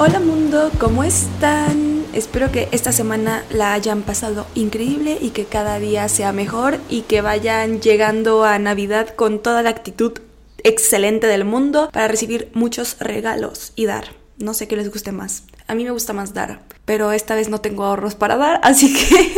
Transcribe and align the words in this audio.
Hola 0.00 0.20
mundo, 0.20 0.70
¿cómo 0.78 1.02
están? 1.02 2.04
Espero 2.12 2.52
que 2.52 2.68
esta 2.70 2.92
semana 2.92 3.42
la 3.50 3.72
hayan 3.72 4.02
pasado 4.02 4.46
increíble 4.54 5.18
y 5.20 5.30
que 5.30 5.44
cada 5.44 5.80
día 5.80 6.08
sea 6.08 6.32
mejor 6.32 6.78
y 6.88 7.00
que 7.00 7.20
vayan 7.20 7.80
llegando 7.80 8.44
a 8.44 8.60
Navidad 8.60 9.08
con 9.08 9.40
toda 9.40 9.60
la 9.64 9.70
actitud 9.70 10.12
excelente 10.62 11.26
del 11.26 11.44
mundo 11.44 11.90
para 11.92 12.06
recibir 12.06 12.48
muchos 12.54 12.96
regalos 13.00 13.72
y 13.74 13.86
dar. 13.86 14.04
No 14.38 14.54
sé 14.54 14.68
qué 14.68 14.76
les 14.76 14.88
guste 14.88 15.10
más. 15.10 15.42
A 15.66 15.74
mí 15.74 15.82
me 15.82 15.90
gusta 15.90 16.12
más 16.12 16.32
dar, 16.32 16.60
pero 16.84 17.10
esta 17.10 17.34
vez 17.34 17.48
no 17.48 17.60
tengo 17.60 17.82
ahorros 17.82 18.14
para 18.14 18.36
dar, 18.36 18.60
así 18.62 18.94
que 18.94 19.32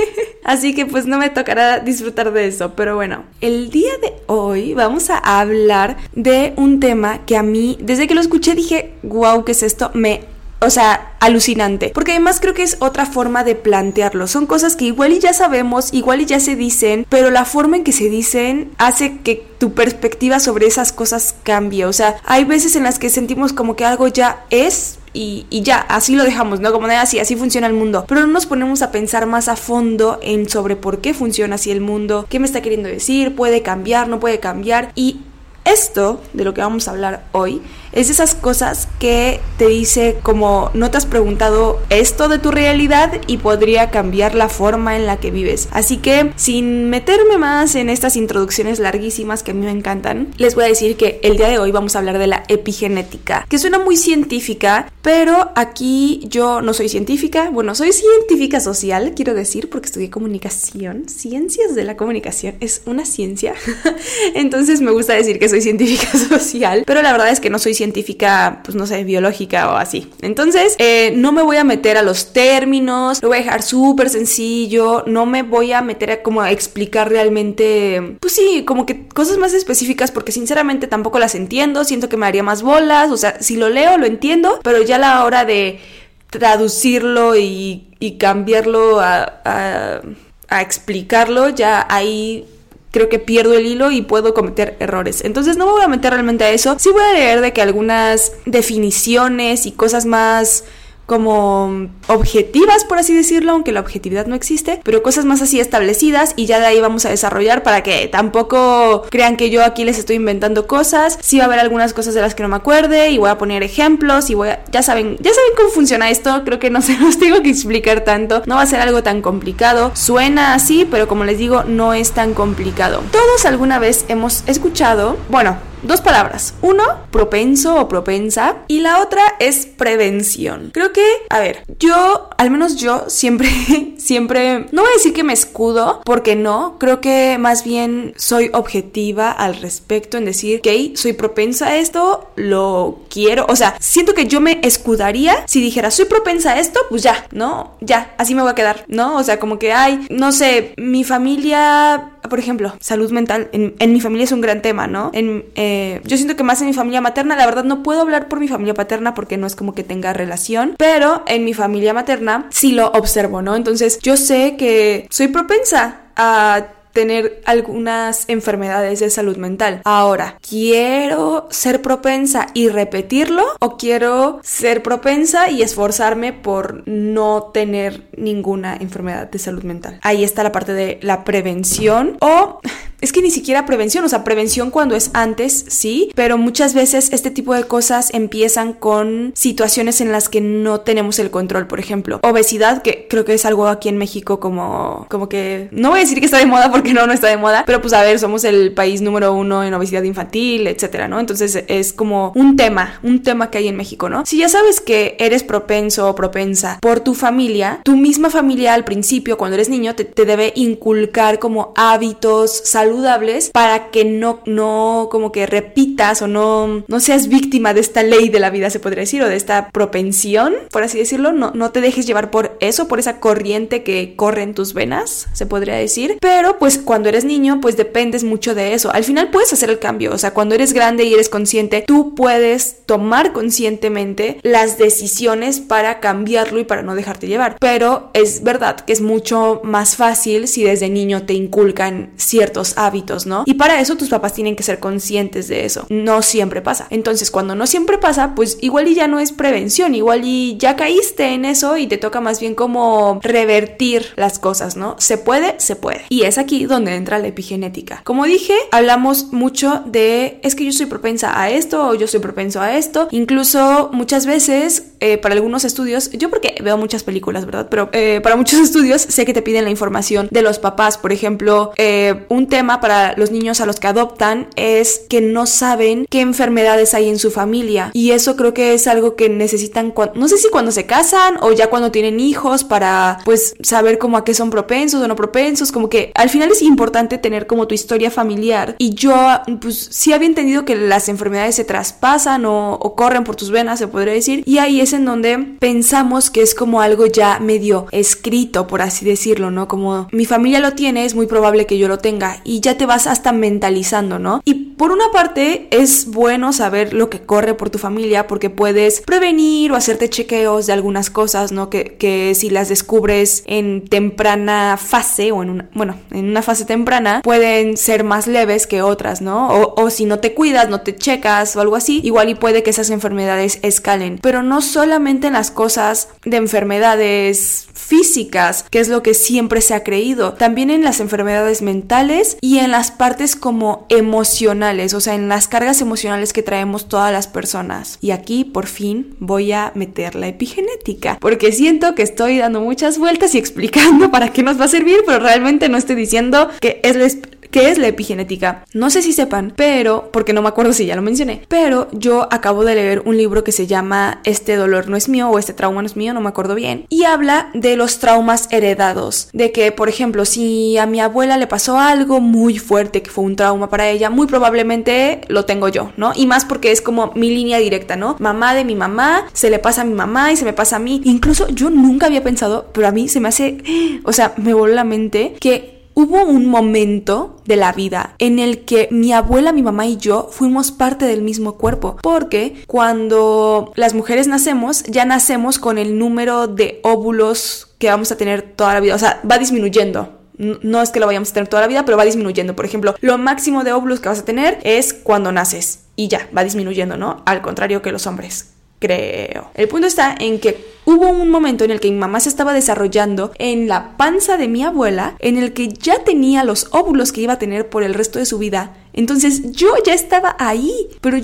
así 0.45 0.75
que 0.75 0.85
pues 0.85 1.07
no 1.07 1.17
me 1.17 1.31
tocará 1.31 1.79
disfrutar 1.79 2.35
de 2.35 2.49
eso, 2.49 2.75
pero 2.77 2.97
bueno, 2.97 3.25
el 3.41 3.71
día 3.71 3.97
de 4.03 4.13
hoy 4.27 4.75
vamos 4.75 5.09
a 5.09 5.17
hablar 5.41 5.97
de 6.13 6.53
un 6.57 6.81
tema 6.81 7.25
que 7.25 7.39
a 7.39 7.43
mí 7.43 7.79
desde 7.81 8.07
que 8.07 8.15
lo 8.15 8.21
escuché 8.21 8.55
dije, 8.55 8.93
"Wow, 9.03 9.47
¿qué 9.47 9.53
es 9.53 9.63
esto?" 9.63 9.91
Me 9.95 10.29
o 10.61 10.71
sea, 10.71 11.15
alucinante. 11.21 11.91
Porque 11.95 12.13
además 12.13 12.39
creo 12.41 12.55
que 12.55 12.63
es 12.63 12.77
otra 12.81 13.07
forma 13.07 13.45
de 13.45 13.55
plantearlo. 13.55 14.27
Son 14.27 14.47
cosas 14.47 14.77
que 14.77 14.85
igual 14.85 15.13
y 15.13 15.19
ya 15.19 15.33
sabemos, 15.33 15.93
igual 15.93 16.21
y 16.21 16.27
ya 16.27 16.41
se 16.41 16.57
dicen, 16.57 17.07
pero 17.09 17.31
la 17.31 17.45
forma 17.45 17.77
en 17.77 17.85
que 17.85 17.93
se 17.93 18.09
dicen 18.09 18.71
hace 18.79 19.19
que 19.19 19.47
tu 19.59 19.73
perspectiva 19.73 20.41
sobre 20.41 20.67
esas 20.67 20.93
cosas 20.93 21.35
cambie. 21.43 21.87
O 21.87 21.93
sea, 21.93 22.17
hay 22.25 22.45
veces 22.45 22.77
en 22.77 22.85
las 22.85 22.99
que 22.99 23.11
sentimos 23.11 23.53
como 23.53 23.77
que 23.77 23.85
algo 23.85 24.09
ya 24.09 24.45
es, 24.51 24.99
y, 25.13 25.47
y, 25.51 25.63
ya, 25.63 25.79
así 25.79 26.15
lo 26.15 26.23
dejamos, 26.23 26.61
¿no? 26.61 26.71
Como 26.73 26.87
de 26.87 26.95
así, 26.95 27.19
así 27.19 27.35
funciona 27.35 27.67
el 27.67 27.73
mundo. 27.73 28.05
Pero 28.07 28.21
no 28.21 28.29
nos 28.29 28.47
ponemos 28.47 28.81
a 28.83 28.93
pensar 28.93 29.27
más 29.27 29.49
a 29.49 29.57
fondo 29.57 30.21
en 30.23 30.49
sobre 30.49 30.77
por 30.77 31.01
qué 31.01 31.15
funciona 31.15 31.57
así 31.57 31.73
el 31.73 31.81
mundo, 31.81 32.27
qué 32.29 32.39
me 32.39 32.47
está 32.47 32.63
queriendo 32.63 32.89
decir, 32.89 33.35
puede 33.35 33.63
cambiar, 33.63 34.07
no 34.07 34.21
puede 34.21 34.39
cambiar. 34.39 34.93
Y 34.95 35.21
esto, 35.65 36.21
de 36.33 36.45
lo 36.45 36.55
que 36.55 36.61
vamos 36.61 36.87
a 36.87 36.93
hablar 36.93 37.25
hoy, 37.33 37.61
es 37.93 38.11
esas 38.11 38.35
cosas 38.35 38.89
que 38.99 39.41
te 39.59 39.69
dice 39.69 40.17
como 40.23 40.71
no 40.75 40.91
te 40.91 40.99
has 40.99 41.07
preguntado 41.07 41.81
esto 41.91 42.29
de 42.29 42.39
tu 42.39 42.51
realidad 42.51 43.21
y 43.27 43.39
podría 43.39 43.91
cambiar 43.91 44.35
la 44.35 44.49
forma 44.49 44.97
en 44.97 45.07
la 45.07 45.19
que 45.19 45.31
vives. 45.31 45.69
Así 45.73 45.97
que 45.97 46.33
sin 46.37 46.89
meterme 46.91 47.39
más 47.39 47.75
en 47.75 47.91
estas 47.91 48.17
introducciones 48.17 48.79
larguísimas 48.79 49.43
que 49.43 49.51
a 49.51 49.55
mí 49.55 49.65
me 49.65 49.73
encantan, 49.73 50.29
les 50.37 50.55
voy 50.55 50.65
a 50.65 50.69
decir 50.69 50.97
que 50.97 51.21
el 51.23 51.37
día 51.37 51.49
de 51.49 51.59
hoy 51.59 51.73
vamos 51.73 51.97
a 51.97 51.99
hablar 51.99 52.19
de 52.19 52.27
la 52.27 52.45
epigenética, 52.49 53.47
que 53.49 53.59
suena 53.59 53.79
muy 53.79 53.97
científica, 53.97 54.91
pero 55.03 55.51
aquí 55.57 56.21
yo 56.29 56.61
no 56.63 56.75
soy 56.75 56.89
científica, 56.89 57.51
bueno, 57.51 57.75
soy 57.75 57.93
científica 57.93 58.61
social, 58.61 59.13
quiero 59.17 59.35
decir, 59.35 59.69
porque 59.71 59.87
estudié 59.87 60.11
comunicación, 60.11 61.09
ciencias 61.09 61.75
de 61.75 61.85
la 61.85 61.97
comunicación, 61.97 62.57
es 62.61 62.83
una 62.87 63.05
ciencia, 63.05 63.55
entonces 64.35 64.81
me 64.81 64.91
gusta 64.91 65.15
decir 65.15 65.39
que 65.39 65.49
soy 65.49 65.63
científica 65.63 66.07
social, 66.29 66.85
pero 66.87 67.03
la 67.03 67.13
verdad 67.13 67.31
es 67.31 67.41
que 67.41 67.51
no 67.51 67.59
soy 67.59 67.75
científica, 67.81 68.61
pues 68.63 68.75
no 68.75 68.87
sé, 68.87 69.05
biológica 69.05 69.73
o 69.73 69.77
así. 69.77 70.11
Entonces, 70.21 70.77
eh, 70.79 71.15
no 71.17 71.33
me 71.33 71.41
voy 71.43 71.57
a 71.57 71.65
meter 71.65 71.97
a 71.97 72.03
los 72.03 72.35
términos, 72.35 73.23
lo 73.23 73.29
voy 73.29 73.39
a 73.39 73.41
dejar 73.41 73.63
súper 73.63 74.11
sencillo, 74.11 75.03
no 75.07 75.25
me 75.25 75.43
voy 75.43 75.73
a 75.73 75.81
meter 75.81 76.11
a 76.11 76.23
como 76.23 76.43
a 76.43 76.51
explicar 76.51 77.09
realmente, 77.09 78.19
pues 78.21 78.35
sí, 78.35 78.65
como 78.67 78.85
que 78.85 79.09
cosas 79.09 79.39
más 79.39 79.55
específicas 79.55 80.11
porque 80.11 80.31
sinceramente 80.31 80.89
tampoco 80.89 81.19
las 81.19 81.35
entiendo, 81.35 81.85
siento 81.85 82.11
que 82.11 82.19
me 82.19 82.27
haría 82.27 82.43
más 82.43 82.61
bolas, 82.61 83.11
o 83.11 83.17
sea, 83.17 83.41
si 83.41 83.57
lo 83.57 83.71
leo 83.71 83.97
lo 83.97 84.05
entiendo, 84.05 84.61
pero 84.63 84.83
ya 84.83 84.97
a 84.97 84.99
la 84.99 85.25
hora 85.25 85.47
de 85.47 85.81
traducirlo 86.29 87.35
y, 87.35 87.95
y 87.99 88.19
cambiarlo 88.19 89.01
a, 89.01 89.41
a, 89.45 90.03
a 90.49 90.61
explicarlo, 90.61 91.49
ya 91.49 91.87
ahí 91.89 92.45
creo 92.91 93.09
que 93.09 93.19
pierdo 93.19 93.55
el 93.55 93.67
hilo 93.67 93.91
y 93.91 94.03
puedo 94.03 94.35
cometer 94.35 94.77
errores. 94.81 95.25
Entonces 95.25 95.57
no 95.57 95.67
me 95.67 95.73
voy 95.73 95.83
a 95.83 95.89
meter 95.89 96.13
realmente 96.13 96.45
a 96.45 96.51
eso. 96.51 96.77
Sí 96.79 96.91
voy 96.91 97.03
a 97.03 97.13
leer 97.13 97.41
de 97.41 97.53
que 97.53 97.63
algunas 97.63 98.33
definiciones 98.47 99.67
y 99.67 99.73
cosas 99.73 100.07
más 100.07 100.65
como 101.11 101.89
objetivas, 102.07 102.85
por 102.85 102.99
así 102.99 103.13
decirlo, 103.13 103.51
aunque 103.51 103.73
la 103.73 103.81
objetividad 103.81 104.27
no 104.27 104.37
existe, 104.37 104.81
pero 104.85 105.03
cosas 105.03 105.25
más 105.25 105.43
así 105.43 105.59
establecidas 105.59 106.35
y 106.37 106.47
ya 106.47 106.61
de 106.61 106.67
ahí 106.67 106.81
vamos 106.81 107.05
a 107.05 107.09
desarrollar 107.09 107.65
para 107.65 107.83
que 107.83 108.07
tampoco 108.07 109.03
crean 109.11 109.37
que 109.37 109.51
yo 109.51 109.65
aquí 109.65 109.83
les 109.83 109.99
estoy 109.99 110.15
inventando 110.15 110.69
cosas. 110.69 111.19
Sí 111.21 111.39
va 111.39 111.43
a 111.43 111.47
haber 111.47 111.59
algunas 111.59 111.95
cosas 111.95 112.15
de 112.15 112.21
las 112.21 112.37
que 112.37 112.45
no 112.45 112.49
me 112.49 112.55
acuerde 112.55 113.11
y 113.11 113.19
voy 113.19 113.29
a 113.29 113.39
poner 113.39 113.65
ejemplos 113.65 114.31
y 114.31 114.35
voy 114.35 114.51
a... 114.51 114.65
Ya 114.71 114.85
saben, 114.85 115.17
ya 115.19 115.35
saben 115.35 115.51
cómo 115.57 115.71
funciona 115.71 116.11
esto, 116.11 116.43
creo 116.45 116.61
que 116.61 116.71
no 116.71 116.81
se 116.81 116.97
los 116.97 117.19
tengo 117.19 117.43
que 117.43 117.51
explicar 117.51 118.05
tanto, 118.05 118.45
no 118.47 118.55
va 118.55 118.63
a 118.63 118.67
ser 118.67 118.79
algo 118.79 119.03
tan 119.03 119.21
complicado. 119.21 119.91
Suena 119.95 120.55
así, 120.55 120.87
pero 120.89 121.09
como 121.09 121.25
les 121.25 121.39
digo, 121.39 121.65
no 121.65 121.93
es 121.93 122.13
tan 122.13 122.35
complicado. 122.35 123.03
Todos 123.11 123.47
alguna 123.47 123.81
vez 123.81 124.05
hemos 124.07 124.45
escuchado, 124.47 125.17
bueno, 125.29 125.57
dos 125.83 126.01
palabras. 126.01 126.55
Uno, 126.63 126.85
propenso 127.11 127.77
o 127.77 127.89
propensa. 127.89 128.57
Y 128.69 128.81
la 128.81 129.01
otra 129.01 129.23
es 129.39 129.67
prevención. 129.67 130.71
Creo 130.73 130.93
que, 130.93 131.05
a 131.29 131.41
ver, 131.41 131.65
yo, 131.79 132.29
al 132.37 132.51
menos 132.51 132.77
yo, 132.77 133.09
siempre, 133.09 133.49
siempre, 133.99 134.67
no 134.73 134.83
voy 134.83 134.91
a 134.91 134.97
decir 134.97 135.13
que 135.13 135.25
me 135.25 135.33
escudo, 135.33 136.03
porque 136.05 136.37
no. 136.37 136.77
Creo 136.79 137.01
que 137.01 137.37
más 137.39 137.65
bien 137.65 138.15
soy 138.17 138.51
objetiva 138.53 139.31
al 139.31 139.57
respecto 139.57 140.19
en 140.19 140.25
decir, 140.25 140.61
ok, 140.61 140.97
soy 140.97 141.13
propensa 141.13 141.69
a 141.69 141.77
esto, 141.77 142.31
lo 142.37 143.01
quiero. 143.09 143.47
O 143.49 143.57
sea, 143.57 143.77
siento 143.81 144.15
que 144.15 144.27
yo 144.27 144.41
me 144.41 144.61
escudaría 144.63 145.45
si 145.47 145.61
dijera, 145.61 145.91
soy 145.91 146.05
propensa 146.05 146.53
a 146.53 146.61
esto, 146.61 146.81
pues 146.89 147.03
ya, 147.03 147.27
¿no? 147.33 147.77
Ya, 147.81 148.15
así 148.19 148.35
me 148.35 148.43
voy 148.43 148.51
a 148.51 148.55
quedar, 148.55 148.85
¿no? 148.89 149.17
O 149.17 149.23
sea, 149.23 149.39
como 149.39 149.59
que 149.59 149.73
hay, 149.73 150.07
no 150.11 150.33
sé, 150.33 150.75
mi 150.77 151.05
familia, 151.05 152.11
por 152.31 152.39
ejemplo, 152.39 152.73
salud 152.81 153.11
mental, 153.11 153.51
en, 153.53 153.93
mi 153.93 154.01
familia 154.01 154.25
es 154.25 154.33
un 154.33 154.41
gran 154.41 154.63
tema, 154.63 154.87
¿no? 154.87 155.11
En, 155.13 155.45
eh, 155.57 156.01
yo 156.05 156.17
siento 156.17 156.37
que 156.37 156.43
más 156.43 156.63
en 156.63 156.69
mi 156.69 156.73
familia 156.73 157.03
materna, 157.03 157.37
la 157.37 157.45
verdad 157.45 157.65
no 157.65 157.83
puedo 157.83 158.01
hablar 158.01 158.29
por 158.29 158.41
mi 158.41 158.49
familia 158.49 158.73
paterna 158.73 159.13
porque 159.13 159.37
no 159.37 159.47
es 159.47 159.55
como 159.55 159.75
que 159.75 159.85
tenga 159.85 160.15
relación, 160.15 160.77
pero 160.79 161.23
en 161.27 161.45
mi 161.45 161.53
familia 161.53 161.93
materna 161.93 162.47
sí 162.51 162.73
lo 162.73 162.87
observo, 162.93 163.43
¿no? 163.43 163.55
Entonces 163.55 163.99
yo 164.01 164.17
sé 164.17 164.57
que 164.57 165.07
soy 165.11 165.29
propensa 165.29 166.01
a 166.17 166.67
tener 166.93 167.41
algunas 167.45 168.29
enfermedades 168.29 169.01
de 169.01 169.11
salud 169.11 169.37
mental. 169.37 169.81
Ahora, 169.85 170.39
¿quiero 170.47 171.49
ser 171.51 171.83
propensa 171.83 172.47
y 172.55 172.69
repetirlo 172.69 173.45
o 173.61 173.77
quiero 173.77 174.41
ser 174.43 174.83
propensa 174.83 175.51
y 175.51 175.63
esforzarme 175.63 176.33
por 176.33 176.87
no 176.87 177.51
tener 177.53 178.09
ninguna 178.17 178.77
enfermedad 178.77 179.31
de 179.31 179.39
salud 179.39 179.63
mental? 179.63 179.99
Ahí 180.03 180.25
está 180.25 180.43
la 180.43 180.53
parte 180.53 180.73
de 180.73 180.99
la 181.03 181.25
prevención 181.25 182.17
o 182.21 182.61
es 183.01 183.13
que 183.13 183.23
ni 183.23 183.31
siquiera 183.31 183.67
prevención, 183.67 184.05
o 184.05 184.09
sea, 184.09 184.25
prevención 184.25 184.71
cuando 184.71 184.95
es 184.95 185.11
antes, 185.15 185.65
sí, 185.69 186.11
pero 186.15 186.39
muchas 186.39 186.75
veces 186.75 187.11
este 187.13 187.31
tipo 187.31 187.55
de 187.55 187.65
cosas 187.65 188.11
empiezan 188.13 188.73
con 188.73 189.33
situaciones 189.35 190.01
en 190.01 190.13
las 190.13 190.29
que 190.29 190.41
no 190.41 190.81
tenemos 190.81 191.19
el 191.19 191.31
control, 191.31 191.67
por 191.67 191.81
ejemplo, 191.81 192.21
obesidad, 192.23 192.83
que 192.83 193.07
creo 193.09 193.25
que 193.25 193.35
es 193.35 193.45
algo 193.45 193.69
aquí 193.69 193.89
en 193.89 193.99
México 193.99 194.41
como, 194.41 195.07
como 195.09 195.29
que, 195.29 195.69
no 195.73 195.91
voy 195.91 195.99
a 195.99 196.03
decir 196.03 196.19
que 196.21 196.27
está 196.27 196.39
de 196.39 196.47
moda 196.47 196.71
porque 196.71 196.93
no, 196.93 197.07
no 197.07 197.13
está 197.13 197.29
de 197.29 197.37
moda, 197.37 197.65
pero 197.67 197.81
pues 197.81 197.93
a 197.93 198.03
ver, 198.03 198.19
somos 198.19 198.45
el 198.45 198.73
país 198.73 199.01
número 199.01 199.35
uno 199.35 199.65
en 199.65 199.73
obesidad 199.75 200.03
infantil, 200.03 200.67
etcétera, 200.67 201.09
¿no? 201.09 201.21
Entonces 201.21 201.65
es 201.69 201.93
como 201.93 202.33
un 202.35 202.57
tema, 202.57 203.01
un 203.03 203.23
tema 203.23 203.51
que 203.51 203.59
hay 203.59 203.69
en 203.69 203.77
México, 203.77 204.09
¿no? 204.09 204.25
Si 204.27 204.39
ya 204.39 204.49
sabes 204.49 204.81
que 204.81 205.17
eres 205.19 205.43
propenso 205.43 206.09
o 206.09 206.15
propensa 206.15 206.79
por 206.81 207.01
tu 207.01 207.15
familia, 207.15 207.81
tu 207.85 207.97
misma 207.97 208.31
familia 208.31 208.75
al 208.75 208.85
principio, 208.85 209.39
cuando 209.39 209.55
eres 209.55 209.69
niño, 209.69 209.95
te, 209.95 210.05
debe 210.25 210.53
inculcar 210.55 211.39
como 211.39 211.73
hábitos, 211.77 212.63
salud 212.65 212.90
saludables 212.91 213.51
para 213.51 213.91
que 213.91 214.05
no, 214.05 214.41
no 214.47 215.09
como 215.11 215.31
que 215.31 215.47
repitas 215.47 216.23
o 216.23 216.27
no, 216.27 216.85
no 216.87 217.01
seas 217.01 217.29
víctima 217.29 217.73
de 217.73 217.81
esta 217.81 218.03
ley 218.03 218.29
de 218.29 218.41
la 218.41 218.51
vida, 218.51 218.69
se 218.71 218.81
podría 218.81 219.03
decir, 219.03 219.23
o 219.23 219.29
de 219.29 219.37
esta 219.37 219.71
propensión, 219.71 220.55
por 220.71 220.83
así 220.83 220.99
decirlo, 220.99 221.33
no, 221.33 221.53
no 221.55 221.71
te 221.71 221.81
dejes 221.81 222.07
llevar 222.07 222.31
por 222.31 222.57
eso, 222.61 222.89
por 222.89 222.99
esa 222.99 223.21
corriente 223.21 223.85
que 223.85 224.15
corre 224.17 224.43
en 224.43 224.55
tus 224.55 224.75
venas, 224.75 225.29
se 225.33 225.47
podría 225.47 225.75
decir, 225.75 226.19
pero 226.21 226.59
pues 226.59 226.79
cuando 226.79 227.09
eres 227.09 227.25
niño, 227.25 227.61
pues 227.61 227.77
dependes 227.77 228.25
mucho 228.25 228.55
de 228.55 228.75
eso. 228.75 228.93
Al 228.93 229.05
final 229.05 229.31
puedes 229.31 229.53
hacer 229.53 229.71
el 229.71 229.79
cambio, 229.79 230.13
o 230.13 230.19
sea, 230.19 230.35
cuando 230.35 230.55
eres 230.55 230.73
grande 230.73 231.05
y 231.05 231.15
eres 231.15 231.29
consciente, 231.29 231.85
tú 231.87 232.15
puedes 232.15 232.85
tomar 232.87 233.33
conscientemente 233.33 234.39
las 234.43 234.79
decisiones 234.79 235.61
para 235.61 236.01
cambiarlo 236.01 236.59
y 236.59 236.65
para 236.65 236.83
no 236.83 236.97
dejarte 236.97 237.29
llevar. 237.29 237.57
Pero 237.61 238.11
es 238.15 238.43
verdad 238.43 238.81
que 238.81 238.93
es 238.93 239.01
mucho 239.01 239.61
más 239.63 239.97
fácil 239.97 240.49
si 240.49 240.65
desde 240.65 240.89
niño 240.89 241.23
te 241.23 241.35
inculcan 241.35 242.11
ciertos 242.17 242.77
hábitos, 242.87 243.27
¿no? 243.27 243.45
Y 243.47 243.55
para 243.55 243.81
eso 243.81 243.97
tus 243.97 244.09
papás 244.09 244.33
tienen 244.33 244.57
que 244.57 244.63
ser 244.63 244.79
conscientes 244.79 245.49
de 245.49 245.65
eso. 245.65 245.87
No 245.89 246.23
siempre 246.23 246.63
pasa. 246.63 246.87
Entonces, 246.91 247.31
cuando 247.31 247.55
no 247.55 247.67
siempre 247.67 247.99
pasa, 247.99 248.35
pues 248.35 248.59
igual 248.61 248.89
y 248.89 248.95
ya 248.95 249.07
no 249.07 249.21
es 249.21 249.33
prevención, 249.33 249.95
igual 249.95 250.23
y 250.25 250.57
ya 250.59 250.77
caíste 250.77 251.35
en 251.35 251.45
eso 251.45 251.77
y 251.77 251.87
te 251.87 251.99
toca 251.99 252.21
más 252.21 252.41
bien 252.41 252.55
como 252.55 253.21
revertir 253.23 254.07
las 254.17 254.39
cosas, 254.39 254.77
¿no? 254.77 254.97
Se 254.99 255.19
puede, 255.19 255.55
se 255.59 255.77
puede. 255.77 256.05
Y 256.09 256.23
es 256.23 256.39
aquí 256.39 256.67
donde 256.67 256.95
entra 256.95 257.19
la 257.19 257.29
epigenética. 257.29 258.03
Como 258.05 258.25
dije, 258.25 258.55
hablamos 258.73 259.33
mucho 259.33 259.83
de 259.87 260.41
es 260.43 260.55
que 260.55 260.65
yo 260.65 260.73
soy 260.73 260.87
propensa 260.87 261.41
a 261.41 261.51
esto 261.51 261.89
o 261.89 261.95
yo 261.95 262.07
soy 262.07 262.21
propenso 262.21 262.61
a 262.61 262.77
esto. 262.77 263.09
Incluso 263.11 263.91
muchas 263.93 264.27
veces 264.27 264.85
eh, 265.01 265.19
para 265.19 265.35
algunos 265.35 265.65
estudios, 265.65 266.11
yo 266.13 266.31
porque 266.31 266.55
veo 266.63 266.77
muchas 266.77 267.05
películas, 267.05 267.47
¿verdad? 267.47 267.69
Pero 267.71 267.89
eh, 267.93 268.21
para 268.23 268.37
muchos 268.37 268.61
estudios 268.61 269.03
sé 269.03 269.25
que 269.25 269.33
te 269.33 269.43
piden 269.43 269.65
la 269.65 269.71
información 269.71 270.29
de 270.31 270.43
los 270.43 270.59
papás. 270.59 270.99
Por 270.99 271.13
ejemplo, 271.13 271.73
eh, 271.77 272.27
un 272.29 272.49
tema 272.49 272.70
para 272.79 273.17
los 273.17 273.33
niños 273.33 273.61
a 273.61 273.67
los 273.67 273.81
que 273.81 273.89
adoptan 273.89 274.47
es 274.55 275.01
que 275.09 275.21
no 275.21 275.47
saben 275.47 276.07
qué 276.09 276.21
enfermedades 276.21 276.95
hay 276.95 277.09
en 277.09 277.19
su 277.19 277.33
familia. 277.33 277.91
Y 277.95 278.13
eso 278.13 278.37
creo 278.37 278.55
que 278.55 278.75
es 278.75 278.87
algo 278.87 279.17
que 279.17 279.29
necesitan, 279.29 279.93
no 280.15 280.29
sé 280.29 280.37
si 280.39 280.49
cuando 280.51 280.71
se 280.71 280.87
casan 280.87 281.39
o 281.41 281.53
ya 281.53 281.69
cuando 281.69 281.91
tienen 281.91 282.21
hijos 282.21 282.63
para 282.63 283.19
pues 283.25 283.55
saber 283.63 283.99
como 283.99 284.17
a 284.17 284.25
qué 284.25 284.35
son 284.35 284.51
propensos 284.51 285.03
o 285.03 285.09
no 285.09 285.17
propensos. 285.17 285.73
Como 285.73 285.89
que 285.89 286.13
al 286.15 286.31
final 286.31 286.51
es 286.51 286.63
importante 286.63 287.19
tener 287.19 287.49
como 287.49 287.67
tu 287.67 287.75
historia 287.75 288.11
familiar. 288.11 288.77
Y 288.79 288.95
yo 288.95 289.15
pues 289.61 289.89
sí 289.91 290.13
había 290.13 290.29
entendido 290.29 290.65
que 290.65 290.77
las 290.77 291.09
enfermedades 291.09 291.57
se 291.57 291.65
traspasan 291.65 292.45
o, 292.45 292.75
o 292.75 292.95
corren 292.95 293.25
por 293.25 293.37
tus 293.37 293.51
venas, 293.51 293.79
se 293.79 293.89
podría 293.89 294.15
decir. 294.15 294.43
Y 294.47 294.59
ahí 294.59 294.81
es 294.81 294.93
en 294.93 295.05
donde 295.05 295.39
pensamos 295.59 296.31
que 296.31 296.43
es 296.43 296.55
como 296.55 296.81
algo 296.81 297.07
ya 297.07 297.39
medio 297.41 297.87
escrito, 297.91 298.67
por 298.67 298.83
así 298.83 299.05
decirlo, 299.05 299.51
¿no? 299.51 299.69
Como 299.69 300.09
mi 300.13 300.27
familia 300.27 300.61
lo 300.61 300.73
tiene, 300.73 301.05
es 301.05 301.15
muy 301.15 301.27
probable 301.27 301.67
que 301.67 301.79
yo 301.79 301.89
lo 301.89 301.99
tenga. 301.99 302.41
Y 302.45 302.60
ya 302.61 302.77
te 302.77 302.87
vas 302.87 303.07
hasta 303.07 303.33
mentalizando, 303.33 304.19
¿no? 304.19 304.43
Y 304.45 304.55
por 304.55 304.93
una 304.93 305.11
parte 305.13 305.69
es 305.71 306.07
bueno 306.07 306.53
saber 306.53 306.95
lo 306.95 307.11
que 307.11 307.21
corre 307.21 307.55
por 307.55 307.71
tu 307.71 307.79
familia 307.79 308.27
porque 308.27 308.49
puedes 308.49 309.03
prevenir 309.03 309.73
o 309.73 309.77
hacerte 309.77 310.09
chequeos 310.09 310.67
de 310.67 310.73
algunas 310.73 311.11
cosas, 311.11 311.53
¿no? 311.53 311.69
Que, 311.69 311.97
que 311.99 312.35
si 312.35 312.51
las 312.51 312.69
descubres 312.69 313.43
en 313.47 313.87
temprana 313.87 314.79
fase 314.79 315.33
o 315.33 315.43
en 315.43 315.51
una, 315.51 315.69
bueno, 315.75 315.97
en 316.11 316.31
una 316.31 316.43
fase 316.43 316.65
temprana 316.65 317.21
pueden 317.23 317.77
ser 317.77 318.05
más 318.05 318.27
leves 318.27 318.67
que 318.67 318.83
otras, 318.83 319.21
¿no? 319.21 319.49
O, 319.49 319.83
o 319.83 319.91
si 319.91 320.07
no 320.07 320.19
te 320.19 320.35
cuidas, 320.35 320.69
no 320.71 320.81
te 320.81 320.97
checas 320.97 321.57
o 321.57 321.61
algo 321.61 321.77
así, 321.77 322.01
igual 322.03 322.31
y 322.31 322.35
puede 322.35 322.63
que 322.63 322.71
esas 322.71 322.91
enfermedades 322.91 323.59
escalen. 323.63 324.19
Pero 324.23 324.43
no 324.43 324.63
solamente 324.63 325.27
en 325.27 325.35
las 325.35 325.51
cosas 325.51 326.09
de 326.25 326.37
enfermedades 326.37 327.69
físicas, 327.75 328.65
que 328.71 328.79
es 328.81 328.89
lo 328.89 329.03
que 329.03 329.15
siempre 329.15 329.61
se 329.61 329.75
ha 329.75 329.83
creído, 329.83 330.35
también 330.35 330.71
en 330.71 330.85
las 330.85 331.01
enfermedades 331.01 331.61
mentales 331.61 332.37
y 332.41 332.50
en 332.59 332.71
las 332.71 332.91
partes 332.91 333.37
como 333.37 333.87
emocionales, 333.89 334.95
o 334.95 335.01
sea, 335.01 335.15
en 335.15 335.29
las 335.29 335.49
cargas 335.49 335.81
emocionales 335.81 336.33
que 336.33 336.43
traemos 336.43 336.89
todas 336.89 337.13
las 337.13 337.29
personas. 337.29 337.99
Y 338.01 338.11
aquí 338.11 338.45
por 338.45 338.67
fin 338.67 339.17
voy 339.19 339.53
a 339.53 339.73
meter 339.75 340.15
la 340.15 340.29
epigenética, 340.29 341.19
porque 341.21 341.53
siento 341.53 341.95
que 341.95 342.03
estoy 342.03 342.39
dando 342.39 342.61
muchas 342.61 342.99
vueltas 342.99 343.35
y 343.35 343.39
explicando 343.39 344.11
para 344.11 344.33
qué 344.33 344.43
nos 344.43 344.61
va 344.61 344.65
a 344.65 344.69
servir, 344.69 344.99
pero 345.07 345.21
realmente 345.21 345.69
no 345.69 345.77
estoy 345.77 345.97
diciendo 345.97 346.49
que 346.61 346.81
es 346.83 346.97
la 346.97 347.09
¿Qué 347.51 347.71
es 347.71 347.79
la 347.79 347.89
epigenética? 347.89 348.65
No 348.73 348.91
sé 348.91 349.03
si 349.03 349.13
sepan, 349.13 349.53
pero, 349.57 350.11
porque 350.13 350.33
no 350.33 350.43
me 350.43 350.49
acuerdo 350.49 350.73
si 350.73 350.87
ya 350.87 350.97
lo 350.97 351.03
mencioné, 351.03 351.43
pero 351.49 351.89
yo 351.93 352.29
acabo 352.31 352.65
de 352.65 352.77
leer 352.77 353.03
un 353.05 353.17
libro 353.17 353.43
que 353.43 353.53
se 353.53 353.67
llama 353.67 354.21
Este 354.25 354.57
dolor 354.57 354.89
no 354.89 354.97
es 354.97 355.09
mío 355.09 355.29
o 355.29 355.39
Este 355.39 355.53
trauma 355.53 355.83
no 355.83 355.87
es 355.87 355.97
mío, 355.97 356.15
no 356.15 356.21
me 356.21 356.29
acuerdo 356.29 356.55
bien, 356.55 356.87
y 356.89 357.05
habla 357.05 357.51
de 357.55 357.77
los 357.77 357.99
traumas 357.99 358.49
heredados, 358.53 359.29
de 359.33 359.51
que, 359.53 359.73
por 359.73 359.89
ejemplo, 359.89 360.25
si 360.25 360.79
a 360.79 360.87
mi 360.87 361.01
abuela 361.01 361.39
le 361.39 361.47
pasó 361.47 361.79
algo 361.79 362.21
muy 362.21 362.59
fuerte, 362.59 363.03
que 363.03 363.11
fue 363.11 363.25
un 363.25 363.37
trauma 363.37 363.69
para 363.69 363.89
ella, 363.89 364.11
muy 364.11 364.27
probablemente 364.27 365.23
lo 365.29 365.45
tengo 365.45 365.69
yo, 365.69 365.93
¿no? 365.97 366.13
Y 366.15 366.27
más 366.27 366.45
porque 366.45 366.71
es 366.71 366.81
como 366.81 367.13
mi 367.15 367.31
línea 367.31 367.59
directa, 367.59 367.97
¿no? 367.97 368.17
Mamá 368.21 368.55
de 368.55 368.65
mi 368.65 368.75
mamá, 368.77 369.27
se 369.33 369.51
le 369.51 369.59
pasa 369.59 369.83
a 369.83 369.85
mi 369.85 369.95
mamá 369.95 370.33
y 370.33 370.37
se 370.37 370.45
me 370.45 370.53
pasa 370.53 370.77
a 370.77 370.79
mí. 370.79 371.01
Incluso 371.05 371.49
yo 371.49 371.71
nunca 371.71 372.07
había 372.07 372.23
pensado, 372.23 372.67
pero 372.73 372.87
a 372.87 372.93
mí 372.93 373.09
se 373.09 373.21
me 373.21 373.29
hace, 373.29 373.59
o 374.05 374.13
sea, 374.13 374.35
me 374.37 374.55
voló 374.55 374.75
la 374.75 374.85
mente 374.85 375.35
que 375.41 375.80
Hubo 376.03 376.23
un 376.23 376.47
momento 376.47 377.37
de 377.45 377.57
la 377.57 377.73
vida 377.73 378.15
en 378.19 378.39
el 378.39 378.65
que 378.65 378.89
mi 378.91 379.13
abuela, 379.13 379.53
mi 379.53 379.63
mamá 379.63 379.85
y 379.85 379.99
yo 379.99 380.31
fuimos 380.33 380.73
parte 380.73 381.05
del 381.05 381.21
mismo 381.21 381.59
cuerpo, 381.59 381.99
porque 382.03 382.65
cuando 382.67 383.75
las 383.77 383.93
mujeres 383.93 384.27
nacemos, 384.27 384.83
ya 384.85 385.05
nacemos 385.05 385.59
con 385.59 385.77
el 385.77 385.99
número 385.99 386.47
de 386.47 386.81
óvulos 386.85 387.75
que 387.77 387.91
vamos 387.91 388.11
a 388.11 388.17
tener 388.17 388.41
toda 388.41 388.73
la 388.73 388.81
vida, 388.81 388.95
o 388.95 388.99
sea, 388.99 389.21
va 389.31 389.37
disminuyendo, 389.37 390.09
no 390.39 390.81
es 390.81 390.89
que 390.89 391.01
lo 391.01 391.07
vayamos 391.07 391.33
a 391.33 391.35
tener 391.35 391.49
toda 391.51 391.61
la 391.61 391.69
vida, 391.69 391.85
pero 391.85 391.99
va 391.99 392.07
disminuyendo. 392.07 392.57
Por 392.57 392.65
ejemplo, 392.65 392.95
lo 393.03 393.19
máximo 393.19 393.63
de 393.63 393.75
óvulos 393.75 394.01
que 394.01 394.09
vas 394.09 394.21
a 394.21 394.25
tener 394.25 394.59
es 394.63 394.95
cuando 394.95 395.33
naces 395.33 395.81
y 395.97 396.09
ya, 396.09 396.31
va 396.35 396.45
disminuyendo, 396.45 396.97
¿no? 396.97 397.23
Al 397.27 397.43
contrario 397.43 397.83
que 397.83 397.93
los 397.93 398.07
hombres 398.07 398.50
creo. 398.81 399.51
El 399.55 399.69
punto 399.69 399.87
está 399.87 400.17
en 400.19 400.41
que 400.41 400.65
hubo 400.85 401.09
un 401.09 401.31
momento 401.31 401.65
en 401.65 401.71
el 401.71 401.79
que 401.79 401.91
mi 401.91 401.99
mamá 401.99 402.19
se 402.19 402.29
estaba 402.29 402.53
desarrollando 402.53 403.31
en 403.39 403.69
la 403.69 403.97
panza 403.97 404.37
de 404.37 404.49
mi 404.49 404.65
abuela, 404.65 405.15
en 405.21 405.39
el 405.39 405.53
que 405.53 405.69
ya 405.69 406.03
tenía 406.03 406.43
los 406.43 406.67
óvulos 406.73 407.13
que 407.13 407.21
iba 407.21 407.35
a 407.35 407.39
tener 407.39 407.69
por 407.69 407.85
el 407.85 407.95
resto 407.95 408.19
de 408.19 408.27
su 408.27 408.39
vida. 408.39 408.77
Entonces 408.93 409.53
yo 409.53 409.73
ya 409.85 409.95
estaba 409.95 410.35
ahí, 410.41 410.89
pero 411.01 411.19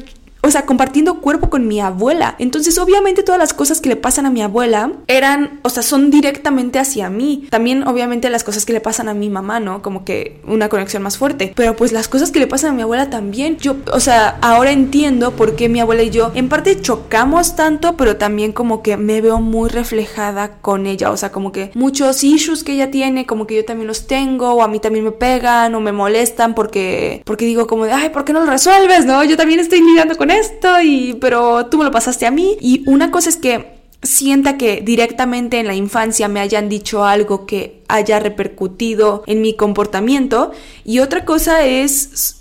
o 0.46 0.50
sea, 0.50 0.66
compartiendo 0.66 1.20
cuerpo 1.20 1.50
con 1.50 1.66
mi 1.66 1.80
abuela. 1.80 2.36
Entonces, 2.38 2.78
obviamente 2.78 3.22
todas 3.22 3.38
las 3.38 3.52
cosas 3.52 3.80
que 3.80 3.88
le 3.88 3.96
pasan 3.96 4.26
a 4.26 4.30
mi 4.30 4.42
abuela 4.42 4.92
eran, 5.06 5.60
o 5.62 5.70
sea, 5.70 5.82
son 5.82 6.10
directamente 6.10 6.78
hacia 6.78 7.10
mí. 7.10 7.46
También, 7.50 7.86
obviamente, 7.86 8.30
las 8.30 8.44
cosas 8.44 8.64
que 8.64 8.72
le 8.72 8.80
pasan 8.80 9.08
a 9.08 9.14
mi 9.14 9.28
mamá, 9.28 9.60
¿no? 9.60 9.82
Como 9.82 10.04
que 10.04 10.40
una 10.46 10.68
conexión 10.68 11.02
más 11.02 11.18
fuerte. 11.18 11.52
Pero 11.54 11.76
pues 11.76 11.92
las 11.92 12.08
cosas 12.08 12.30
que 12.30 12.38
le 12.38 12.46
pasan 12.46 12.70
a 12.70 12.74
mi 12.74 12.82
abuela 12.82 13.10
también. 13.10 13.58
Yo, 13.58 13.76
o 13.92 14.00
sea, 14.00 14.38
ahora 14.40 14.72
entiendo 14.72 15.32
por 15.32 15.56
qué 15.56 15.68
mi 15.68 15.80
abuela 15.80 16.02
y 16.02 16.10
yo 16.10 16.30
en 16.34 16.48
parte 16.48 16.80
chocamos 16.80 17.56
tanto, 17.56 17.96
pero 17.96 18.16
también 18.16 18.52
como 18.52 18.82
que 18.82 18.96
me 18.96 19.20
veo 19.20 19.40
muy 19.40 19.68
reflejada 19.68 20.58
con 20.60 20.86
ella. 20.86 21.10
O 21.10 21.16
sea, 21.16 21.32
como 21.32 21.52
que 21.52 21.70
muchos 21.74 22.22
issues 22.22 22.64
que 22.64 22.72
ella 22.72 22.90
tiene, 22.90 23.26
como 23.26 23.46
que 23.46 23.56
yo 23.56 23.64
también 23.64 23.86
los 23.86 24.06
tengo, 24.06 24.52
o 24.52 24.62
a 24.62 24.68
mí 24.68 24.78
también 24.78 25.04
me 25.04 25.12
pegan, 25.12 25.74
o 25.74 25.80
me 25.80 25.92
molestan 25.92 26.54
porque, 26.54 27.22
porque 27.24 27.44
digo 27.46 27.66
como 27.66 27.84
de, 27.84 27.92
ay, 27.92 28.10
¿por 28.10 28.24
qué 28.24 28.32
no 28.32 28.40
lo 28.40 28.50
resuelves? 28.50 29.06
No, 29.06 29.24
yo 29.24 29.36
también 29.36 29.60
estoy 29.60 29.80
lidiando 29.80 30.16
con 30.16 30.30
esto 30.38 30.80
y 30.82 31.16
pero 31.20 31.66
tú 31.66 31.78
me 31.78 31.84
lo 31.84 31.90
pasaste 31.90 32.26
a 32.26 32.30
mí 32.30 32.56
y 32.60 32.88
una 32.88 33.10
cosa 33.10 33.28
es 33.28 33.36
que 33.36 33.76
sienta 34.02 34.56
que 34.56 34.82
directamente 34.82 35.58
en 35.58 35.66
la 35.66 35.74
infancia 35.74 36.28
me 36.28 36.40
hayan 36.40 36.68
dicho 36.68 37.04
algo 37.04 37.46
que 37.46 37.82
haya 37.88 38.18
repercutido 38.20 39.24
en 39.26 39.42
mi 39.42 39.54
comportamiento 39.54 40.52
y 40.84 41.00
otra 41.00 41.24
cosa 41.24 41.64
es 41.64 42.36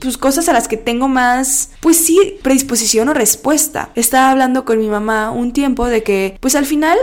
pues 0.00 0.18
cosas 0.18 0.48
a 0.48 0.52
las 0.52 0.66
que 0.66 0.76
tengo 0.76 1.08
más, 1.08 1.70
pues 1.80 1.96
sí, 1.98 2.38
predisposición 2.42 3.08
o 3.08 3.14
respuesta. 3.14 3.90
Estaba 3.94 4.30
hablando 4.30 4.64
con 4.64 4.78
mi 4.78 4.88
mamá 4.88 5.30
un 5.30 5.52
tiempo 5.52 5.86
de 5.86 6.02
que, 6.02 6.36
pues 6.40 6.56
al 6.56 6.66
final, 6.66 6.98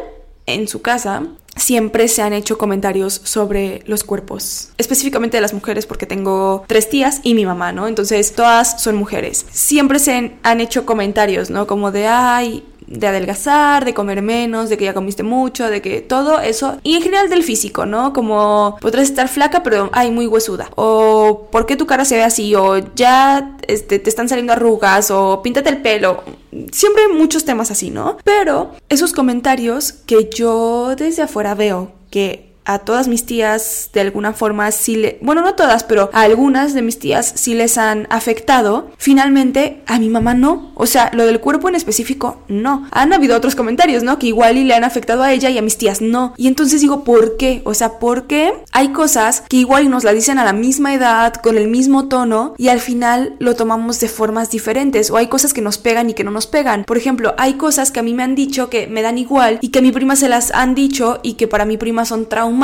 en 0.45 0.67
su 0.67 0.81
casa, 0.81 1.23
siempre 1.55 2.07
se 2.07 2.21
han 2.21 2.33
hecho 2.33 2.57
comentarios 2.57 3.21
sobre 3.23 3.83
los 3.87 4.03
cuerpos, 4.03 4.69
específicamente 4.77 5.37
de 5.37 5.41
las 5.41 5.53
mujeres 5.53 5.85
porque 5.85 6.05
tengo 6.05 6.63
tres 6.67 6.89
tías 6.89 7.21
y 7.23 7.33
mi 7.33 7.45
mamá, 7.45 7.71
¿no? 7.71 7.87
Entonces 7.87 8.33
todas 8.33 8.81
son 8.81 8.95
mujeres. 8.95 9.45
Siempre 9.51 9.99
se 9.99 10.33
han 10.43 10.61
hecho 10.61 10.85
comentarios, 10.85 11.49
¿no? 11.49 11.67
Como 11.67 11.91
de, 11.91 12.07
ay, 12.07 12.63
de 12.87 13.07
adelgazar, 13.07 13.85
de 13.85 13.93
comer 13.93 14.21
menos, 14.21 14.69
de 14.69 14.77
que 14.77 14.85
ya 14.85 14.93
comiste 14.93 15.23
mucho, 15.23 15.69
de 15.69 15.81
que 15.81 16.01
todo 16.01 16.39
eso. 16.39 16.77
Y 16.83 16.95
en 16.95 17.01
general 17.01 17.29
del 17.29 17.43
físico, 17.43 17.85
¿no? 17.85 18.13
Como 18.13 18.77
podrás 18.81 19.03
estar 19.03 19.27
flaca, 19.27 19.63
pero 19.63 19.89
ay, 19.93 20.11
muy 20.11 20.27
huesuda. 20.27 20.69
O 20.75 21.47
por 21.51 21.65
qué 21.65 21.75
tu 21.75 21.85
cara 21.85 22.05
se 22.05 22.15
ve 22.15 22.23
así, 22.23 22.55
o 22.55 22.77
ya 22.95 23.57
este, 23.67 23.99
te 23.99 24.09
están 24.09 24.29
saliendo 24.29 24.53
arrugas, 24.53 25.11
o 25.11 25.41
píntate 25.41 25.69
el 25.69 25.81
pelo. 25.81 26.23
Siempre 26.71 27.07
muchos 27.07 27.45
temas 27.45 27.71
así, 27.71 27.89
¿no? 27.89 28.17
Pero 28.23 28.71
esos 28.89 29.13
comentarios 29.13 29.93
que 29.93 30.29
yo 30.33 30.95
desde 30.95 31.23
afuera 31.23 31.55
veo 31.55 31.91
que 32.09 32.54
a 32.65 32.79
todas 32.79 33.07
mis 33.07 33.25
tías 33.25 33.89
de 33.93 34.01
alguna 34.01 34.33
forma 34.33 34.71
sí 34.71 34.95
le, 34.95 35.19
bueno, 35.21 35.41
no 35.41 35.53
todas, 35.53 35.83
pero 35.83 36.09
a 36.13 36.21
algunas 36.21 36.73
de 36.73 36.81
mis 36.81 36.99
tías 36.99 37.31
sí 37.35 37.53
les 37.53 37.77
han 37.77 38.07
afectado. 38.09 38.91
Finalmente, 38.97 39.83
a 39.85 39.99
mi 39.99 40.09
mamá 40.09 40.33
no. 40.33 40.71
O 40.73 40.87
sea, 40.87 41.11
lo 41.13 41.25
del 41.25 41.39
cuerpo 41.39 41.69
en 41.69 41.75
específico, 41.75 42.41
no. 42.47 42.87
Han 42.91 43.13
habido 43.13 43.37
otros 43.37 43.55
comentarios, 43.55 44.03
¿no? 44.03 44.19
Que 44.19 44.27
igual 44.27 44.57
y 44.57 44.63
le 44.63 44.73
han 44.73 44.83
afectado 44.83 45.23
a 45.23 45.31
ella 45.31 45.49
y 45.49 45.57
a 45.57 45.61
mis 45.61 45.77
tías 45.77 46.01
no. 46.01 46.33
Y 46.37 46.47
entonces 46.47 46.81
digo, 46.81 47.03
¿por 47.03 47.37
qué? 47.37 47.61
O 47.65 47.73
sea, 47.73 47.99
¿por 47.99 48.27
qué 48.27 48.53
hay 48.71 48.89
cosas 48.89 49.43
que 49.47 49.57
igual 49.57 49.85
y 49.85 49.89
nos 49.89 50.03
la 50.03 50.13
dicen 50.13 50.39
a 50.39 50.45
la 50.45 50.53
misma 50.53 50.93
edad, 50.93 51.33
con 51.35 51.57
el 51.57 51.67
mismo 51.67 52.07
tono, 52.07 52.55
y 52.57 52.69
al 52.69 52.79
final 52.79 53.35
lo 53.39 53.55
tomamos 53.55 53.99
de 53.99 54.07
formas 54.07 54.49
diferentes? 54.49 55.11
O 55.11 55.17
hay 55.17 55.27
cosas 55.27 55.53
que 55.53 55.61
nos 55.61 55.77
pegan 55.77 56.09
y 56.09 56.13
que 56.13 56.23
no 56.23 56.31
nos 56.31 56.47
pegan. 56.47 56.83
Por 56.85 56.97
ejemplo, 56.97 57.35
hay 57.37 57.53
cosas 57.53 57.91
que 57.91 57.99
a 57.99 58.03
mí 58.03 58.13
me 58.13 58.23
han 58.23 58.35
dicho 58.35 58.69
que 58.69 58.87
me 58.87 59.03
dan 59.03 59.17
igual 59.17 59.59
y 59.61 59.69
que 59.69 59.79
a 59.79 59.81
mi 59.83 59.91
prima 59.91 60.15
se 60.15 60.29
las 60.29 60.51
han 60.51 60.73
dicho 60.73 61.19
y 61.21 61.33
que 61.33 61.47
para 61.47 61.65
mi 61.65 61.77
prima 61.77 62.05
son 62.05 62.27
traumas 62.27 62.54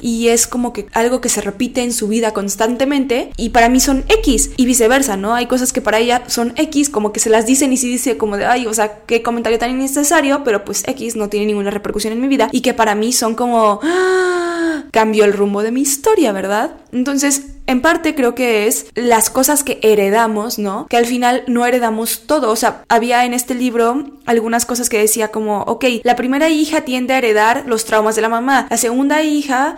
y 0.00 0.28
es 0.28 0.46
como 0.46 0.72
que 0.72 0.86
algo 0.92 1.20
que 1.20 1.28
se 1.28 1.40
repite 1.40 1.82
en 1.82 1.92
su 1.92 2.08
vida 2.08 2.32
constantemente 2.32 3.32
y 3.36 3.50
para 3.50 3.68
mí 3.68 3.80
son 3.80 4.04
X 4.08 4.50
y 4.56 4.66
viceversa, 4.66 5.16
¿no? 5.16 5.34
Hay 5.34 5.46
cosas 5.46 5.72
que 5.72 5.80
para 5.80 5.98
ella 5.98 6.22
son 6.26 6.52
X, 6.56 6.90
como 6.90 7.12
que 7.12 7.20
se 7.20 7.30
las 7.30 7.46
dicen 7.46 7.72
y 7.72 7.76
se 7.76 7.86
dice 7.86 8.16
como 8.16 8.36
de, 8.36 8.46
ay, 8.46 8.66
o 8.66 8.74
sea, 8.74 9.00
qué 9.06 9.22
comentario 9.22 9.58
tan 9.58 9.70
innecesario, 9.70 10.42
pero 10.44 10.64
pues 10.64 10.82
X 10.86 11.16
no 11.16 11.28
tiene 11.28 11.46
ninguna 11.46 11.70
repercusión 11.70 12.12
en 12.12 12.20
mi 12.20 12.28
vida 12.28 12.48
y 12.52 12.60
que 12.60 12.74
para 12.74 12.94
mí 12.94 13.12
son 13.12 13.34
como... 13.34 13.80
¡ah! 13.82 14.30
cambió 14.90 15.24
el 15.24 15.32
rumbo 15.32 15.62
de 15.62 15.72
mi 15.72 15.82
historia, 15.82 16.32
¿verdad? 16.32 16.72
Entonces, 16.92 17.56
en 17.66 17.82
parte 17.82 18.14
creo 18.14 18.34
que 18.34 18.66
es 18.66 18.86
las 18.94 19.30
cosas 19.30 19.62
que 19.62 19.78
heredamos, 19.82 20.58
¿no? 20.58 20.86
Que 20.88 20.96
al 20.96 21.06
final 21.06 21.44
no 21.46 21.64
heredamos 21.64 22.22
todo. 22.26 22.50
O 22.50 22.56
sea, 22.56 22.84
había 22.88 23.24
en 23.24 23.34
este 23.34 23.54
libro 23.54 24.04
algunas 24.26 24.66
cosas 24.66 24.88
que 24.88 24.98
decía 24.98 25.28
como, 25.28 25.62
ok, 25.62 25.84
la 26.02 26.16
primera 26.16 26.48
hija 26.48 26.82
tiende 26.82 27.14
a 27.14 27.18
heredar 27.18 27.64
los 27.66 27.84
traumas 27.84 28.16
de 28.16 28.22
la 28.22 28.28
mamá. 28.28 28.66
La 28.70 28.76
segunda 28.76 29.22
hija 29.22 29.29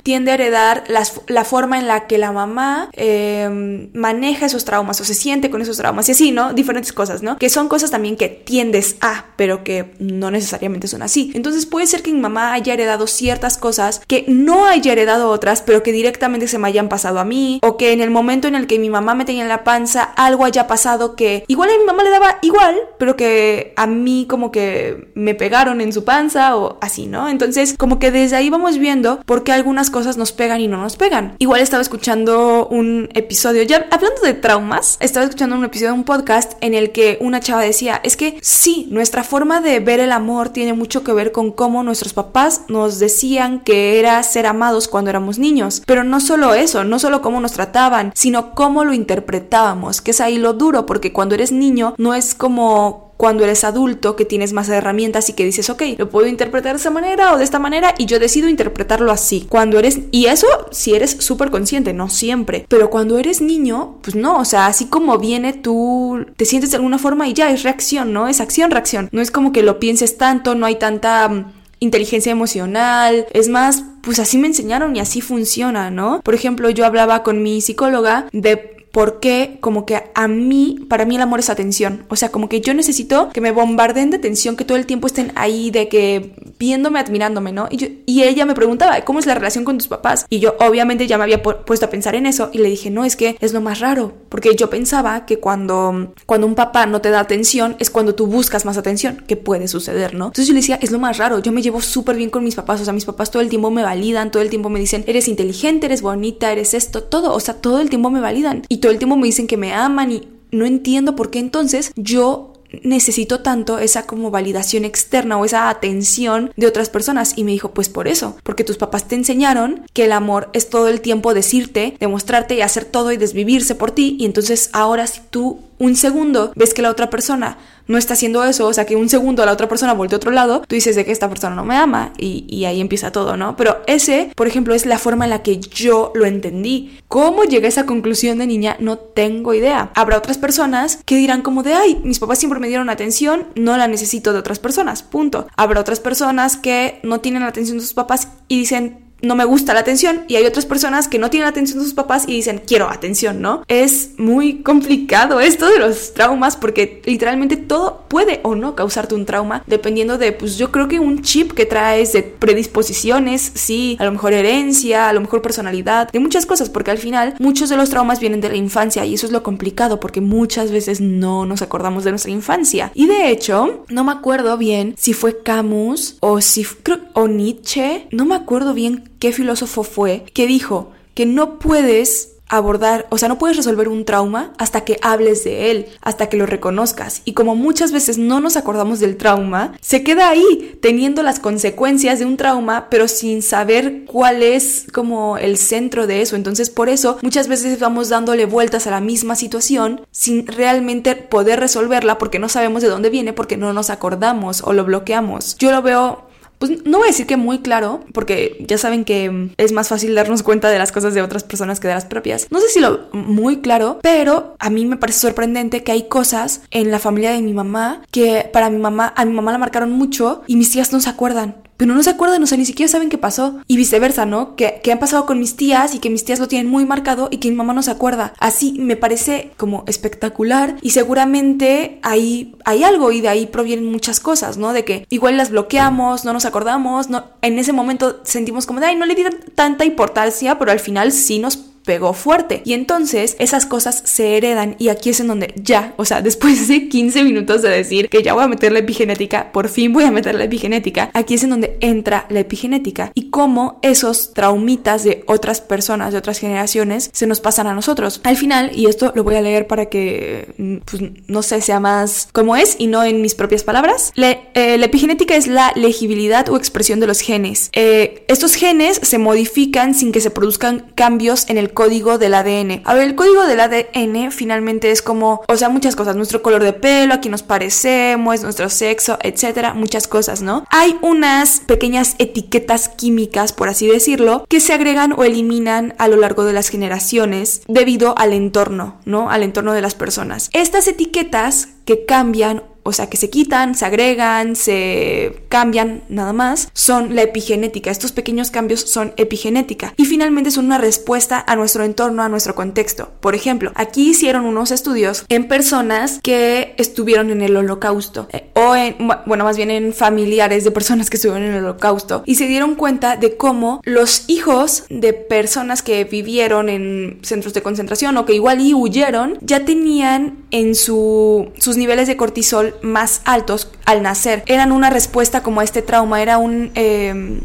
tiende 0.03 0.31
a 0.31 0.35
heredar 0.35 0.85
la 1.27 1.45
forma 1.45 1.79
en 1.79 1.87
la 1.87 2.07
que 2.07 2.19
la 2.19 2.33
mamá 2.33 2.89
em, 2.93 3.91
maneja 3.95 4.47
esos 4.47 4.65
traumas 4.65 5.01
o 5.01 5.05
se 5.05 5.15
siente 5.15 5.51
con 5.51 5.63
esos 5.63 5.77
traumas. 5.77 6.09
Y 6.09 6.13
así, 6.13 6.33
¿no? 6.33 6.53
Diferentes 6.53 6.93
cosas, 6.93 7.23
¿no? 7.23 7.39
Que 7.39 7.49
son 7.49 7.69
cosas 7.69 7.91
también 7.91 8.17
que 8.17 8.29
tiendes 8.29 8.97
a, 9.01 9.27
pero 9.37 9.65
que 9.65 9.95
no 9.99 10.31
necesariamente 10.31 10.89
son 10.89 11.03
así. 11.03 11.33
Entonces 11.35 11.67
puede 11.67 11.87
ser 11.87 12.03
que 12.03 12.13
mi 12.13 12.21
mamá 12.21 12.53
haya 12.53 12.75
heredado 12.75 13.07
ciertas 13.07 13.59
cosas 13.59 14.03
que 14.07 14.25
no 14.29 14.67
haya 14.67 14.93
heredado 14.93 15.31
otras, 15.31 15.63
pero 15.63 15.83
que 15.83 15.93
directamente 15.93 16.49
se 16.49 16.59
me 16.59 16.69
hayan 16.69 16.89
pasado 16.89 17.19
a 17.19 17.25
mí 17.25 17.59
o 17.63 17.77
que 17.77 17.93
en 17.93 18.01
el 18.01 18.11
momento 18.11 18.49
en 18.49 18.55
el 18.55 18.67
que 18.67 18.79
mi 18.79 18.91
mamá 18.91 19.15
me 19.15 19.25
tenía 19.25 19.43
en 19.43 19.49
la 19.49 19.65
panza 19.65 20.03
algo 20.03 20.45
haya 20.45 20.67
pasado 20.67 21.17
que 21.17 21.45
igual 21.49 21.71
a 21.71 21.79
mi 21.79 21.85
mamá 21.85 22.03
le 22.03 22.11
daba 22.11 22.39
igual, 22.43 22.77
pero 22.99 23.17
que 23.17 23.73
a 23.77 23.87
mí 23.87 24.27
como 24.29 24.51
que 24.51 25.11
me 25.15 25.35
pegaron 25.35 25.81
en 25.81 25.93
su 25.93 26.05
panza 26.05 26.57
o 26.57 26.79
así, 26.81 27.07
¿no? 27.07 27.29
Entonces 27.29 27.75
como 27.79 27.99
que 27.99 28.11
desde 28.11 28.37
ahí 28.37 28.51
vamos 28.51 28.79
viendo 28.79 29.21
por 29.27 29.42
algunas 29.51 29.91
cosas 29.91 30.17
nos 30.17 30.31
pegan 30.31 30.61
y 30.61 30.69
no 30.69 30.77
nos 30.77 30.97
pegan. 30.97 31.35
Igual 31.39 31.61
estaba 31.61 31.83
escuchando 31.83 32.69
un 32.69 33.09
episodio, 33.15 33.63
ya 33.63 33.87
hablando 33.91 34.23
de 34.23 34.35
traumas, 34.35 34.99
estaba 35.01 35.25
escuchando 35.25 35.57
un 35.57 35.65
episodio 35.65 35.89
de 35.89 35.99
un 35.99 36.05
podcast 36.05 36.53
en 36.61 36.75
el 36.75 36.93
que 36.93 37.19
una 37.21 37.41
chava 37.41 37.63
decía, 37.63 38.01
es 38.05 38.17
que 38.17 38.39
sí, 38.43 38.87
nuestra 38.91 39.25
forma 39.25 39.61
de 39.61 39.81
ver 39.81 39.99
el 39.99 40.13
amor 40.13 40.51
tiene 40.51 40.75
mucho 40.75 41.03
que 41.03 41.13
ver 41.13 41.33
con 41.33 41.51
cómo 41.51 41.83
nuestros 41.83 42.13
papás 42.13 42.63
nos 42.69 42.99
decían 42.99 43.61
que 43.61 43.99
era 43.99 44.23
ser 44.23 44.47
amados 44.47 44.87
cuando 44.87 45.11
éramos 45.11 45.39
niños, 45.39 45.83
pero 45.87 46.05
no 46.05 46.21
solo 46.21 46.55
eso, 46.55 46.85
no 46.85 46.99
solo 46.99 47.23
cómo 47.23 47.41
nos 47.41 47.53
trataban, 47.53 48.13
sino 48.15 48.55
cómo 48.55 48.85
lo 48.85 48.93
interpretábamos, 48.93 50.01
que 50.01 50.13
es 50.13 50.21
ahí 50.21 50.39
lo 50.39 50.53
duro, 50.53 50.87
porque 50.87 51.13
cuando 51.13 51.35
eres 51.35 51.51
niño 51.53 51.95
no 51.99 52.15
es 52.15 52.35
como 52.35 53.12
cuando 53.23 53.45
eres 53.45 53.63
adulto 53.63 54.17
que 54.17 54.25
tienes 54.25 54.53
más 54.53 54.69
herramientas 54.69 55.29
y 55.29 55.35
que 55.35 55.45
dices, 55.45 55.71
ok, 55.71 55.81
lo 55.97 56.11
puedo 56.11 56.27
interpretar 56.27 56.73
de 56.73 56.81
esa 56.81 56.91
manera 56.91 57.33
o 57.33 57.39
de 57.39 57.45
esta 57.45 57.61
manera 57.61 57.95
y 57.97 58.07
yo 58.07 58.19
decido 58.19 58.49
interpretarlo 58.49 59.13
así. 59.13 59.47
Cuando 59.49 59.79
eres, 59.79 60.01
y 60.11 60.27
eso 60.27 60.49
si 60.73 60.93
eres 60.95 61.19
súper 61.21 61.53
consciente, 61.53 61.93
no 61.93 62.09
siempre, 62.09 62.67
pero 62.69 62.91
cuando 62.91 63.21
eres 63.21 63.41
niño, 63.41 63.99
pues 64.03 64.17
no, 64.17 64.41
o 64.41 64.45
sea, 64.45 64.67
así 64.67 64.87
como 64.87 65.19
viene 65.19 65.53
tú 65.53 66.27
te 66.37 66.47
sientes 66.47 66.73
de 66.73 66.79
alguna 66.79 66.99
forma 66.99 67.29
y 67.29 67.33
ya 67.33 67.53
es 67.53 67.63
reacción, 67.63 68.13
¿no? 68.13 68.27
Es 68.27 68.41
acción, 68.41 68.73
reacción. 68.73 69.09
No 69.13 69.21
es 69.21 69.31
como 69.31 69.53
que 69.53 69.63
lo 69.63 69.79
pienses 69.79 70.19
tanto, 70.19 70.57
no 70.57 70.67
hay 70.67 70.75
tanta 70.75 71.29
mm, 71.29 71.53
inteligencia 71.79 72.33
emocional, 72.33 73.27
es 73.33 73.49
más, 73.49 73.85
pues 74.03 74.19
así 74.19 74.37
me 74.37 74.49
enseñaron 74.49 74.97
y 74.97 74.99
así 74.99 75.21
funciona, 75.21 75.93
¿no? 75.93 76.23
Por 76.23 76.35
ejemplo, 76.35 76.71
yo 76.71 76.87
hablaba 76.87 77.23
con 77.23 77.41
mi 77.41 77.61
psicóloga 77.61 78.27
de 78.33 78.72
porque 78.93 79.57
como 79.61 79.87
que 79.87 80.01
a 80.15 80.29
mí, 80.29 80.87
para 80.89 81.05
mí 81.05 81.17
el 81.17 81.23
amor 81.23 81.41
es 81.41 81.51
atención. 81.51 82.05
O 82.09 82.17
sea, 82.17 82.31
como 82.31 82.49
que 82.49 82.61
yo 82.61 82.75
necesito 82.75 83.31
que 83.33 83.41
me 83.41 83.51
bombarden 83.51 84.11
de 84.11 84.19
atención, 84.19 84.57
que 84.57 84.65
todo 84.65 84.77
el 84.79 84.87
tiempo 84.87 85.07
estén 85.07 85.33
ahí, 85.35 85.71
de 85.71 85.89
que 85.89 86.35
viéndome, 86.59 87.01
admirándome, 87.01 87.53
¿no? 87.53 87.69
Y, 87.71 87.79
yo, 87.79 87.89
y 88.07 88.23
ella 88.23 88.47
me 88.47 88.55
preguntaba, 88.55 89.01
¿cómo 89.01 89.19
es 89.19 89.27
la 89.27 89.35
relación 89.35 89.65
con 89.65 89.79
tus 89.79 89.89
papás? 89.89 90.27
Y 90.29 90.39
yo 90.39 90.55
obviamente 90.61 91.07
ya 91.07 91.17
me 91.17 91.25
había 91.25 91.43
puesto 91.43 91.87
a 91.87 91.91
pensar 91.91 92.15
en 92.15 92.27
eso 92.27 92.51
y 92.53 92.59
le 92.59 92.69
dije, 92.69 92.91
no, 92.91 93.05
es 93.05 93.17
que 93.17 93.37
es 93.41 93.53
lo 93.53 93.61
más 93.61 93.81
raro, 93.81 94.13
porque 94.29 94.55
yo 94.55 94.69
pensaba 94.69 95.25
que 95.25 95.39
cuando, 95.39 96.13
cuando 96.27 96.47
un 96.47 96.55
papá 96.55 96.87
no 96.87 97.01
te 97.01 97.11
da 97.11 97.21
atención 97.21 97.77
es 97.79 97.91
cuando 97.91 98.15
tú 98.15 98.27
buscas 98.27 98.65
más 98.65 98.77
atención, 98.77 99.25
que 99.27 99.37
puede 99.37 99.69
suceder, 99.69 100.15
¿no? 100.15 100.27
Entonces 100.27 100.47
yo 100.47 100.53
le 100.53 100.61
decía, 100.61 100.79
es 100.83 100.91
lo 100.91 100.99
más 100.99 101.17
raro, 101.17 101.39
yo 101.39 101.51
me 101.51 101.63
llevo 101.63 101.81
súper 101.81 102.17
bien 102.17 102.31
con 102.31 102.45
mis 102.45 102.55
papás, 102.55 102.81
o 102.81 102.85
sea, 102.85 102.93
mis 102.93 103.07
papás 103.07 103.31
todo 103.31 103.43
el 103.43 103.49
tiempo 103.49 103.71
me 103.71 103.83
validan, 103.83 104.31
todo 104.31 104.43
el 104.43 104.51
tiempo 104.51 104.69
me 104.69 104.79
dicen, 104.79 105.05
eres 105.07 105.29
inteligente, 105.29 105.87
eres 105.87 106.03
bonita, 106.03 106.53
eres 106.53 106.75
esto, 106.75 107.03
todo, 107.03 107.33
o 107.33 107.41
sea, 107.41 107.55
todo 107.55 107.81
el 107.81 107.89
tiempo 107.89 108.11
me 108.11 108.21
validan. 108.21 108.63
Todo 108.83 108.93
el 108.93 108.99
tiempo 108.99 109.17
me 109.17 109.27
dicen 109.27 109.47
que 109.47 109.57
me 109.57 109.73
aman 109.73 110.13
y 110.13 110.29
no 110.51 110.67
entiendo 110.67 111.17
por 111.17 111.31
qué 111.31 111.39
entonces 111.39 111.93
yo 111.97 112.53
necesito 112.83 113.41
tanto 113.41 113.79
esa 113.79 114.07
como 114.07 114.31
validación 114.31 114.85
externa 114.85 115.37
o 115.37 115.45
esa 115.45 115.69
atención 115.69 116.53
de 116.57 116.67
otras 116.67 116.91
personas. 116.91 117.35
Y 117.37 117.45
me 117.45 117.53
dijo 117.53 117.73
pues 117.73 117.89
por 117.89 118.09
eso 118.09 118.37
porque 118.43 118.65
tus 118.65 118.79
papás 118.79 119.09
te 119.09 119.15
enseñaron 119.15 119.85
que 119.93 120.05
el 120.05 120.13
amor 120.13 120.51
es 120.53 120.69
todo 120.69 120.89
el 120.89 121.01
tiempo 121.01 121.35
decirte 121.35 121.97
demostrarte 122.01 122.55
y 122.55 122.63
hacer 122.63 122.85
todo 122.85 123.13
y 123.13 123.17
desvivirse 123.17 123.75
por 123.75 123.91
ti. 123.91 124.17
Y 124.19 124.25
entonces 124.25 124.71
ahora 124.73 125.07
si 125.07 125.21
tú 125.31 125.61
un 125.83 125.97
segundo 125.97 126.53
ves 126.55 126.75
que 126.75 126.83
la 126.83 126.91
otra 126.91 127.11
persona 127.11 127.59
no 127.89 127.99
está 127.99 128.15
haciendo 128.15 128.45
eso, 128.45 128.69
o 128.69 128.73
sea 128.73 128.87
que 128.87 128.95
un 128.95 129.09
segundo 129.09 129.45
la 129.45 129.51
otra 129.51 129.69
persona 129.69 129.93
vuelve 129.95 130.15
a 130.15 130.19
otro 130.19 130.31
lado, 130.31 130.61
tú 130.61 130.77
dices 130.77 130.95
de 130.95 131.05
que 131.05 131.11
esta 131.11 131.29
persona 131.29 131.57
no 131.57 131.65
me 131.65 131.77
ama 131.77 132.13
y, 132.17 132.65
ahí 132.65 132.81
empieza 132.81 133.11
todo, 133.11 133.37
¿no? 133.37 133.57
Pero 133.57 133.83
ese, 133.89 134.31
por 134.37 134.47
ejemplo, 134.47 134.73
es 134.73 134.87
la 134.87 134.99
forma 134.99 135.25
en 135.25 135.31
la 135.31 135.43
que 135.43 135.59
yo 135.59 136.13
lo 136.15 136.27
entendí. 136.27 137.01
¿Cómo 137.09 137.43
llegué 137.43 137.67
a 137.67 137.71
esa 137.71 137.87
conclusión 137.87 138.39
de 138.39 138.47
niña? 138.47 138.77
No 138.79 138.99
tengo 138.99 139.53
idea. 139.53 139.91
Habrá 139.97 140.19
otras 140.19 140.39
personas 140.39 141.01
que 141.05 141.17
dirán 141.17 141.43
como 141.43 141.65
de, 141.65 141.75
ay, 141.75 142.01
mis 142.05 142.21
papás 142.21 142.39
siempre 142.39 142.61
me 142.61 142.69
dieron 142.69 142.89
atención, 142.89 143.49
no 143.57 143.77
la 143.77 143.89
necesito 143.89 144.33
de 144.33 144.39
otras 144.39 144.61
personas, 144.61 145.03
punto. 145.03 145.49
Habrá 145.57 145.81
otras 145.81 145.99
personas 145.99 146.57
que 146.57 147.01
no 147.03 147.21
tienen 147.21 147.43
la 147.43 147.49
atención 147.49 147.79
de 147.79 147.83
sus 147.83 147.95
papás 147.95 148.29
y 148.47 148.61
dicen, 148.61 149.12
no 149.23 149.35
me 149.35 149.45
gusta 149.45 149.75
la 149.75 149.81
atención 149.81 150.25
y 150.29 150.37
hay 150.37 150.45
otras 150.45 150.67
personas 150.67 151.09
que 151.09 151.19
no 151.19 151.31
tienen 151.31 151.49
atención 151.49 151.79
de 151.79 151.85
sus 151.85 151.95
papás 151.95 152.25
y 152.27 152.33
dicen 152.33 152.63
quiero 152.67 152.91
atención, 152.91 153.41
¿no? 153.41 153.63
Es 153.69 154.11
muy 154.19 154.63
complicado 154.63 155.41
esto 155.41 155.71
de 155.71 155.79
los 155.79 156.13
traumas 156.15 156.57
porque 156.57 157.01
literalmente 157.05 157.57
todo 157.57 158.05
puede 158.09 158.41
o 158.43 158.55
no 158.55 158.75
causarte 158.75 159.15
un 159.15 159.25
trauma 159.25 159.63
dependiendo 159.67 160.19
de, 160.19 160.33
pues 160.33 160.59
yo 160.59 160.71
creo 160.71 160.89
que 160.89 161.01
un 161.01 161.23
chip 161.23 161.53
que 161.53 161.67
traes 161.67 162.13
de 162.13 162.23
predisposiciones, 162.23 163.53
sí, 163.55 163.97
a 164.01 164.05
lo 164.05 164.13
mejor 164.13 164.33
herencia, 164.33 165.09
a 165.09 165.13
lo 165.13 165.21
mejor 165.21 165.41
personalidad, 165.41 166.11
de 166.11 166.19
muchas 166.19 166.47
cosas 166.47 166.69
porque 166.69 166.91
al 166.91 166.99
final 166.99 167.35
muchos 167.39 167.69
de 167.69 167.77
los 167.77 167.91
traumas 167.91 168.21
vienen 168.21 168.41
de 168.41 168.49
la 168.49 168.57
infancia 168.57 169.05
y 169.05 169.15
eso 169.15 169.27
es 169.27 169.33
lo 169.33 169.43
complicado 169.43 170.01
porque 170.01 170.21
muchas 170.21 170.71
veces 170.71 171.01
no 171.01 171.47
nos 171.47 171.63
acordamos 171.63 172.05
de 172.05 172.11
nuestra 172.11 172.31
infancia. 172.31 172.91
Y 172.95 173.07
de 173.07 173.31
hecho, 173.31 173.85
no 173.89 174.05
me 174.05 174.13
acuerdo 174.13 174.59
bien 174.59 174.95
si 174.99 175.13
fue 175.13 175.43
Camus 175.43 176.17
o 176.21 176.41
si 176.41 176.67
o 177.15 177.29
Nietzsche, 177.29 178.07
no 178.11 178.25
me 178.25 178.35
acuerdo 178.35 178.75
bien 178.75 179.12
qué 179.23 179.31
filósofo 179.31 179.85
fue 179.85 180.25
que 180.35 180.49
dijo 180.49 180.91
que 181.15 181.27
no 181.27 181.61
puedes 181.61 182.31
abordar, 182.49 183.07
o 183.09 183.19
sea, 183.19 183.29
no 183.29 183.39
puedes 183.39 183.57
resolver 183.57 183.87
un 183.87 184.05
trauma 184.05 184.53
hasta 184.59 184.81
que 184.81 184.99
hables 185.01 185.45
de 185.45 185.71
él, 185.71 185.87
hasta 186.01 186.29
que 186.29 186.37
lo 186.37 186.45
reconozcas. 186.45 187.23
Y 187.25 187.33
como 187.33 187.55
muchas 187.55 187.93
veces 187.93 188.19
no 188.19 188.41
nos 188.41 188.57
acordamos 188.57 188.99
del 188.99 189.17
trauma, 189.17 189.75
se 189.81 190.03
queda 190.03 190.29
ahí 190.29 190.77
teniendo 190.83 191.23
las 191.23 191.39
consecuencias 191.39 192.19
de 192.19 192.25
un 192.25 192.37
trauma, 192.37 192.89
pero 192.91 193.07
sin 193.07 193.43
saber 193.43 194.07
cuál 194.07 194.43
es 194.43 194.87
como 194.93 195.39
el 195.39 195.57
centro 195.57 196.09
de 196.09 196.21
eso. 196.21 196.35
Entonces, 196.35 196.69
por 196.69 196.89
eso 196.89 197.19
muchas 197.23 197.47
veces 197.47 197.79
vamos 197.79 198.09
dándole 198.09 198.45
vueltas 198.45 198.89
a 198.89 198.91
la 198.91 199.01
misma 199.01 199.37
situación 199.37 200.01
sin 200.11 200.49
realmente 200.49 201.15
poder 201.15 201.61
resolverla 201.61 202.19
porque 202.19 202.41
no 202.41 202.49
sabemos 202.49 202.83
de 202.83 202.89
dónde 202.89 203.09
viene, 203.09 203.33
porque 203.33 203.57
no 203.57 203.73
nos 203.73 203.89
acordamos 203.89 204.63
o 204.65 204.73
lo 204.73 204.85
bloqueamos. 204.85 205.57
Yo 205.59 205.71
lo 205.71 205.81
veo 205.81 206.32
pues 206.63 206.87
no 206.87 206.99
voy 206.99 207.09
a 207.09 207.11
decir 207.11 207.27
que 207.27 207.37
muy 207.37 207.59
claro, 207.59 208.05
porque 208.13 208.65
ya 208.69 208.79
saben 208.79 209.05
que 209.05 209.51
es 209.57 209.73
más 209.73 209.89
fácil 209.89 210.15
darnos 210.15 210.45
cuenta 210.45 210.71
de 210.71 210.79
las 210.79 210.93
cosas 210.93 211.13
de 211.13 211.21
otras 211.21 211.43
personas 211.43 211.81
que 211.81 211.89
de 211.89 211.95
las 211.95 212.05
propias. 212.05 212.47
No 212.53 212.61
sé 212.61 212.69
si 212.69 212.79
lo 212.79 213.09
muy 213.13 213.63
claro, 213.63 213.99
pero 214.01 214.55
a 214.61 214.71
mí 214.71 214.87
me 214.87 214.97
parece 214.97 215.19
sorprendente 215.19 215.83
que 215.83 215.91
hay 215.91 216.05
cosas 216.05 216.61
en 216.71 216.93
la 216.93 217.01
familia 217.01 217.33
de 217.33 217.43
mi 217.43 217.53
mamá 217.53 218.03
que 218.13 218.49
para 218.53 218.71
mi 218.71 218.79
mamá, 218.79 219.13
a 219.17 219.25
mi 219.25 219.33
mamá 219.33 219.51
la 219.51 219.59
marcaron 219.59 219.91
mucho 219.91 220.43
y 220.47 220.55
mis 220.55 220.71
tías 220.71 220.93
no 220.93 221.01
se 221.01 221.11
acuerdan 221.11 221.57
pero 221.87 221.97
no 221.97 222.03
se 222.03 222.11
acuerdan, 222.11 222.43
o 222.43 222.47
sea, 222.47 222.57
ni 222.57 222.65
siquiera 222.65 222.91
saben 222.91 223.11
qué 223.11 223.19
pasó. 223.19 223.61
Y 223.67 223.77
viceversa, 223.77 224.25
¿no? 224.25 224.57
Que, 224.57 224.81
que 224.83 224.93
han 224.93 224.99
pasado 224.99 225.27
con 225.27 225.39
mis 225.39 225.57
tías 225.57 225.95
y 225.95 225.99
que 225.99 226.11
mis 226.11 226.25
tías 226.25 226.39
lo 226.39 226.49
tienen 226.49 226.71
muy 226.71 226.87
marcado 226.87 227.29
y 227.31 227.39
que 227.39 227.51
mi 227.51 227.57
mamá 227.57 227.75
no 227.75 227.83
se 227.83 227.91
acuerda. 227.91 228.35
Así 228.39 228.77
me 228.79 228.97
parece 228.97 229.51
como 229.57 229.85
espectacular 229.87 230.77
y 230.81 230.91
seguramente 230.91 231.99
ahí 232.03 232.55
hay 232.65 232.85
algo 232.85 233.13
y 233.13 233.21
de 233.21 233.29
ahí 233.29 233.47
provienen 233.47 233.91
muchas 233.91 234.21
cosas, 234.21 234.57
¿no? 234.57 234.73
De 234.73 234.85
que 234.85 235.07
igual 235.11 235.37
las 235.37 235.51
bloqueamos, 235.51 236.25
no 236.25 236.33
nos 236.33 236.45
acordamos, 236.45 237.11
no, 237.11 237.25
en 237.43 237.59
ese 237.59 237.73
momento 237.73 238.21
sentimos 238.25 238.65
como 238.65 238.81
de, 238.81 238.87
ay, 238.87 238.97
no 238.97 239.05
le 239.05 239.15
di 239.15 239.25
tanta 239.55 239.85
importancia, 239.85 240.59
pero 240.59 240.71
al 240.71 240.81
final 240.81 241.13
sí 241.13 241.39
nos 241.39 241.72
pegó 241.85 242.13
fuerte. 242.13 242.63
Y 242.65 242.75
entonces 242.75 243.37
esas 243.39 243.67
cosas 243.67 244.03
se 244.05 244.37
heredan 244.37 244.77
y 244.79 244.89
aquí 244.89 245.11
es 245.11 245.21
en 245.21 245.29
donde 245.29 245.55
ya, 245.57 245.95
o 245.97 246.05
sea, 246.05 246.23
después 246.23 246.69
de 246.69 246.89
15 246.89 247.25
minutos 247.25 247.63
de 247.63 247.71
decir 247.71 248.09
que 248.09 248.23
ya 248.23 248.35
voy 248.35 248.45
a 248.45 248.49
meter 248.49 248.73
la 248.73 248.81
epigenética, 248.81 249.53
por 249.53 249.69
fin 249.69 249.93
voy 249.93 250.05
a 250.05 250.11
meter 250.11 250.35
la 250.35 250.45
epigenética, 250.45 251.11
aquí 251.15 251.35
es 251.35 251.45
en 251.45 251.51
donde 251.51 251.77
entra 251.81 252.27
la 252.29 252.41
epigenética 252.41 253.13
y 253.15 253.31
cómo 253.31 253.79
esos 253.83 254.33
traumitas 254.33 255.05
de 255.05 255.25
otras 255.27 255.61
personas, 255.61 256.13
de 256.13 256.19
otras 256.19 256.39
generaciones, 256.39 257.11
se 257.13 257.27
nos 257.27 257.41
pasan 257.41 257.67
a 257.67 257.75
nosotros. 257.75 258.21
Al 258.25 258.37
final, 258.37 258.71
y 258.75 258.87
esto 258.87 259.13
lo 259.15 259.25
voy 259.25 259.35
a 259.35 259.43
leer 259.43 259.67
para 259.67 259.87
que, 259.87 260.55
mm, 260.59 260.77
pues, 260.85 261.03
no 261.27 261.43
sé, 261.43 261.61
sea 261.61 261.81
más 261.81 262.29
como 262.33 262.57
es 262.57 262.77
y 262.79 262.87
no 262.87 263.05
en 263.05 263.23
mis 263.23 263.35
propias 263.35 263.65
palabras, 263.65 264.13
eh, 264.17 264.77
la 264.79 264.87
epigenética 264.87 265.37
es 265.37 265.47
la 265.47 265.73
legibilidad 265.75 266.49
o 266.49 266.57
expresión 266.57 267.01
de 267.01 267.07
los 267.07 267.21
genes. 267.21 267.71
Eh, 267.73 268.25
estos 268.29 268.55
genes 268.55 269.01
se 269.03 269.19
modifican 269.19 269.95
sin 269.95 270.13
que 270.13 270.21
se 270.21 270.31
produzcan 270.31 270.93
cambios 270.95 271.49
en 271.49 271.59
el 271.59 271.72
código 271.73 272.19
del 272.19 272.35
ADN. 272.35 272.83
A 272.85 272.95
ver, 272.95 273.05
el 273.05 273.15
código 273.15 273.47
del 273.47 273.61
ADN 273.61 274.31
finalmente 274.31 274.91
es 274.91 275.03
como, 275.03 275.43
o 275.49 275.57
sea, 275.57 275.69
muchas 275.69 275.97
cosas, 275.97 276.17
nuestro 276.17 276.43
color 276.43 276.63
de 276.63 276.73
pelo, 276.73 277.15
aquí 277.15 277.29
nos 277.29 277.43
parecemos, 277.43 278.43
nuestro 278.43 278.69
sexo, 278.69 279.19
etcétera, 279.23 279.75
muchas 279.75 280.09
cosas, 280.09 280.43
¿no? 280.43 280.65
Hay 280.71 280.97
unas 281.03 281.61
pequeñas 281.61 282.15
etiquetas 282.19 282.89
químicas, 282.89 283.53
por 283.53 283.69
así 283.69 283.87
decirlo, 283.87 284.45
que 284.49 284.61
se 284.61 284.73
agregan 284.73 285.15
o 285.17 285.25
eliminan 285.25 285.95
a 285.99 286.09
lo 286.09 286.17
largo 286.17 286.45
de 286.45 286.53
las 286.53 286.69
generaciones 286.69 287.63
debido 287.69 288.17
al 288.19 288.33
entorno, 288.33 288.97
¿no? 289.05 289.31
Al 289.31 289.43
entorno 289.43 289.73
de 289.73 289.83
las 289.83 289.95
personas. 289.95 290.51
Estas 290.53 290.89
etiquetas 290.89 291.69
que 291.85 292.05
cambian 292.05 292.63
o 292.83 292.93
sea, 292.93 293.09
que 293.09 293.17
se 293.17 293.31
quitan, 293.31 293.75
se 293.75 293.85
agregan, 293.85 294.57
se 294.57 295.45
cambian, 295.49 296.03
nada 296.09 296.33
más, 296.33 296.69
son 296.73 297.15
la 297.15 297.23
epigenética. 297.23 297.91
Estos 297.91 298.13
pequeños 298.13 298.51
cambios 298.51 298.81
son 298.81 299.13
epigenética 299.17 299.95
y 299.97 300.05
finalmente 300.05 300.51
son 300.51 300.67
una 300.67 300.79
respuesta 300.79 301.43
a 301.47 301.57
nuestro 301.57 301.85
entorno, 301.85 302.23
a 302.23 302.29
nuestro 302.29 302.55
contexto. 302.55 303.11
Por 303.21 303.35
ejemplo, 303.35 303.73
aquí 303.75 304.11
hicieron 304.11 304.47
unos 304.47 304.71
estudios 304.71 305.25
en 305.29 305.49
personas 305.49 306.21
que 306.23 306.75
estuvieron 306.79 307.31
en 307.31 307.43
el 307.43 307.57
holocausto 307.57 308.29
eh, 308.33 308.51
o 308.55 308.75
en, 308.75 308.97
bueno, 309.27 309.45
más 309.45 309.57
bien 309.57 309.71
en 309.71 309.93
familiares 309.93 310.65
de 310.65 310.71
personas 310.71 311.11
que 311.11 311.17
estuvieron 311.17 311.45
en 311.45 311.55
el 311.55 311.65
holocausto 311.65 312.23
y 312.27 312.35
se 312.37 312.47
dieron 312.47 312.75
cuenta 312.75 313.17
de 313.17 313.37
cómo 313.37 313.81
los 313.85 314.25
hijos 314.29 314.85
de 314.89 315.13
personas 315.13 315.83
que 315.83 316.05
vivieron 316.05 316.69
en 316.69 317.19
centros 317.23 317.55
de 317.55 317.63
concentración 317.63 318.17
o 318.17 318.25
que 318.25 318.35
igual 318.35 318.61
y 318.61 318.75
huyeron 318.75 319.39
ya 319.41 319.65
tenían 319.65 320.45
en 320.51 320.75
su, 320.75 321.51
sus 321.59 321.77
niveles 321.77 322.07
de 322.09 322.17
cortisol 322.17 322.72
más 322.83 323.21
altos 323.25 323.71
al 323.85 324.03
nacer. 324.03 324.43
Eran 324.47 324.73
una 324.73 324.91
respuesta 324.91 325.43
como 325.43 325.61
a 325.61 325.65
este 325.65 325.83
trauma, 325.83 326.23
era 326.23 326.39
un... 326.39 326.71
Em, 326.75 327.41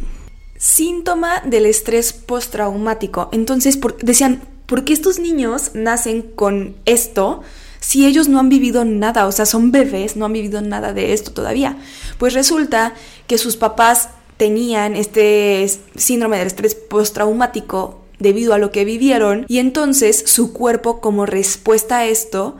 síntoma 0.58 1.42
del 1.46 1.66
estrés 1.66 2.14
postraumático. 2.14 3.30
Entonces 3.32 3.80
decían, 4.02 4.42
¿por 4.66 4.84
qué 4.84 4.94
estos 4.94 5.20
niños 5.20 5.72
nacen 5.74 6.22
con 6.22 6.76
esto 6.86 7.42
si 7.80 8.06
ellos 8.06 8.28
no 8.28 8.40
han 8.40 8.50
vivido 8.50 8.84
nada? 8.84 9.28
O 9.28 9.32
sea, 9.32 9.46
son 9.46 9.72
bebés, 9.72 10.16
no 10.16 10.26
han 10.26 10.34
vivido 10.34 10.62
nada 10.62 10.94
de 10.94 11.14
esto 11.14 11.32
todavía. 11.32 11.78
Pues 12.18 12.34
resulta 12.34 12.94
que 13.28 13.38
sus 13.38 13.56
papás 13.56 14.10
tenían 14.38 14.96
este 14.96 15.68
síndrome 15.96 16.38
del 16.38 16.48
estrés 16.48 16.76
postraumático 16.76 18.02
debido 18.20 18.54
a 18.54 18.58
lo 18.58 18.72
que 18.72 18.86
vivieron 18.86 19.46
y 19.48 19.60
entonces 19.60 20.24
su 20.26 20.54
cuerpo 20.54 21.02
como 21.02 21.26
respuesta 21.28 22.00
a 22.00 22.06
esto 22.06 22.58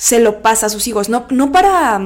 se 0.00 0.18
lo 0.18 0.40
pasa 0.40 0.64
a 0.64 0.70
sus 0.70 0.86
hijos, 0.88 1.10
no, 1.10 1.26
no 1.28 1.52
para 1.52 2.00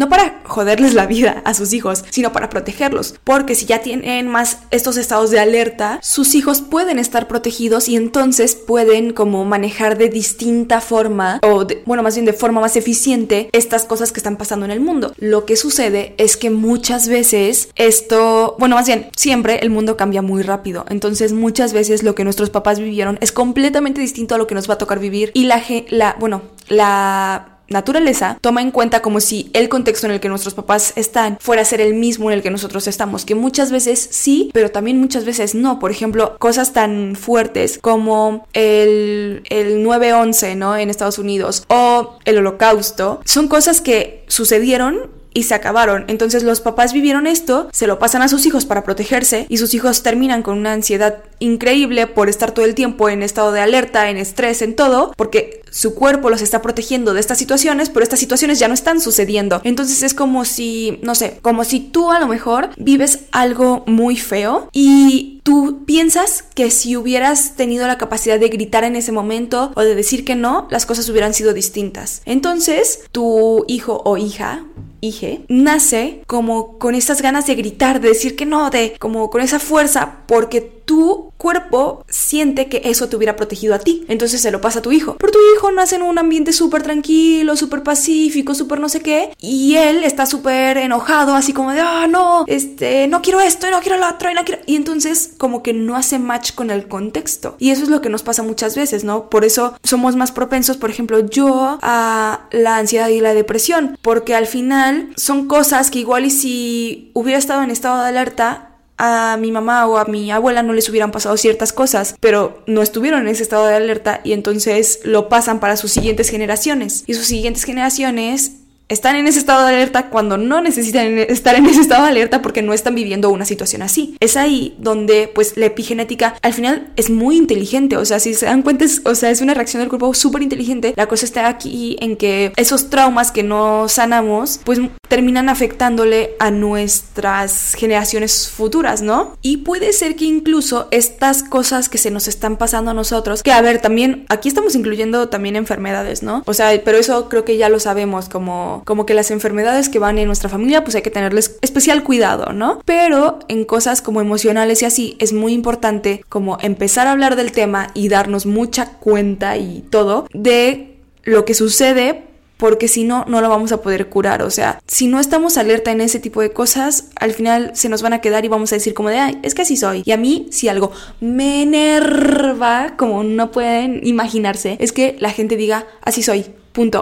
no 0.00 0.08
para 0.08 0.40
joderles 0.44 0.94
la 0.94 1.04
vida 1.04 1.42
a 1.44 1.52
sus 1.52 1.74
hijos, 1.74 2.06
sino 2.08 2.32
para 2.32 2.48
protegerlos. 2.48 3.16
Porque 3.22 3.54
si 3.54 3.66
ya 3.66 3.80
tienen 3.80 4.28
más 4.28 4.60
estos 4.70 4.96
estados 4.96 5.30
de 5.30 5.38
alerta, 5.38 5.98
sus 6.02 6.34
hijos 6.34 6.62
pueden 6.62 6.98
estar 6.98 7.28
protegidos 7.28 7.86
y 7.86 7.96
entonces 7.96 8.54
pueden 8.54 9.12
como 9.12 9.44
manejar 9.44 9.98
de 9.98 10.08
distinta 10.08 10.80
forma, 10.80 11.38
o 11.42 11.66
bueno, 11.84 12.02
más 12.02 12.14
bien 12.14 12.24
de 12.24 12.32
forma 12.32 12.62
más 12.62 12.76
eficiente, 12.76 13.50
estas 13.52 13.84
cosas 13.84 14.10
que 14.10 14.20
están 14.20 14.38
pasando 14.38 14.64
en 14.64 14.70
el 14.70 14.80
mundo. 14.80 15.12
Lo 15.18 15.44
que 15.44 15.56
sucede 15.56 16.14
es 16.16 16.38
que 16.38 16.48
muchas 16.48 17.06
veces 17.06 17.68
esto, 17.74 18.56
bueno, 18.58 18.76
más 18.76 18.86
bien, 18.86 19.10
siempre 19.14 19.58
el 19.58 19.68
mundo 19.68 19.98
cambia 19.98 20.22
muy 20.22 20.42
rápido. 20.42 20.86
Entonces 20.88 21.34
muchas 21.34 21.74
veces 21.74 22.02
lo 22.02 22.14
que 22.14 22.24
nuestros 22.24 22.48
papás 22.48 22.80
vivieron 22.80 23.18
es 23.20 23.32
completamente 23.32 24.00
distinto 24.00 24.34
a 24.34 24.38
lo 24.38 24.46
que 24.46 24.54
nos 24.54 24.66
va 24.66 24.74
a 24.74 24.78
tocar 24.78 24.98
vivir 24.98 25.30
y 25.34 25.44
la, 25.44 25.62
la 25.90 26.16
bueno, 26.18 26.40
la 26.68 27.59
naturaleza 27.70 28.38
toma 28.40 28.62
en 28.62 28.70
cuenta 28.70 29.00
como 29.00 29.20
si 29.20 29.50
el 29.54 29.68
contexto 29.68 30.06
en 30.06 30.12
el 30.12 30.20
que 30.20 30.28
nuestros 30.28 30.54
papás 30.54 30.92
están 30.96 31.38
fuera 31.40 31.62
a 31.62 31.64
ser 31.64 31.80
el 31.80 31.94
mismo 31.94 32.30
en 32.30 32.36
el 32.36 32.42
que 32.42 32.50
nosotros 32.50 32.86
estamos, 32.86 33.24
que 33.24 33.34
muchas 33.34 33.70
veces 33.70 34.08
sí, 34.10 34.50
pero 34.52 34.70
también 34.70 35.00
muchas 35.00 35.24
veces 35.24 35.54
no. 35.54 35.78
Por 35.78 35.90
ejemplo, 35.90 36.36
cosas 36.38 36.72
tan 36.72 37.16
fuertes 37.16 37.78
como 37.80 38.46
el, 38.52 39.42
el 39.48 39.84
9-11, 39.84 40.56
¿no? 40.56 40.76
En 40.76 40.90
Estados 40.90 41.18
Unidos 41.18 41.64
o 41.68 42.18
el 42.24 42.38
holocausto, 42.38 43.20
son 43.24 43.48
cosas 43.48 43.80
que 43.80 44.24
sucedieron 44.26 45.19
y 45.32 45.44
se 45.44 45.54
acabaron. 45.54 46.04
Entonces 46.08 46.42
los 46.42 46.60
papás 46.60 46.92
vivieron 46.92 47.26
esto, 47.26 47.68
se 47.72 47.86
lo 47.86 47.98
pasan 47.98 48.22
a 48.22 48.28
sus 48.28 48.46
hijos 48.46 48.64
para 48.64 48.84
protegerse 48.84 49.46
y 49.48 49.58
sus 49.58 49.74
hijos 49.74 50.02
terminan 50.02 50.42
con 50.42 50.58
una 50.58 50.72
ansiedad 50.72 51.18
increíble 51.38 52.06
por 52.06 52.28
estar 52.28 52.52
todo 52.52 52.64
el 52.64 52.74
tiempo 52.74 53.08
en 53.08 53.22
estado 53.22 53.52
de 53.52 53.60
alerta, 53.60 54.10
en 54.10 54.16
estrés, 54.16 54.62
en 54.62 54.74
todo, 54.74 55.12
porque 55.16 55.62
su 55.70 55.94
cuerpo 55.94 56.30
los 56.30 56.42
está 56.42 56.62
protegiendo 56.62 57.14
de 57.14 57.20
estas 57.20 57.38
situaciones, 57.38 57.90
pero 57.90 58.02
estas 58.02 58.20
situaciones 58.20 58.58
ya 58.58 58.68
no 58.68 58.74
están 58.74 59.00
sucediendo. 59.00 59.60
Entonces 59.64 60.02
es 60.02 60.14
como 60.14 60.44
si, 60.44 60.98
no 61.02 61.14
sé, 61.14 61.38
como 61.42 61.64
si 61.64 61.80
tú 61.80 62.10
a 62.10 62.20
lo 62.20 62.26
mejor 62.26 62.70
vives 62.76 63.20
algo 63.32 63.84
muy 63.86 64.16
feo 64.16 64.68
y 64.72 65.39
tú 65.42 65.84
piensas 65.86 66.44
que 66.54 66.70
si 66.70 66.96
hubieras 66.96 67.56
tenido 67.56 67.86
la 67.86 67.98
capacidad 67.98 68.38
de 68.38 68.48
gritar 68.48 68.84
en 68.84 68.96
ese 68.96 69.12
momento 69.12 69.72
o 69.74 69.82
de 69.82 69.94
decir 69.94 70.24
que 70.24 70.34
no, 70.34 70.68
las 70.70 70.86
cosas 70.86 71.08
hubieran 71.08 71.34
sido 71.34 71.52
distintas. 71.52 72.22
Entonces, 72.24 73.04
tu 73.12 73.64
hijo 73.68 74.02
o 74.04 74.16
hija 74.16 74.64
hije, 75.00 75.44
nace 75.48 76.22
como 76.26 76.78
con 76.78 76.94
estas 76.94 77.22
ganas 77.22 77.46
de 77.46 77.54
gritar, 77.54 78.00
de 78.00 78.08
decir 78.08 78.36
que 78.36 78.46
no, 78.46 78.70
de 78.70 78.96
como 78.98 79.30
con 79.30 79.40
esa 79.40 79.58
fuerza, 79.58 80.18
porque 80.26 80.79
tu 80.90 81.32
cuerpo 81.36 82.04
siente 82.08 82.68
que 82.68 82.82
eso 82.84 83.08
te 83.08 83.14
hubiera 83.14 83.36
protegido 83.36 83.76
a 83.76 83.78
ti. 83.78 84.04
Entonces 84.08 84.40
se 84.40 84.50
lo 84.50 84.60
pasa 84.60 84.80
a 84.80 84.82
tu 84.82 84.90
hijo. 84.90 85.14
Pero 85.20 85.30
tu 85.30 85.38
hijo 85.54 85.70
nace 85.70 85.94
en 85.94 86.02
un 86.02 86.18
ambiente 86.18 86.52
súper 86.52 86.82
tranquilo, 86.82 87.54
súper 87.54 87.84
pacífico, 87.84 88.56
súper 88.56 88.80
no 88.80 88.88
sé 88.88 89.00
qué, 89.00 89.30
y 89.38 89.76
él 89.76 90.02
está 90.02 90.26
súper 90.26 90.78
enojado, 90.78 91.36
así 91.36 91.52
como 91.52 91.70
de, 91.70 91.78
ah, 91.78 92.08
no, 92.08 92.44
este, 92.48 93.06
no 93.06 93.22
quiero 93.22 93.40
esto, 93.40 93.70
no 93.70 93.78
quiero 93.78 93.98
lo 93.98 94.08
otro, 94.08 94.32
y 94.32 94.34
no 94.34 94.44
quiero. 94.44 94.62
Y 94.66 94.74
entonces 94.74 95.30
como 95.38 95.62
que 95.62 95.72
no 95.72 95.94
hace 95.94 96.18
match 96.18 96.54
con 96.56 96.72
el 96.72 96.88
contexto. 96.88 97.54
Y 97.60 97.70
eso 97.70 97.84
es 97.84 97.88
lo 97.88 98.00
que 98.00 98.08
nos 98.08 98.24
pasa 98.24 98.42
muchas 98.42 98.74
veces, 98.74 99.04
¿no? 99.04 99.30
Por 99.30 99.44
eso 99.44 99.74
somos 99.84 100.16
más 100.16 100.32
propensos, 100.32 100.76
por 100.76 100.90
ejemplo, 100.90 101.20
yo 101.20 101.78
a 101.82 102.48
la 102.50 102.78
ansiedad 102.78 103.06
y 103.10 103.20
la 103.20 103.32
depresión, 103.32 103.96
porque 104.02 104.34
al 104.34 104.48
final 104.48 105.12
son 105.16 105.46
cosas 105.46 105.92
que 105.92 106.00
igual 106.00 106.24
y 106.24 106.30
si 106.30 107.12
hubiera 107.14 107.38
estado 107.38 107.62
en 107.62 107.70
estado 107.70 108.02
de 108.02 108.08
alerta, 108.08 108.69
a 109.00 109.38
mi 109.38 109.50
mamá 109.50 109.86
o 109.86 109.96
a 109.96 110.04
mi 110.04 110.30
abuela 110.30 110.62
no 110.62 110.74
les 110.74 110.88
hubieran 110.90 111.10
pasado 111.10 111.38
ciertas 111.38 111.72
cosas, 111.72 112.16
pero 112.20 112.62
no 112.66 112.82
estuvieron 112.82 113.22
en 113.22 113.28
ese 113.28 113.42
estado 113.42 113.66
de 113.66 113.74
alerta 113.74 114.20
y 114.24 114.34
entonces 114.34 115.00
lo 115.04 115.30
pasan 115.30 115.58
para 115.58 115.78
sus 115.78 115.90
siguientes 115.90 116.28
generaciones. 116.28 117.04
Y 117.06 117.14
sus 117.14 117.26
siguientes 117.26 117.64
generaciones 117.64 118.59
están 118.90 119.16
en 119.16 119.26
ese 119.26 119.38
estado 119.38 119.66
de 119.66 119.74
alerta 119.74 120.10
cuando 120.10 120.36
no 120.36 120.60
necesitan 120.60 121.18
estar 121.18 121.54
en 121.54 121.64
ese 121.66 121.80
estado 121.80 122.04
de 122.04 122.10
alerta 122.10 122.42
porque 122.42 122.60
no 122.60 122.74
están 122.74 122.94
viviendo 122.94 123.30
una 123.30 123.46
situación 123.46 123.82
así. 123.82 124.16
Es 124.20 124.36
ahí 124.36 124.74
donde 124.78 125.30
pues 125.32 125.56
la 125.56 125.66
epigenética 125.66 126.34
al 126.42 126.52
final 126.52 126.92
es 126.96 127.08
muy 127.08 127.36
inteligente, 127.36 127.96
o 127.96 128.04
sea, 128.04 128.20
si 128.20 128.34
se 128.34 128.46
dan 128.46 128.62
cuenta, 128.62 128.84
es, 128.84 129.00
o 129.04 129.14
sea, 129.14 129.30
es 129.30 129.40
una 129.40 129.54
reacción 129.54 129.80
del 129.80 129.88
cuerpo 129.88 130.12
súper 130.12 130.42
inteligente. 130.42 130.92
La 130.96 131.06
cosa 131.06 131.24
está 131.24 131.48
aquí 131.48 131.96
en 132.00 132.16
que 132.16 132.52
esos 132.56 132.90
traumas 132.90 133.30
que 133.30 133.42
no 133.42 133.88
sanamos 133.88 134.60
pues 134.64 134.80
terminan 135.08 135.48
afectándole 135.48 136.34
a 136.38 136.50
nuestras 136.50 137.74
generaciones 137.74 138.48
futuras, 138.48 139.02
¿no? 139.02 139.36
Y 139.42 139.58
puede 139.58 139.92
ser 139.92 140.16
que 140.16 140.24
incluso 140.24 140.88
estas 140.90 141.42
cosas 141.42 141.88
que 141.88 141.98
se 141.98 142.10
nos 142.10 142.28
están 142.28 142.56
pasando 142.56 142.90
a 142.90 142.94
nosotros, 142.94 143.42
que 143.42 143.52
a 143.52 143.60
ver, 143.60 143.80
también 143.80 144.24
aquí 144.28 144.48
estamos 144.48 144.74
incluyendo 144.74 145.28
también 145.28 145.56
enfermedades, 145.56 146.22
¿no? 146.22 146.42
O 146.46 146.54
sea, 146.54 146.70
pero 146.84 146.98
eso 146.98 147.28
creo 147.28 147.44
que 147.44 147.56
ya 147.56 147.68
lo 147.68 147.80
sabemos 147.80 148.28
como 148.28 148.79
como, 148.84 149.06
que 149.06 149.14
las 149.14 149.30
enfermedades 149.30 149.88
que 149.88 149.98
van 149.98 150.18
en 150.18 150.26
nuestra 150.26 150.48
familia, 150.48 150.84
pues 150.84 150.94
hay 150.94 151.02
que 151.02 151.10
tenerles 151.10 151.58
especial 151.62 152.02
cuidado, 152.02 152.52
¿no? 152.52 152.80
Pero 152.84 153.38
en 153.48 153.64
cosas 153.64 154.02
como 154.02 154.20
emocionales 154.20 154.82
y 154.82 154.84
así, 154.84 155.16
es 155.18 155.32
muy 155.32 155.52
importante 155.52 156.24
como 156.28 156.58
empezar 156.60 157.06
a 157.06 157.12
hablar 157.12 157.36
del 157.36 157.52
tema 157.52 157.88
y 157.94 158.08
darnos 158.08 158.46
mucha 158.46 158.92
cuenta 158.98 159.56
y 159.56 159.84
todo 159.90 160.26
de 160.32 160.98
lo 161.24 161.44
que 161.44 161.54
sucede 161.54 162.24
porque 162.60 162.88
si 162.88 163.04
no, 163.04 163.24
no 163.26 163.40
lo 163.40 163.48
vamos 163.48 163.72
a 163.72 163.80
poder 163.80 164.08
curar. 164.08 164.42
O 164.42 164.50
sea, 164.50 164.80
si 164.86 165.06
no 165.06 165.18
estamos 165.18 165.56
alerta 165.56 165.90
en 165.90 166.02
ese 166.02 166.20
tipo 166.20 166.42
de 166.42 166.52
cosas, 166.52 167.06
al 167.16 167.32
final 167.32 167.72
se 167.74 167.88
nos 167.88 168.02
van 168.02 168.12
a 168.12 168.20
quedar 168.20 168.44
y 168.44 168.48
vamos 168.48 168.70
a 168.72 168.76
decir 168.76 168.92
como 168.92 169.08
de, 169.08 169.18
ay, 169.18 169.38
es 169.42 169.54
que 169.54 169.62
así 169.62 169.76
soy. 169.76 170.02
Y 170.04 170.12
a 170.12 170.18
mí, 170.18 170.46
si 170.52 170.68
algo 170.68 170.92
me 171.20 171.62
enerva, 171.62 172.94
como 172.98 173.24
no 173.24 173.50
pueden 173.50 174.06
imaginarse, 174.06 174.76
es 174.78 174.92
que 174.92 175.16
la 175.18 175.30
gente 175.30 175.56
diga, 175.56 175.86
así 176.02 176.22
soy. 176.22 176.46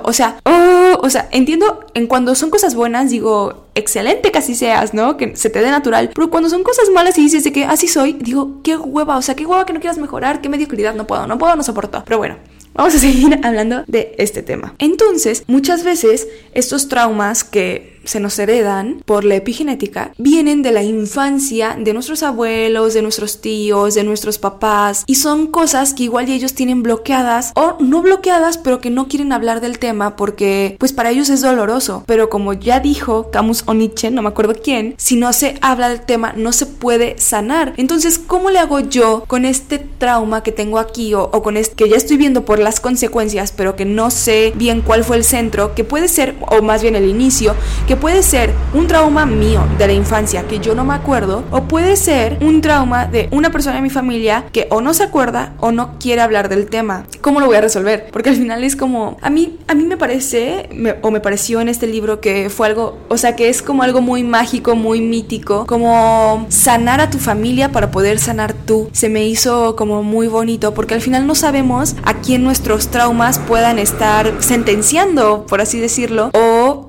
O 0.04 0.12
sea, 0.12 0.40
oh, 0.44 0.98
o 1.00 1.10
sea, 1.10 1.28
entiendo 1.30 1.80
en 1.94 2.06
cuando 2.06 2.34
son 2.34 2.50
cosas 2.50 2.74
buenas, 2.74 3.10
digo, 3.10 3.66
excelente 3.74 4.32
que 4.32 4.38
así 4.38 4.54
seas, 4.54 4.92
¿no? 4.94 5.16
Que 5.16 5.36
se 5.36 5.50
te 5.50 5.60
dé 5.60 5.70
natural. 5.70 6.10
Pero 6.14 6.30
cuando 6.30 6.48
son 6.48 6.62
cosas 6.64 6.90
malas 6.90 7.16
y 7.18 7.22
dices 7.22 7.44
de 7.44 7.52
que 7.52 7.64
así 7.64 7.86
soy, 7.86 8.14
digo, 8.14 8.60
qué 8.62 8.76
hueva, 8.76 9.16
o 9.16 9.22
sea, 9.22 9.36
qué 9.36 9.46
hueva 9.46 9.66
que 9.66 9.72
no 9.72 9.80
quieras 9.80 9.98
mejorar, 9.98 10.40
qué 10.40 10.48
mediocridad, 10.48 10.94
no 10.94 11.06
puedo, 11.06 11.26
no 11.26 11.38
puedo, 11.38 11.54
no 11.54 11.62
soporto. 11.62 12.02
Pero 12.04 12.18
bueno, 12.18 12.38
vamos 12.74 12.94
a 12.94 12.98
seguir 12.98 13.38
hablando 13.42 13.84
de 13.86 14.14
este 14.18 14.42
tema. 14.42 14.74
Entonces, 14.78 15.44
muchas 15.46 15.84
veces 15.84 16.26
estos 16.52 16.88
traumas 16.88 17.44
que 17.44 17.97
se 18.08 18.20
nos 18.20 18.38
heredan 18.38 19.02
por 19.04 19.24
la 19.24 19.36
epigenética 19.36 20.12
vienen 20.18 20.62
de 20.62 20.72
la 20.72 20.82
infancia 20.82 21.76
de 21.78 21.92
nuestros 21.92 22.22
abuelos, 22.22 22.94
de 22.94 23.02
nuestros 23.02 23.40
tíos, 23.40 23.94
de 23.94 24.04
nuestros 24.04 24.38
papás 24.38 25.04
y 25.06 25.16
son 25.16 25.46
cosas 25.46 25.94
que 25.94 26.04
igual 26.04 26.28
ellos 26.28 26.54
tienen 26.54 26.82
bloqueadas 26.82 27.52
o 27.54 27.76
no 27.80 28.02
bloqueadas 28.02 28.58
pero 28.58 28.80
que 28.80 28.90
no 28.90 29.08
quieren 29.08 29.32
hablar 29.32 29.60
del 29.60 29.78
tema 29.78 30.16
porque 30.16 30.76
pues 30.78 30.92
para 30.92 31.10
ellos 31.10 31.28
es 31.28 31.40
doloroso. 31.40 32.04
Pero 32.06 32.28
como 32.28 32.52
ya 32.52 32.80
dijo 32.80 33.30
Camus 33.30 33.64
o 33.66 33.74
no 33.74 34.22
me 34.22 34.28
acuerdo 34.28 34.54
quién, 34.62 34.94
si 34.98 35.16
no 35.16 35.32
se 35.32 35.58
habla 35.60 35.88
del 35.88 36.00
tema 36.00 36.32
no 36.36 36.52
se 36.52 36.66
puede 36.66 37.18
sanar. 37.18 37.74
Entonces, 37.76 38.18
¿cómo 38.18 38.50
le 38.50 38.58
hago 38.58 38.80
yo 38.80 39.24
con 39.26 39.44
este 39.44 39.78
trauma 39.78 40.42
que 40.42 40.52
tengo 40.52 40.78
aquí 40.78 41.14
o, 41.14 41.24
o 41.24 41.42
con 41.42 41.56
este 41.56 41.76
que 41.76 41.88
ya 41.88 41.96
estoy 41.96 42.16
viendo 42.16 42.44
por 42.44 42.58
las 42.58 42.80
consecuencias 42.80 43.52
pero 43.52 43.76
que 43.76 43.84
no 43.84 44.10
sé 44.10 44.52
bien 44.54 44.80
cuál 44.80 45.04
fue 45.04 45.16
el 45.16 45.24
centro, 45.24 45.74
que 45.74 45.84
puede 45.84 46.08
ser, 46.08 46.34
o 46.40 46.62
más 46.62 46.82
bien 46.82 46.96
el 46.96 47.08
inicio, 47.08 47.54
que 47.86 47.96
puede 48.00 48.22
ser 48.22 48.52
un 48.74 48.86
trauma 48.86 49.26
mío 49.26 49.64
de 49.78 49.86
la 49.86 49.92
infancia 49.92 50.44
que 50.46 50.60
yo 50.60 50.74
no 50.74 50.84
me 50.84 50.94
acuerdo, 50.94 51.44
o 51.50 51.62
puede 51.64 51.96
ser 51.96 52.38
un 52.40 52.60
trauma 52.60 53.06
de 53.06 53.28
una 53.32 53.50
persona 53.50 53.76
de 53.76 53.82
mi 53.82 53.90
familia 53.90 54.44
que 54.52 54.68
o 54.70 54.80
no 54.80 54.94
se 54.94 55.04
acuerda 55.04 55.54
o 55.58 55.72
no 55.72 55.98
quiere 55.98 56.22
hablar 56.22 56.48
del 56.48 56.66
tema. 56.66 57.04
¿Cómo 57.20 57.40
lo 57.40 57.46
voy 57.46 57.56
a 57.56 57.60
resolver? 57.60 58.08
Porque 58.12 58.30
al 58.30 58.36
final 58.36 58.64
es 58.64 58.76
como, 58.76 59.16
a 59.20 59.30
mí, 59.30 59.58
a 59.66 59.74
mí 59.74 59.84
me 59.84 59.96
parece, 59.96 60.68
o 61.02 61.10
me 61.10 61.20
pareció 61.20 61.60
en 61.60 61.68
este 61.68 61.86
libro 61.86 62.20
que 62.20 62.50
fue 62.50 62.68
algo, 62.68 62.98
o 63.08 63.16
sea, 63.16 63.36
que 63.36 63.48
es 63.48 63.62
como 63.62 63.82
algo 63.82 64.00
muy 64.00 64.22
mágico, 64.22 64.76
muy 64.76 65.00
mítico, 65.00 65.66
como 65.66 66.46
sanar 66.48 67.00
a 67.00 67.10
tu 67.10 67.18
familia 67.18 67.72
para 67.72 67.90
poder 67.90 68.18
sanar 68.18 68.52
tú. 68.52 68.88
Se 68.92 69.08
me 69.08 69.26
hizo 69.26 69.76
como 69.76 70.02
muy 70.02 70.28
bonito 70.28 70.74
porque 70.74 70.94
al 70.94 71.00
final 71.00 71.26
no 71.26 71.34
sabemos 71.34 71.96
a 72.04 72.14
quién 72.14 72.44
nuestros 72.44 72.88
traumas 72.88 73.38
puedan 73.38 73.78
estar 73.78 74.32
sentenciando, 74.40 75.46
por 75.46 75.60
así 75.60 75.80
decirlo, 75.80 76.30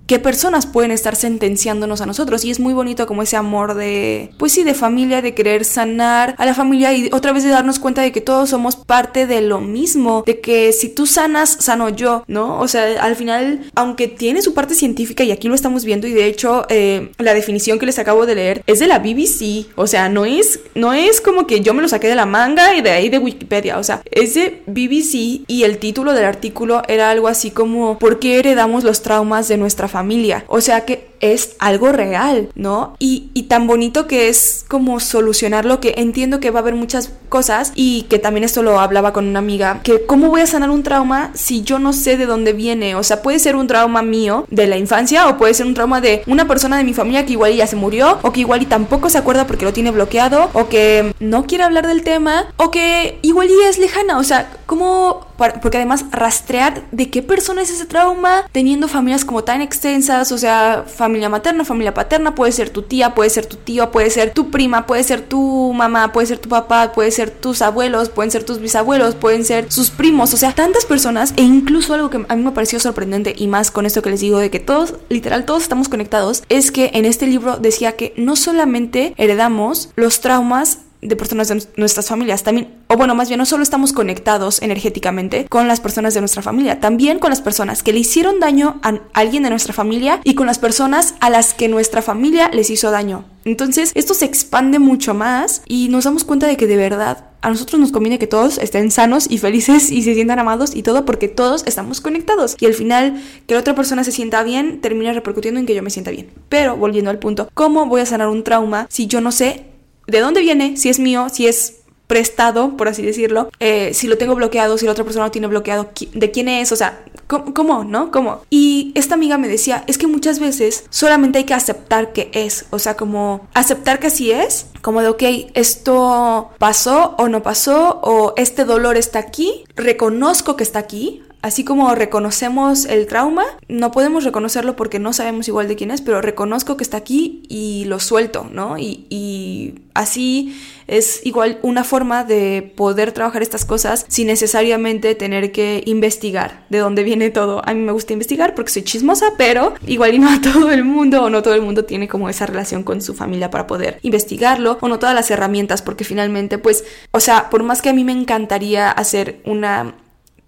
qué 0.10 0.18
personas 0.18 0.66
pueden 0.66 0.90
estar 0.90 1.16
sentenciándonos 1.16 2.02
a 2.02 2.08
nosotros. 2.08 2.44
Y 2.44 2.50
es 2.50 2.60
muy 2.60 2.74
bonito 2.74 3.06
como 3.06 3.22
ese 3.22 3.38
amor 3.38 3.76
de, 3.76 4.32
pues 4.38 4.52
sí, 4.52 4.64
de 4.64 4.74
familia, 4.74 5.22
de 5.22 5.36
querer 5.36 5.64
sanar 5.64 6.34
a 6.40 6.48
la 6.48 6.56
familia 6.56 6.92
y 6.94 7.12
otra 7.14 7.32
vez 7.32 7.44
de 7.44 7.52
darnos 7.52 7.78
cuenta 7.78 8.02
de 8.02 8.12
que 8.12 8.20
todos 8.20 8.50
somos 8.50 8.76
parte 8.76 9.28
de 9.28 9.42
lo 9.42 9.62
mismo, 9.62 10.24
de 10.26 10.40
que 10.40 10.74
si 10.74 10.90
tú 10.90 11.06
sanas, 11.06 11.58
sano 11.60 11.90
yo, 11.90 12.24
¿no? 12.26 12.60
O 12.60 12.68
sea, 12.68 13.04
al 13.04 13.16
final, 13.16 13.70
aunque 13.76 14.08
tiene 14.08 14.42
su 14.42 14.56
parte 14.56 14.74
científica 14.74 15.24
y 15.24 15.30
aquí 15.30 15.48
lo 15.48 15.54
estamos 15.54 15.86
viendo 15.86 16.08
y 16.08 16.14
de 16.14 16.26
hecho 16.26 16.66
eh, 16.70 17.12
la 17.20 17.36
definición 17.36 17.78
que 17.78 17.86
les 17.86 18.00
acabo 18.00 18.26
de 18.26 18.34
leer 18.34 18.64
es 18.66 18.80
de 18.80 18.88
la 18.88 18.98
BBC, 18.98 19.68
o 19.76 19.86
sea, 19.86 20.10
no 20.10 20.26
es, 20.26 20.60
no 20.74 20.94
es 20.94 21.22
como 21.22 21.46
que 21.46 21.62
yo 21.62 21.76
me 21.76 21.84
lo 21.84 21.88
saqué 21.88 22.08
de 22.08 22.16
la 22.16 22.26
manga 22.26 22.74
y 22.74 22.82
de 22.82 22.90
ahí 22.90 23.10
de 23.10 23.20
Wikipedia, 23.20 23.78
o 23.78 23.84
sea, 23.84 24.02
es 24.10 24.34
de 24.34 24.64
BBC 24.66 25.44
y 25.46 25.64
el 25.66 25.78
título 25.78 26.14
del 26.14 26.26
artículo 26.26 26.82
era 26.88 27.12
algo 27.12 27.28
así 27.28 27.52
como 27.52 28.00
¿por 28.00 28.18
qué 28.18 28.40
heredamos 28.40 28.84
los 28.84 29.04
traumas 29.04 29.48
de 29.48 29.58
nuestra 29.58 29.88
familia? 29.88 29.99
O 30.48 30.62
sea 30.62 30.86
que 30.86 31.09
es 31.20 31.56
algo 31.60 31.92
real, 31.92 32.50
¿no? 32.56 32.96
Y, 33.00 33.30
y, 33.34 33.44
tan 33.44 33.68
bonito 33.68 34.08
que 34.08 34.30
es 34.30 34.66
como 34.68 35.00
solucionarlo, 35.00 35.80
que 35.80 35.96
entiendo 35.98 36.40
que 36.40 36.52
va 36.52 36.60
a 36.60 36.62
haber 36.62 36.76
muchas 36.76 37.12
cosas 37.30 37.72
y 37.76 38.04
que 38.04 38.20
también 38.20 38.44
esto 38.44 38.64
lo 38.64 38.80
hablaba 38.80 39.14
con 39.14 39.28
una 39.28 39.40
amiga, 39.40 39.82
que 39.84 40.06
cómo 40.06 40.30
voy 40.30 40.42
a 40.42 40.48
sanar 40.48 40.70
un 40.70 40.84
trauma 40.84 41.32
si 41.34 41.64
yo 41.64 41.80
no 41.80 41.94
sé 41.94 42.18
de 42.18 42.26
dónde 42.26 42.54
viene, 42.54 42.96
o 42.96 43.04
sea, 43.04 43.22
puede 43.22 43.40
ser 43.40 43.56
un 43.56 43.68
trauma 43.68 44.02
mío 44.02 44.46
de 44.50 44.68
la 44.68 44.78
infancia 44.78 45.28
o 45.28 45.38
puede 45.38 45.54
ser 45.54 45.66
un 45.66 45.74
trauma 45.74 46.02
de 46.02 46.24
una 46.28 46.48
persona 46.48 46.78
de 46.78 46.84
mi 46.84 46.94
familia 46.94 47.26
que 47.26 47.34
igual 47.34 47.54
ya 47.54 47.68
se 47.68 47.76
murió 47.76 48.20
o 48.22 48.32
que 48.32 48.42
igual 48.42 48.62
y 48.62 48.66
tampoco 48.66 49.10
se 49.10 49.18
acuerda 49.18 49.48
porque 49.48 49.66
lo 49.66 49.74
tiene 49.74 49.92
bloqueado 49.92 50.50
o 50.54 50.70
que 50.70 51.14
no 51.20 51.46
quiere 51.46 51.64
hablar 51.64 51.88
del 51.88 52.04
tema 52.04 52.46
o 52.58 52.72
que 52.72 53.20
igual 53.22 53.50
y 53.50 53.68
es 53.68 53.78
lejana, 53.78 54.18
o 54.18 54.24
sea, 54.24 54.52
cómo 54.66 55.30
porque 55.40 55.78
además 55.78 56.06
rastrear 56.12 56.84
de 56.92 57.10
qué 57.10 57.22
persona 57.22 57.62
es 57.62 57.70
ese 57.70 57.86
trauma 57.86 58.46
teniendo 58.52 58.88
familias 58.88 59.24
como 59.24 59.44
tan 59.44 59.62
extensas, 59.62 60.32
o 60.34 60.38
sea, 60.38 60.84
familia 61.10 61.28
materna, 61.28 61.66
familia 61.66 61.94
paterna, 61.96 62.36
puede 62.36 62.52
ser 62.52 62.70
tu 62.70 62.84
tía, 62.84 63.16
puede 63.16 63.32
ser 63.32 63.48
tu 63.48 63.58
tío, 63.58 63.90
puede 63.90 64.12
ser 64.12 64.32
tu 64.32 64.52
prima, 64.52 64.86
puede 64.86 65.04
ser 65.04 65.22
tu 65.22 65.74
mamá, 65.74 66.12
puede 66.12 66.28
ser 66.28 66.38
tu 66.38 66.50
papá, 66.50 66.92
puede 66.94 67.10
ser 67.10 67.32
tus 67.32 67.64
abuelos, 67.64 68.10
pueden 68.10 68.30
ser 68.30 68.44
tus 68.44 68.60
bisabuelos, 68.60 69.16
pueden 69.16 69.44
ser 69.44 69.72
sus 69.72 69.90
primos, 69.90 70.36
o 70.36 70.38
sea, 70.38 70.54
tantas 70.54 70.86
personas 70.86 71.34
e 71.36 71.42
incluso 71.42 71.96
algo 71.96 72.12
que 72.12 72.24
a 72.28 72.36
mí 72.36 72.44
me 72.44 72.52
pareció 72.52 72.80
sorprendente 72.80 73.34
y 73.36 73.48
más 73.48 73.72
con 73.72 73.88
esto 73.88 74.04
que 74.04 74.12
les 74.12 74.20
digo 74.20 74.38
de 74.38 74.52
que 74.52 74.60
todos, 74.60 74.94
literal, 75.10 75.46
todos 75.46 75.64
estamos 75.64 75.90
conectados, 75.90 76.44
es 76.48 76.72
que 76.72 76.92
en 76.94 77.06
este 77.06 77.26
libro 77.26 77.58
decía 77.58 77.94
que 77.94 78.14
no 78.16 78.36
solamente 78.36 79.16
heredamos 79.18 79.90
los 79.96 80.22
traumas 80.22 80.78
de 81.02 81.16
personas 81.16 81.48
de 81.48 81.64
nuestras 81.78 82.08
familias. 82.08 82.44
También, 82.44 82.76
o 82.88 82.98
bueno, 82.98 83.16
más 83.16 83.30
bien 83.30 83.38
no 83.38 83.46
solo 83.46 83.64
estamos 83.64 83.94
conectados 83.94 84.62
energéticamente 84.62 85.46
con 85.48 85.68
las 85.68 85.80
personas 85.80 86.14
de 86.14 86.22
nuestra 86.22 86.42
familia, 86.42 86.80
también 86.80 87.20
con 87.20 87.30
las 87.30 87.42
personas 87.42 87.84
que 87.84 87.94
le 87.94 88.00
hicieron 88.00 88.40
daño 88.40 88.80
a 88.84 89.00
alguien 89.14 89.44
de 89.44 89.50
nuestra 89.50 89.74
familia 89.74 90.22
y 90.24 90.36
con 90.36 90.48
las 90.48 90.60
personas 90.60 91.16
a 91.20 91.30
las 91.30 91.54
que 91.54 91.68
nuestra 91.68 92.02
familia 92.02 92.50
les 92.54 92.70
hizo 92.70 92.92
daño. 92.92 93.26
Entonces, 93.46 93.92
esto 93.96 94.14
se 94.14 94.26
expande 94.26 94.80
mucho 94.80 95.14
más 95.14 95.62
y 95.68 95.88
nos 95.90 96.04
damos 96.04 96.24
cuenta 96.24 96.46
de 96.48 96.58
que 96.58 96.68
de 96.68 96.76
verdad 96.76 97.26
a 97.42 97.50
nosotros 97.50 97.80
nos 97.80 97.92
conviene 97.92 98.20
que 98.20 98.28
todos 98.28 98.58
estén 98.58 98.92
sanos 98.92 99.28
y 99.30 99.38
felices 99.38 99.92
y 99.92 100.04
se 100.04 100.14
sientan 100.14 100.40
amados 100.40 100.76
y 100.76 100.84
todo 100.84 101.06
porque 101.06 101.30
todos 101.30 101.64
estamos 101.66 102.02
conectados. 102.02 102.58
Y 102.60 102.66
al 102.66 102.74
final, 102.74 103.24
que 103.48 103.54
la 103.54 103.62
otra 103.62 103.76
persona 103.76 104.04
se 104.04 104.12
sienta 104.12 104.44
bien 104.44 104.82
termina 104.82 105.14
repercutiendo 105.14 105.60
en 105.60 105.66
que 105.66 105.74
yo 105.74 105.82
me 105.82 105.90
sienta 105.90 106.12
bien. 106.12 106.30
Pero 106.50 106.76
volviendo 106.76 107.10
al 107.10 107.20
punto, 107.20 107.50
¿cómo 107.54 107.86
voy 107.86 108.02
a 108.02 108.06
sanar 108.06 108.28
un 108.28 108.44
trauma 108.44 108.88
si 108.90 109.08
yo 109.08 109.22
no 109.22 109.32
sé 109.32 109.69
de 110.10 110.20
dónde 110.20 110.42
viene, 110.42 110.78
si 110.78 110.90
es 110.90 111.00
mío, 111.00 111.28
si 111.32 111.48
es 111.48 111.80
prestado, 112.10 112.76
por 112.76 112.88
así 112.88 113.04
decirlo, 113.04 113.52
eh, 113.60 113.92
si 113.94 114.08
lo 114.08 114.18
tengo 114.18 114.34
bloqueado, 114.34 114.80
si 114.80 114.86
la 114.88 114.94
otra 114.94 115.04
persona 115.04 115.26
lo 115.26 115.32
tiene 115.32 115.46
bloqueado, 115.46 115.92
de 116.12 116.32
quién 116.32 116.50
es, 116.50 116.72
o 116.72 116.76
sea, 116.76 117.04
¿cómo, 117.28 117.84
no? 117.84 118.10
¿Cómo? 118.10 118.42
Y 118.50 118.92
esta 118.96 119.14
amiga 119.14 119.38
me 119.38 119.48
decía, 119.48 119.84
es 119.86 120.00
que 120.00 120.08
muchas 120.08 120.40
veces 120.40 120.86
solamente 120.90 121.38
hay 121.38 121.44
que 121.44 121.54
aceptar 121.54 122.12
que 122.12 122.32
es, 122.34 122.66
o 122.72 122.80
sea, 122.80 122.98
como 122.98 123.48
aceptar 123.54 124.00
que 124.00 124.08
así 124.08 124.32
es, 124.32 124.66
como 124.82 125.04
de, 125.04 125.10
ok, 125.10 125.24
esto 125.54 126.50
pasó 126.58 127.14
o 127.20 127.30
no 127.30 127.44
pasó, 127.44 128.00
o 128.02 128.34
este 128.38 128.66
dolor 128.66 128.98
está 128.98 129.20
aquí, 129.20 129.64
reconozco 129.76 130.56
que 130.56 130.64
está 130.64 130.80
aquí, 130.80 131.22
Así 131.42 131.64
como 131.64 131.96
reconocemos 131.96 132.84
el 132.86 133.08
trauma, 133.08 133.46
no 133.70 133.92
podemos 133.92 134.26
reconocerlo 134.26 134.76
porque 134.76 135.00
no 135.00 135.14
sabemos 135.14 135.48
igual 135.48 135.70
de 135.70 135.78
quién 135.78 135.90
es, 135.90 136.02
pero 136.02 136.22
reconozco 136.22 136.76
que 136.76 136.84
está 136.84 136.98
aquí 136.98 137.44
y 137.48 137.86
lo 137.86 138.00
suelto, 138.00 138.50
¿no? 138.52 138.78
Y, 138.78 139.76
así 139.94 140.58
es 140.88 141.26
igual 141.26 141.60
una 141.62 141.84
forma 141.84 142.24
de 142.24 142.74
poder 142.76 143.12
trabajar 143.12 143.42
estas 143.42 143.66
cosas 143.66 144.06
sin 144.08 144.28
necesariamente 144.28 145.14
tener 145.14 145.52
que 145.52 145.84
investigar 145.86 146.66
de 146.70 146.78
dónde 146.78 147.04
viene 147.04 147.30
todo. 147.32 147.62
A 147.66 147.74
mí 147.74 147.82
me 147.82 147.92
gusta 147.92 148.14
investigar 148.14 148.56
porque 148.56 148.72
soy 148.72 148.84
chismosa, 148.84 149.34
pero 149.38 149.74
igual 149.88 150.14
y 150.14 150.20
no 150.20 150.30
a 150.30 150.40
todo 150.54 150.72
el 150.72 150.86
mundo 150.86 151.24
o 151.24 151.30
no 151.30 151.44
todo 151.44 151.54
el 151.54 151.62
mundo 151.62 151.86
tiene 151.86 152.08
como 152.08 152.30
esa 152.30 152.46
relación 152.46 152.84
con 152.84 153.02
su 153.02 153.14
familia 153.14 153.52
para 153.52 153.68
poder 153.68 154.00
investigarlo 154.04 154.78
o 154.82 154.88
no 154.88 155.00
todas 155.00 155.16
las 155.16 155.30
herramientas 155.32 155.82
porque 155.82 156.06
finalmente 156.06 156.58
pues, 156.58 156.86
o 157.12 157.20
sea, 157.20 157.50
por 157.50 157.64
más 157.64 157.82
que 157.82 157.90
a 157.90 157.94
mí 157.94 158.04
me 158.04 158.14
encantaría 158.14 158.90
hacer 158.90 159.42
una 159.46 159.96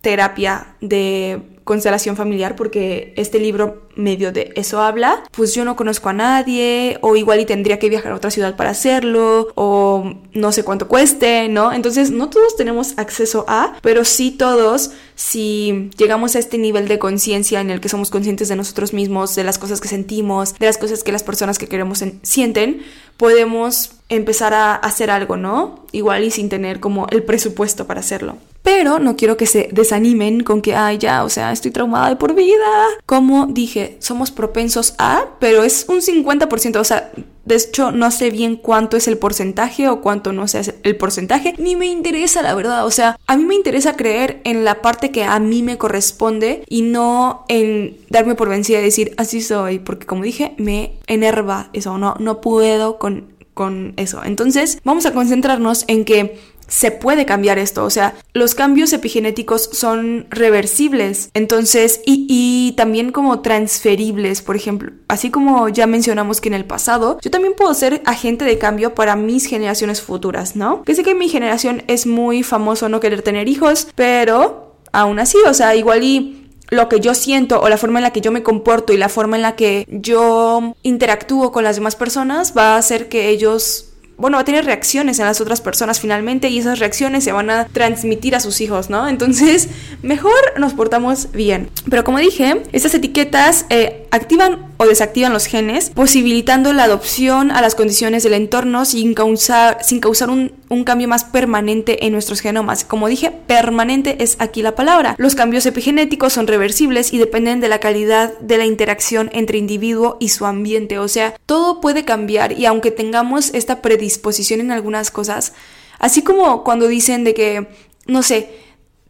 terapia 0.01 0.75
de 0.81 1.41
constelación 1.63 2.17
familiar 2.17 2.55
porque 2.55 3.13
este 3.15 3.39
libro 3.39 3.87
medio 3.95 4.31
de 4.31 4.51
eso 4.55 4.81
habla, 4.81 5.23
pues 5.31 5.53
yo 5.53 5.63
no 5.63 5.75
conozco 5.75 6.09
a 6.09 6.13
nadie 6.13 6.97
o 7.01 7.15
igual 7.15 7.39
y 7.39 7.45
tendría 7.45 7.77
que 7.77 7.89
viajar 7.89 8.11
a 8.11 8.15
otra 8.15 8.31
ciudad 8.31 8.55
para 8.55 8.71
hacerlo 8.71 9.49
o 9.55 10.13
no 10.33 10.51
sé 10.51 10.63
cuánto 10.63 10.87
cueste, 10.87 11.49
¿no? 11.49 11.71
Entonces 11.71 12.09
no 12.11 12.29
todos 12.29 12.55
tenemos 12.55 12.97
acceso 12.97 13.45
a, 13.47 13.77
pero 13.81 14.05
sí 14.05 14.31
todos 14.31 14.91
si 15.15 15.91
llegamos 15.97 16.35
a 16.35 16.39
este 16.39 16.57
nivel 16.57 16.87
de 16.87 16.99
conciencia 16.99 17.61
en 17.61 17.69
el 17.69 17.79
que 17.79 17.89
somos 17.89 18.09
conscientes 18.09 18.49
de 18.49 18.55
nosotros 18.55 18.91
mismos, 18.91 19.35
de 19.35 19.43
las 19.43 19.59
cosas 19.59 19.79
que 19.81 19.87
sentimos, 19.87 20.57
de 20.57 20.65
las 20.65 20.77
cosas 20.77 21.03
que 21.03 21.11
las 21.11 21.23
personas 21.23 21.59
que 21.59 21.67
queremos 21.67 22.03
sienten, 22.23 22.81
podemos 23.17 23.91
empezar 24.11 24.53
a 24.53 24.75
hacer 24.75 25.09
algo, 25.09 25.37
¿no? 25.37 25.85
Igual 25.91 26.23
y 26.23 26.31
sin 26.31 26.49
tener 26.49 26.79
como 26.79 27.07
el 27.09 27.23
presupuesto 27.23 27.87
para 27.87 28.01
hacerlo. 28.01 28.35
Pero 28.61 28.99
no 28.99 29.15
quiero 29.15 29.37
que 29.37 29.47
se 29.47 29.69
desanimen 29.71 30.43
con 30.43 30.61
que, 30.61 30.75
ay, 30.75 30.99
ya, 30.99 31.23
o 31.23 31.29
sea, 31.29 31.51
estoy 31.51 31.71
traumada 31.71 32.09
de 32.09 32.15
por 32.17 32.35
vida. 32.35 32.85
Como 33.05 33.47
dije, 33.47 33.97
somos 33.99 34.29
propensos 34.29 34.93
a, 34.99 35.25
pero 35.39 35.63
es 35.63 35.85
un 35.87 36.01
50%, 36.01 36.75
o 36.75 36.83
sea, 36.83 37.11
de 37.43 37.55
hecho, 37.55 37.91
no 37.91 38.11
sé 38.11 38.29
bien 38.29 38.55
cuánto 38.55 38.97
es 38.97 39.07
el 39.07 39.17
porcentaje 39.17 39.87
o 39.87 40.01
cuánto 40.01 40.31
no 40.31 40.47
sé 40.47 40.75
el 40.83 40.95
porcentaje. 40.95 41.55
Ni 41.57 41.75
me 41.75 41.87
interesa, 41.87 42.43
la 42.43 42.53
verdad. 42.53 42.85
O 42.85 42.91
sea, 42.91 43.17
a 43.25 43.35
mí 43.35 43.45
me 43.45 43.55
interesa 43.55 43.95
creer 43.95 44.41
en 44.43 44.63
la 44.63 44.81
parte 44.81 45.11
que 45.11 45.23
a 45.23 45.39
mí 45.39 45.63
me 45.63 45.79
corresponde 45.79 46.63
y 46.67 46.83
no 46.83 47.45
en 47.47 47.97
darme 48.09 48.35
por 48.35 48.47
vencida 48.47 48.79
y 48.79 48.83
decir 48.83 49.15
así 49.17 49.41
soy. 49.41 49.79
Porque 49.79 50.05
como 50.05 50.23
dije, 50.23 50.53
me 50.57 50.99
enerva 51.07 51.69
eso. 51.73 51.97
No, 51.97 52.15
no 52.19 52.41
puedo 52.41 52.99
con, 52.99 53.31
con 53.61 53.93
eso. 53.97 54.23
Entonces, 54.25 54.79
vamos 54.83 55.05
a 55.05 55.13
concentrarnos 55.13 55.85
en 55.87 56.03
que 56.03 56.39
se 56.67 56.89
puede 56.89 57.27
cambiar 57.27 57.59
esto, 57.59 57.85
o 57.85 57.91
sea, 57.91 58.15
los 58.33 58.55
cambios 58.55 58.91
epigenéticos 58.91 59.69
son 59.71 60.25
reversibles, 60.31 61.29
entonces, 61.35 62.01
y, 62.07 62.73
también 62.75 63.11
como 63.11 63.41
transferibles, 63.41 64.41
por 64.41 64.55
ejemplo, 64.55 64.93
así 65.07 65.29
como 65.29 65.69
ya 65.69 65.85
mencionamos 65.85 66.41
que 66.41 66.47
en 66.47 66.55
el 66.55 66.65
pasado, 66.65 67.19
yo 67.21 67.29
también 67.29 67.53
puedo 67.55 67.71
ser 67.75 68.01
agente 68.05 68.45
de 68.45 68.57
cambio 68.57 68.95
para 68.95 69.15
mis 69.15 69.45
generaciones 69.45 70.01
futuras, 70.01 70.55
¿no? 70.55 70.81
Que 70.83 70.95
sé 70.95 71.03
que 71.03 71.13
mi 71.13 71.29
generación 71.29 71.83
es 71.85 72.07
muy 72.07 72.41
famoso 72.41 72.89
no 72.89 72.99
querer 72.99 73.21
tener 73.21 73.47
hijos, 73.47 73.89
pero 73.93 74.77
aún 74.91 75.19
así, 75.19 75.37
o 75.45 75.53
sea, 75.53 75.75
igual 75.75 76.03
y 76.03 76.40
lo 76.71 76.87
que 76.87 77.01
yo 77.01 77.13
siento 77.13 77.61
o 77.61 77.69
la 77.69 77.77
forma 77.77 77.99
en 77.99 78.03
la 78.03 78.11
que 78.11 78.21
yo 78.21 78.31
me 78.31 78.43
comporto 78.43 78.93
y 78.93 78.97
la 78.97 79.09
forma 79.09 79.35
en 79.35 79.41
la 79.43 79.55
que 79.55 79.85
yo 79.89 80.73
interactúo 80.83 81.51
con 81.51 81.65
las 81.65 81.75
demás 81.75 81.95
personas 81.95 82.53
va 82.57 82.75
a 82.75 82.77
hacer 82.77 83.09
que 83.09 83.29
ellos 83.29 83.89
bueno, 84.21 84.37
va 84.37 84.41
a 84.41 84.45
tener 84.45 84.65
reacciones 84.65 85.17
en 85.17 85.25
las 85.25 85.41
otras 85.41 85.61
personas 85.61 85.99
finalmente 85.99 86.47
y 86.47 86.59
esas 86.59 86.77
reacciones 86.77 87.23
se 87.23 87.31
van 87.31 87.49
a 87.49 87.65
transmitir 87.65 88.35
a 88.35 88.39
sus 88.39 88.61
hijos, 88.61 88.91
¿no? 88.91 89.09
Entonces, 89.09 89.67
mejor 90.03 90.31
nos 90.57 90.73
portamos 90.73 91.31
bien. 91.31 91.71
Pero 91.89 92.03
como 92.03 92.19
dije, 92.19 92.61
estas 92.71 92.93
etiquetas 92.93 93.65
eh, 93.71 94.00
activan 94.11 94.71
o 94.77 94.85
desactivan 94.85 95.33
los 95.33 95.45
genes, 95.45 95.89
posibilitando 95.89 96.73
la 96.73 96.83
adopción 96.83 97.51
a 97.51 97.61
las 97.61 97.75
condiciones 97.75 98.23
del 98.23 98.33
entorno 98.33 98.85
sin 98.85 99.13
causar, 99.13 99.83
sin 99.83 99.99
causar 99.99 100.29
un, 100.29 100.53
un 100.69 100.83
cambio 100.83 101.07
más 101.07 101.23
permanente 101.23 102.05
en 102.05 102.13
nuestros 102.13 102.41
genomas. 102.41 102.83
Como 102.83 103.07
dije, 103.07 103.31
permanente 103.31 104.23
es 104.23 104.35
aquí 104.39 104.61
la 104.61 104.75
palabra. 104.75 105.15
Los 105.17 105.35
cambios 105.35 105.65
epigenéticos 105.65 106.33
son 106.33 106.47
reversibles 106.47 107.13
y 107.13 107.17
dependen 107.17 107.59
de 107.59 107.69
la 107.69 107.79
calidad 107.79 108.37
de 108.39 108.57
la 108.57 108.65
interacción 108.65 109.29
entre 109.33 109.57
individuo 109.57 110.17
y 110.19 110.29
su 110.29 110.45
ambiente. 110.45 110.99
O 110.99 111.07
sea, 111.07 111.35
todo 111.45 111.81
puede 111.81 112.05
cambiar 112.05 112.51
y 112.51 112.65
aunque 112.65 112.91
tengamos 112.91 113.53
esta 113.53 113.81
predisposición, 113.81 114.11
disposición 114.11 114.59
en 114.59 114.71
algunas 114.71 115.09
cosas, 115.09 115.53
así 115.97 116.21
como 116.21 116.63
cuando 116.63 116.87
dicen 116.87 117.23
de 117.23 117.33
que, 117.33 117.67
no 118.05 118.21
sé, 118.21 118.49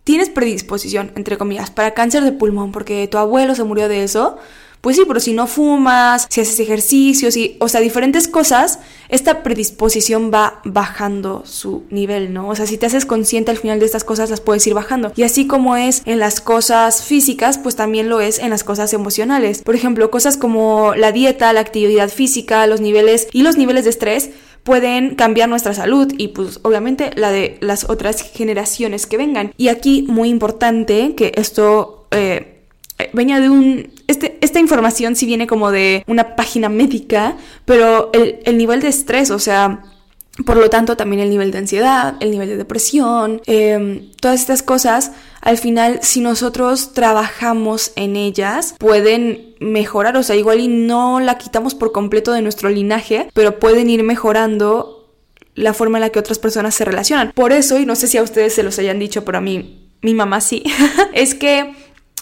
tienes 0.04 0.30
predisposición, 0.30 1.12
entre 1.16 1.38
comillas, 1.38 1.70
para 1.72 1.94
cáncer 1.94 2.24
de 2.24 2.32
pulmón 2.32 2.72
porque 2.72 3.08
tu 3.08 3.18
abuelo 3.18 3.56
se 3.56 3.64
murió 3.64 3.90
de 3.90 4.04
eso, 4.04 4.38
pues 4.82 4.96
sí, 4.96 5.04
pero 5.08 5.20
si 5.20 5.34
no 5.34 5.48
fumas, 5.48 6.28
si 6.30 6.41
haces 6.41 6.60
ejercicios, 6.60 7.38
y, 7.38 7.56
o 7.60 7.70
sea, 7.70 7.82
diferentes 7.82 8.28
cosas, 8.28 8.80
esta 9.10 9.44
predisposición 9.44 10.32
va 10.34 10.60
bajando 10.63 11.44
su 11.46 11.84
nivel, 11.91 12.34
¿no? 12.34 12.50
O 12.50 12.56
sea, 12.56 12.65
si 12.65 12.78
te 12.78 12.88
haces 12.88 13.06
consciente 13.06 13.52
al 13.52 13.58
final 13.58 13.80
de 13.80 13.86
estas 13.86 14.04
cosas, 14.04 14.32
las 14.32 14.41
puedes 14.41 14.65
ir 14.65 14.74
bajando. 14.74 15.12
Y 15.15 15.24
así 15.24 15.46
como 15.46 15.76
es 15.76 16.02
en 16.06 16.20
las 16.20 16.41
cosas 16.41 17.04
físicas, 17.04 17.60
pues 17.60 17.76
también 17.76 18.10
lo 18.10 18.22
es 18.22 18.39
en 18.39 18.50
las 18.50 18.63
cosas 18.63 18.94
emocionales. 18.94 19.62
Por 19.62 19.76
ejemplo, 19.76 20.10
cosas 20.10 20.36
como 20.36 20.96
la 20.96 21.12
dieta, 21.12 21.54
la 21.54 21.60
actividad 21.60 22.10
física, 22.10 22.65
los 22.65 22.82
niveles 22.82 23.28
y 23.32 23.44
los 23.44 23.58
niveles 23.58 23.84
de 23.84 23.91
estrés 23.91 24.32
pueden 24.63 25.15
cambiar 25.15 25.50
nuestra 25.50 25.74
salud 25.74 26.13
y 26.17 26.30
pues 26.30 26.60
obviamente 26.63 27.12
la 27.15 27.32
de 27.32 27.58
las 27.62 27.89
otras 27.89 28.22
generaciones 28.22 29.06
que 29.06 29.17
vengan. 29.17 29.54
Y 29.58 29.70
aquí 29.70 30.06
muy 30.08 30.30
importante 30.30 31.15
que 31.15 31.32
esto 31.36 32.08
eh, 32.12 32.61
venga 33.13 33.39
de 33.39 33.50
un... 33.50 33.91
Este, 34.08 34.38
esta 34.41 34.60
información 34.60 35.15
sí 35.15 35.26
viene 35.26 35.47
como 35.47 35.71
de 35.71 36.04
una 36.08 36.36
página 36.36 36.69
médica, 36.69 37.38
pero 37.65 38.10
el, 38.13 38.39
el 38.45 38.58
nivel 38.58 38.82
de 38.82 38.89
estrés, 38.89 39.32
o 39.32 39.39
sea, 39.39 39.84
por 40.45 40.58
lo 40.58 40.69
tanto, 40.69 40.95
también 40.95 41.21
el 41.21 41.30
nivel 41.30 41.52
de 41.52 41.60
ansiedad, 41.60 42.15
el 42.19 42.32
nivel 42.32 42.47
de 42.47 42.58
depresión, 42.58 43.41
em, 43.45 44.12
todas 44.19 44.39
estas 44.39 44.63
cosas, 44.63 45.12
al 45.41 45.58
final, 45.58 46.00
si 46.02 46.21
nosotros 46.21 46.93
trabajamos 46.93 47.91
en 47.95 48.15
ellas, 48.15 48.76
pueden 48.80 49.56
mejorar, 49.60 50.15
o 50.17 50.24
sea, 50.24 50.36
igual 50.36 50.60
y 50.60 50.67
no 50.67 51.19
la 51.19 51.38
quitamos 51.38 51.76
por 51.76 51.91
completo 51.91 52.32
de 52.32 52.41
nuestro 52.41 52.69
linaje, 52.69 53.30
pero 53.34 53.60
pueden 53.60 53.89
ir 53.89 54.04
mejorando 54.04 55.10
la 55.54 55.74
forma 55.74 55.97
en 55.97 56.04
la 56.04 56.10
que 56.10 56.19
otras 56.19 56.39
personas 56.39 56.76
se 56.76 56.86
relacionan. 56.86 57.34
Por 57.36 57.52
eso, 57.52 57.78
y 57.78 57.86
no 57.86 57.95
sé 57.95 58.08
si 58.08 58.17
a 58.17 58.24
ustedes 58.24 58.54
se 58.56 58.63
los 58.63 58.80
hayan 58.80 59.00
dicho, 59.00 59.26
pero 59.26 59.39
a 59.39 59.41
mí, 59.41 59.89
mi 60.02 60.13
mamá 60.13 60.39
sí, 60.39 60.63
es 61.13 61.36
que 61.36 61.76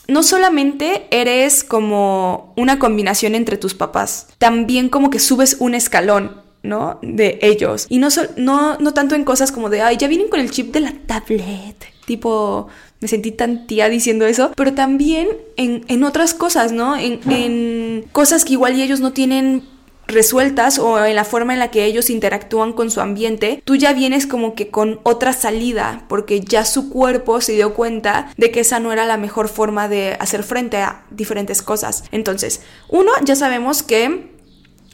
no 0.09 0.23
solamente 0.23 1.07
eres 1.11 1.63
como 1.63 2.53
una 2.57 2.79
combinación 2.79 3.35
entre 3.35 3.57
tus 3.57 3.73
papás, 3.73 4.27
también 4.37 4.89
como 4.89 5.09
que 5.09 5.19
subes 5.19 5.57
un 5.59 5.75
escalón 5.75 6.49
¿no? 6.61 6.99
De 7.01 7.39
ellos. 7.41 7.85
Y 7.89 7.99
no, 7.99 8.09
no, 8.35 8.77
no 8.77 8.93
tanto 8.93 9.15
en 9.15 9.23
cosas 9.23 9.51
como 9.51 9.69
de, 9.69 9.81
ay, 9.81 9.97
ya 9.97 10.07
vienen 10.07 10.27
con 10.27 10.39
el 10.39 10.51
chip 10.51 10.73
de 10.73 10.81
la 10.81 10.93
tablet. 11.05 11.85
Tipo, 12.05 12.67
me 12.99 13.07
sentí 13.07 13.31
tan 13.31 13.67
tía 13.67 13.87
diciendo 13.87 14.25
eso, 14.25 14.51
pero 14.55 14.73
también 14.73 15.29
en, 15.55 16.03
otras 16.03 16.33
cosas, 16.33 16.71
¿no? 16.71 16.97
En, 16.97 17.19
en 17.31 18.05
cosas 18.11 18.43
que 18.45 18.53
igual 18.53 18.75
y 18.75 18.81
ellos 18.81 18.99
no 18.99 19.13
tienen 19.13 19.63
resueltas 20.09 20.79
o 20.79 21.03
en 21.05 21.15
la 21.15 21.23
forma 21.23 21.53
en 21.53 21.59
la 21.59 21.71
que 21.71 21.85
ellos 21.85 22.09
interactúan 22.09 22.73
con 22.73 22.91
su 22.91 23.01
ambiente, 23.01 23.61
tú 23.63 23.75
ya 23.75 23.93
vienes 23.93 24.27
como 24.27 24.55
que 24.55 24.69
con 24.69 24.99
otra 25.03 25.33
salida, 25.33 26.05
porque 26.09 26.41
ya 26.41 26.65
su 26.65 26.89
cuerpo 26.89 27.41
se 27.41 27.53
dio 27.53 27.73
cuenta 27.73 28.33
de 28.37 28.51
que 28.51 28.61
esa 28.61 28.79
no 28.79 28.91
era 28.91 29.05
la 29.05 29.17
mejor 29.17 29.47
forma 29.47 29.87
de 29.87 30.17
hacer 30.19 30.43
frente 30.43 30.77
a 30.77 31.05
diferentes 31.11 31.61
cosas. 31.61 32.03
Entonces, 32.11 32.61
uno, 32.89 33.11
ya 33.23 33.35
sabemos 33.35 33.83
que 33.83 34.38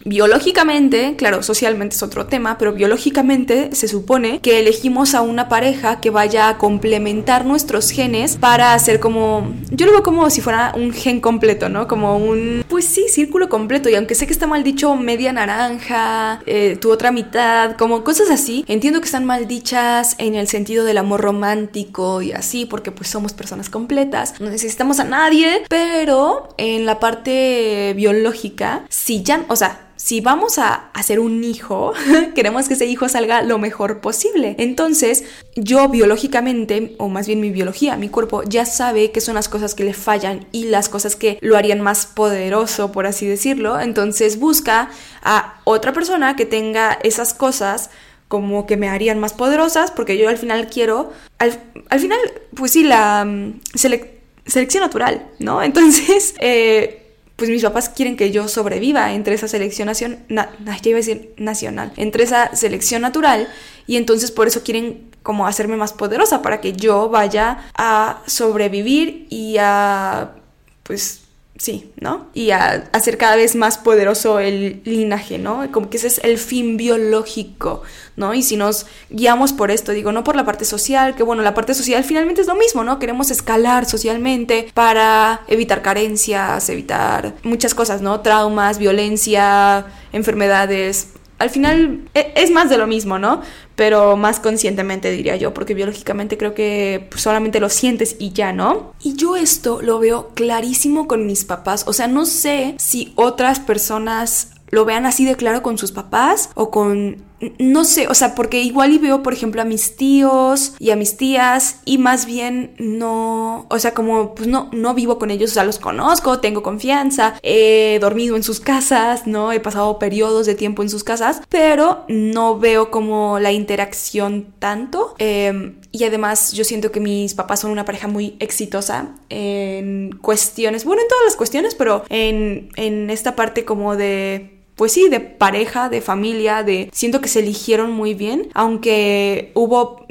Biológicamente, 0.07 1.15
claro, 1.17 1.41
socialmente 1.41 1.95
es 1.95 2.03
otro 2.03 2.27
tema, 2.27 2.59
pero 2.59 2.73
biológicamente 2.73 3.73
se 3.73 3.87
supone 3.87 4.39
que 4.39 4.59
elegimos 4.59 5.15
a 5.15 5.21
una 5.21 5.49
pareja 5.49 5.99
que 5.99 6.11
vaya 6.11 6.47
a 6.47 6.59
complementar 6.59 7.43
nuestros 7.43 7.89
genes 7.89 8.37
para 8.37 8.75
hacer 8.75 8.99
como, 8.99 9.51
yo 9.71 9.87
lo 9.87 9.93
veo 9.93 10.03
como 10.03 10.29
si 10.29 10.41
fuera 10.41 10.73
un 10.75 10.93
gen 10.93 11.21
completo, 11.21 11.69
¿no? 11.69 11.87
Como 11.87 12.17
un, 12.17 12.63
pues 12.69 12.85
sí, 12.85 13.07
círculo 13.09 13.49
completo. 13.49 13.89
Y 13.89 13.95
aunque 13.95 14.13
sé 14.13 14.27
que 14.27 14.33
está 14.33 14.45
mal 14.45 14.63
dicho 14.63 14.95
media 14.95 15.33
naranja, 15.33 16.39
eh, 16.45 16.77
tu 16.79 16.91
otra 16.91 17.11
mitad, 17.11 17.75
como 17.75 18.03
cosas 18.03 18.29
así, 18.29 18.63
entiendo 18.67 18.99
que 18.99 19.05
están 19.05 19.25
mal 19.25 19.47
dichas 19.47 20.13
en 20.19 20.35
el 20.35 20.47
sentido 20.47 20.85
del 20.85 20.99
amor 20.99 21.21
romántico 21.21 22.21
y 22.21 22.31
así, 22.31 22.67
porque 22.67 22.91
pues 22.91 23.09
somos 23.09 23.33
personas 23.33 23.71
completas, 23.71 24.39
no 24.39 24.51
necesitamos 24.51 24.99
a 24.99 25.03
nadie, 25.03 25.63
pero 25.67 26.49
en 26.57 26.85
la 26.85 26.99
parte 26.99 27.93
biológica, 27.95 28.85
si 28.89 29.23
ya, 29.23 29.45
o 29.47 29.55
sea, 29.55 29.81
si 30.05 30.21
vamos 30.21 30.59
a 30.59 30.91
hacer 30.93 31.19
un 31.19 31.43
hijo, 31.43 31.91
queremos 32.35 32.67
que 32.67 32.75
ese 32.75 32.85
hijo 32.85 33.09
salga 33.09 33.41
lo 33.41 33.57
mejor 33.57 34.01
posible. 34.01 34.55
Entonces, 34.59 35.23
yo 35.55 35.89
biológicamente, 35.89 36.95
o 36.99 37.09
más 37.09 37.25
bien 37.25 37.39
mi 37.39 37.49
biología, 37.49 37.97
mi 37.97 38.09
cuerpo, 38.09 38.43
ya 38.43 38.67
sabe 38.67 39.09
qué 39.09 39.19
son 39.19 39.33
las 39.33 39.49
cosas 39.49 39.73
que 39.73 39.83
le 39.83 39.95
fallan 39.95 40.45
y 40.51 40.65
las 40.65 40.89
cosas 40.89 41.15
que 41.15 41.39
lo 41.41 41.57
harían 41.57 41.81
más 41.81 42.05
poderoso, 42.05 42.91
por 42.91 43.07
así 43.07 43.25
decirlo. 43.25 43.79
Entonces, 43.79 44.37
busca 44.37 44.91
a 45.23 45.59
otra 45.63 45.91
persona 45.91 46.35
que 46.35 46.45
tenga 46.45 46.99
esas 47.01 47.33
cosas 47.33 47.89
como 48.27 48.67
que 48.67 48.77
me 48.77 48.89
harían 48.89 49.19
más 49.19 49.33
poderosas, 49.33 49.89
porque 49.89 50.19
yo 50.19 50.29
al 50.29 50.37
final 50.37 50.67
quiero, 50.67 51.13
al, 51.39 51.51
final, 51.99 52.19
pues 52.53 52.73
sí, 52.73 52.83
la 52.83 53.25
mm, 53.25 53.59
selección 53.73 54.83
natural, 54.83 55.25
¿no? 55.39 55.63
Entonces, 55.69 56.35
eh, 56.39 57.04
pues 57.35 57.49
mis 57.49 57.63
papás 57.63 57.89
quieren 57.89 58.15
que 58.15 58.31
yo 58.31 58.47
sobreviva 58.47 59.13
entre 59.13 59.35
esa 59.35 59.47
selección 59.47 59.87
nacional, 59.87 61.91
entre 61.97 62.23
esa 62.23 62.55
selección 62.55 63.01
natural 63.01 63.49
y 63.87 63.97
entonces 63.97 64.31
por 64.31 64.47
eso 64.47 64.63
quieren 64.63 65.11
como 65.21 65.47
hacerme 65.47 65.75
más 65.75 65.91
poderosa 65.91 66.41
para 66.41 66.61
que 66.61 66.73
yo 66.73 67.09
vaya 67.09 67.65
a 67.75 68.21
sobrevivir 68.25 69.27
y 69.29 69.57
a 69.59 70.35
pues 70.83 71.24
Sí, 71.57 71.89
¿no? 72.01 72.27
Y 72.33 72.51
a 72.51 72.89
hacer 72.91 73.17
cada 73.17 73.37
vez 73.37 73.55
más 73.55 73.77
poderoso 73.77 74.39
el 74.39 74.81
linaje, 74.83 75.37
¿no? 75.37 75.71
Como 75.71 75.89
que 75.89 75.95
ese 75.95 76.07
es 76.07 76.19
el 76.21 76.37
fin 76.37 76.75
biológico, 76.75 77.81
¿no? 78.17 78.33
Y 78.33 78.43
si 78.43 78.57
nos 78.57 78.87
guiamos 79.09 79.53
por 79.53 79.71
esto, 79.71 79.93
digo, 79.93 80.11
no 80.11 80.25
por 80.25 80.35
la 80.35 80.43
parte 80.43 80.65
social, 80.65 81.15
que 81.15 81.23
bueno, 81.23 81.43
la 81.43 81.53
parte 81.53 81.73
social 81.73 82.03
finalmente 82.03 82.41
es 82.41 82.47
lo 82.47 82.55
mismo, 82.55 82.83
¿no? 82.83 82.99
Queremos 82.99 83.31
escalar 83.31 83.85
socialmente 83.85 84.67
para 84.73 85.43
evitar 85.47 85.81
carencias, 85.81 86.67
evitar 86.67 87.35
muchas 87.43 87.73
cosas, 87.73 88.01
¿no? 88.01 88.19
Traumas, 88.19 88.77
violencia, 88.77 89.85
enfermedades, 90.11 91.07
al 91.37 91.49
final 91.49 92.01
e, 92.13 92.33
es 92.35 92.51
más 92.51 92.69
de 92.69 92.77
lo 92.77 92.87
mismo, 92.87 93.19
¿no? 93.19 93.41
Pero 93.75 94.15
más 94.15 94.39
conscientemente 94.39 95.11
diría 95.11 95.35
yo, 95.35 95.53
porque 95.53 95.73
biológicamente 95.73 96.37
creo 96.37 96.53
que 96.53 97.09
solamente 97.15 97.59
lo 97.59 97.69
sientes 97.69 98.15
y 98.19 98.31
ya, 98.31 98.53
¿no? 98.53 98.93
Y 99.01 99.15
yo 99.15 99.35
esto 99.35 99.81
lo 99.81 99.99
veo 99.99 100.29
clarísimo 100.33 101.07
con 101.07 101.25
mis 101.25 101.45
papás, 101.45 101.83
o 101.87 101.93
sea, 101.93 102.07
no 102.07 102.25
sé 102.25 102.75
si 102.77 103.13
otras 103.15 103.59
personas 103.59 104.51
lo 104.69 104.85
vean 104.85 105.05
así 105.05 105.25
de 105.25 105.35
claro 105.35 105.61
con 105.61 105.77
sus 105.77 105.91
papás 105.91 106.49
o 106.55 106.71
con 106.71 107.23
no 107.59 107.83
sé, 107.83 108.07
o 108.07 108.13
sea, 108.13 108.33
porque 108.33 108.61
igual 108.61 108.93
y 108.93 108.97
veo, 108.97 109.21
por 109.21 109.33
ejemplo, 109.33 109.61
a 109.61 109.65
mis 109.65 109.97
tíos 109.97 110.73
y 110.79 110.91
a 110.91 110.95
mis 110.95 111.17
tías 111.17 111.81
y 111.85 111.97
más 111.97 112.25
bien 112.25 112.75
no, 112.77 113.65
o 113.69 113.79
sea, 113.79 113.93
como 113.93 114.35
pues 114.35 114.47
no, 114.47 114.69
no 114.71 114.93
vivo 114.93 115.19
con 115.19 115.31
ellos, 115.31 115.51
o 115.51 115.53
sea, 115.53 115.65
los 115.65 115.79
conozco, 115.79 116.39
tengo 116.39 116.63
confianza, 116.63 117.35
he 117.43 117.97
dormido 117.99 118.35
en 118.35 118.43
sus 118.43 118.59
casas, 118.59 119.27
¿no? 119.27 119.51
He 119.51 119.59
pasado 119.59 119.99
periodos 119.99 120.45
de 120.45 120.55
tiempo 120.55 120.81
en 120.81 120.89
sus 120.89 121.03
casas, 121.03 121.41
pero 121.49 122.05
no 122.07 122.57
veo 122.57 122.89
como 122.89 123.39
la 123.39 123.51
interacción 123.51 124.53
tanto. 124.59 125.15
Em, 125.17 125.75
y 125.91 126.03
además 126.03 126.53
yo 126.53 126.63
siento 126.63 126.91
que 126.91 126.99
mis 126.99 127.33
papás 127.33 127.61
son 127.61 127.71
una 127.71 127.85
pareja 127.85 128.07
muy 128.07 128.35
exitosa 128.39 129.15
en 129.29 130.17
cuestiones, 130.21 130.85
bueno, 130.85 131.01
en 131.01 131.07
todas 131.07 131.25
las 131.25 131.35
cuestiones, 131.35 131.75
pero 131.75 132.03
en, 132.09 132.69
en 132.75 133.09
esta 133.09 133.35
parte 133.35 133.65
como 133.65 133.95
de 133.95 134.55
pues 134.75 134.91
sí, 134.91 135.09
de 135.09 135.19
pareja, 135.19 135.89
de 135.89 136.01
familia, 136.01 136.63
de... 136.63 136.89
Siento 136.91 137.21
que 137.21 137.29
se 137.29 137.39
eligieron 137.39 137.91
muy 137.91 138.13
bien, 138.13 138.49
aunque 138.53 139.51
hubo, 139.53 140.05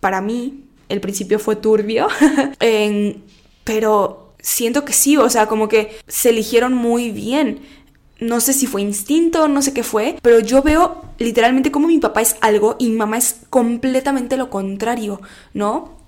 para 0.00 0.20
mí, 0.20 0.64
el 0.88 1.00
principio 1.00 1.38
fue 1.38 1.56
turbio, 1.56 2.08
pero 3.64 4.34
siento 4.40 4.84
que 4.84 4.92
sí, 4.92 5.16
o 5.16 5.30
sea, 5.30 5.46
como 5.46 5.68
que 5.68 5.96
se 6.06 6.30
eligieron 6.30 6.74
muy 6.74 7.10
bien. 7.10 7.60
No 8.18 8.40
sé 8.40 8.52
si 8.52 8.66
fue 8.66 8.82
instinto, 8.82 9.48
no 9.48 9.62
sé 9.62 9.72
qué 9.72 9.82
fue, 9.82 10.16
pero 10.20 10.40
yo 10.40 10.62
veo 10.62 11.02
literalmente 11.18 11.70
como 11.70 11.88
mi 11.88 11.98
papá 11.98 12.20
es 12.20 12.36
algo 12.42 12.76
y 12.78 12.88
mi 12.88 12.96
mamá 12.96 13.16
es 13.16 13.36
completamente 13.48 14.36
lo 14.36 14.50
contrario, 14.50 15.20
¿no? 15.54 15.99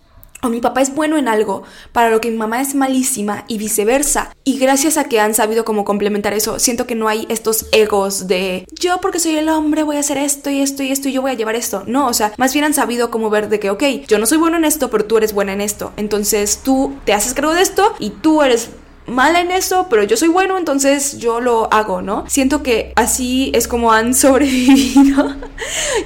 O 0.42 0.48
mi 0.48 0.60
papá 0.60 0.82
es 0.82 0.94
bueno 0.94 1.16
en 1.16 1.28
algo, 1.28 1.62
para 1.92 2.10
lo 2.10 2.20
que 2.20 2.30
mi 2.30 2.36
mamá 2.36 2.60
es 2.60 2.74
malísima 2.74 3.44
y 3.48 3.58
viceversa. 3.58 4.34
Y 4.44 4.58
gracias 4.58 4.98
a 4.98 5.04
que 5.04 5.20
han 5.20 5.34
sabido 5.34 5.64
cómo 5.64 5.84
complementar 5.84 6.32
eso, 6.32 6.58
siento 6.58 6.86
que 6.86 6.94
no 6.94 7.08
hay 7.08 7.26
estos 7.28 7.66
egos 7.72 8.26
de 8.26 8.66
yo 8.72 9.00
porque 9.00 9.20
soy 9.20 9.36
el 9.36 9.48
hombre 9.48 9.84
voy 9.84 9.96
a 9.96 10.00
hacer 10.00 10.18
esto 10.18 10.50
y 10.50 10.60
esto 10.60 10.82
y 10.82 10.90
esto 10.90 11.08
y 11.08 11.12
yo 11.12 11.22
voy 11.22 11.30
a 11.30 11.34
llevar 11.34 11.54
esto. 11.54 11.84
No, 11.86 12.08
o 12.08 12.12
sea, 12.12 12.32
más 12.36 12.52
bien 12.52 12.64
han 12.64 12.74
sabido 12.74 13.10
cómo 13.10 13.30
ver 13.30 13.48
de 13.48 13.60
que, 13.60 13.70
ok, 13.70 13.82
yo 14.08 14.18
no 14.18 14.26
soy 14.26 14.38
bueno 14.38 14.56
en 14.56 14.64
esto, 14.64 14.90
pero 14.90 15.04
tú 15.04 15.16
eres 15.16 15.32
buena 15.32 15.52
en 15.52 15.60
esto. 15.60 15.92
Entonces 15.96 16.60
tú 16.64 16.94
te 17.04 17.12
haces 17.12 17.34
cargo 17.34 17.54
de 17.54 17.62
esto 17.62 17.94
y 17.98 18.10
tú 18.10 18.42
eres 18.42 18.70
mala 19.12 19.40
en 19.40 19.50
eso, 19.50 19.86
pero 19.88 20.02
yo 20.02 20.16
soy 20.16 20.28
bueno, 20.28 20.58
entonces 20.58 21.18
yo 21.18 21.40
lo 21.40 21.72
hago, 21.72 22.02
¿no? 22.02 22.24
Siento 22.28 22.62
que 22.62 22.92
así 22.96 23.52
es 23.54 23.68
como 23.68 23.92
han 23.92 24.14
sobrevivido. 24.22 25.36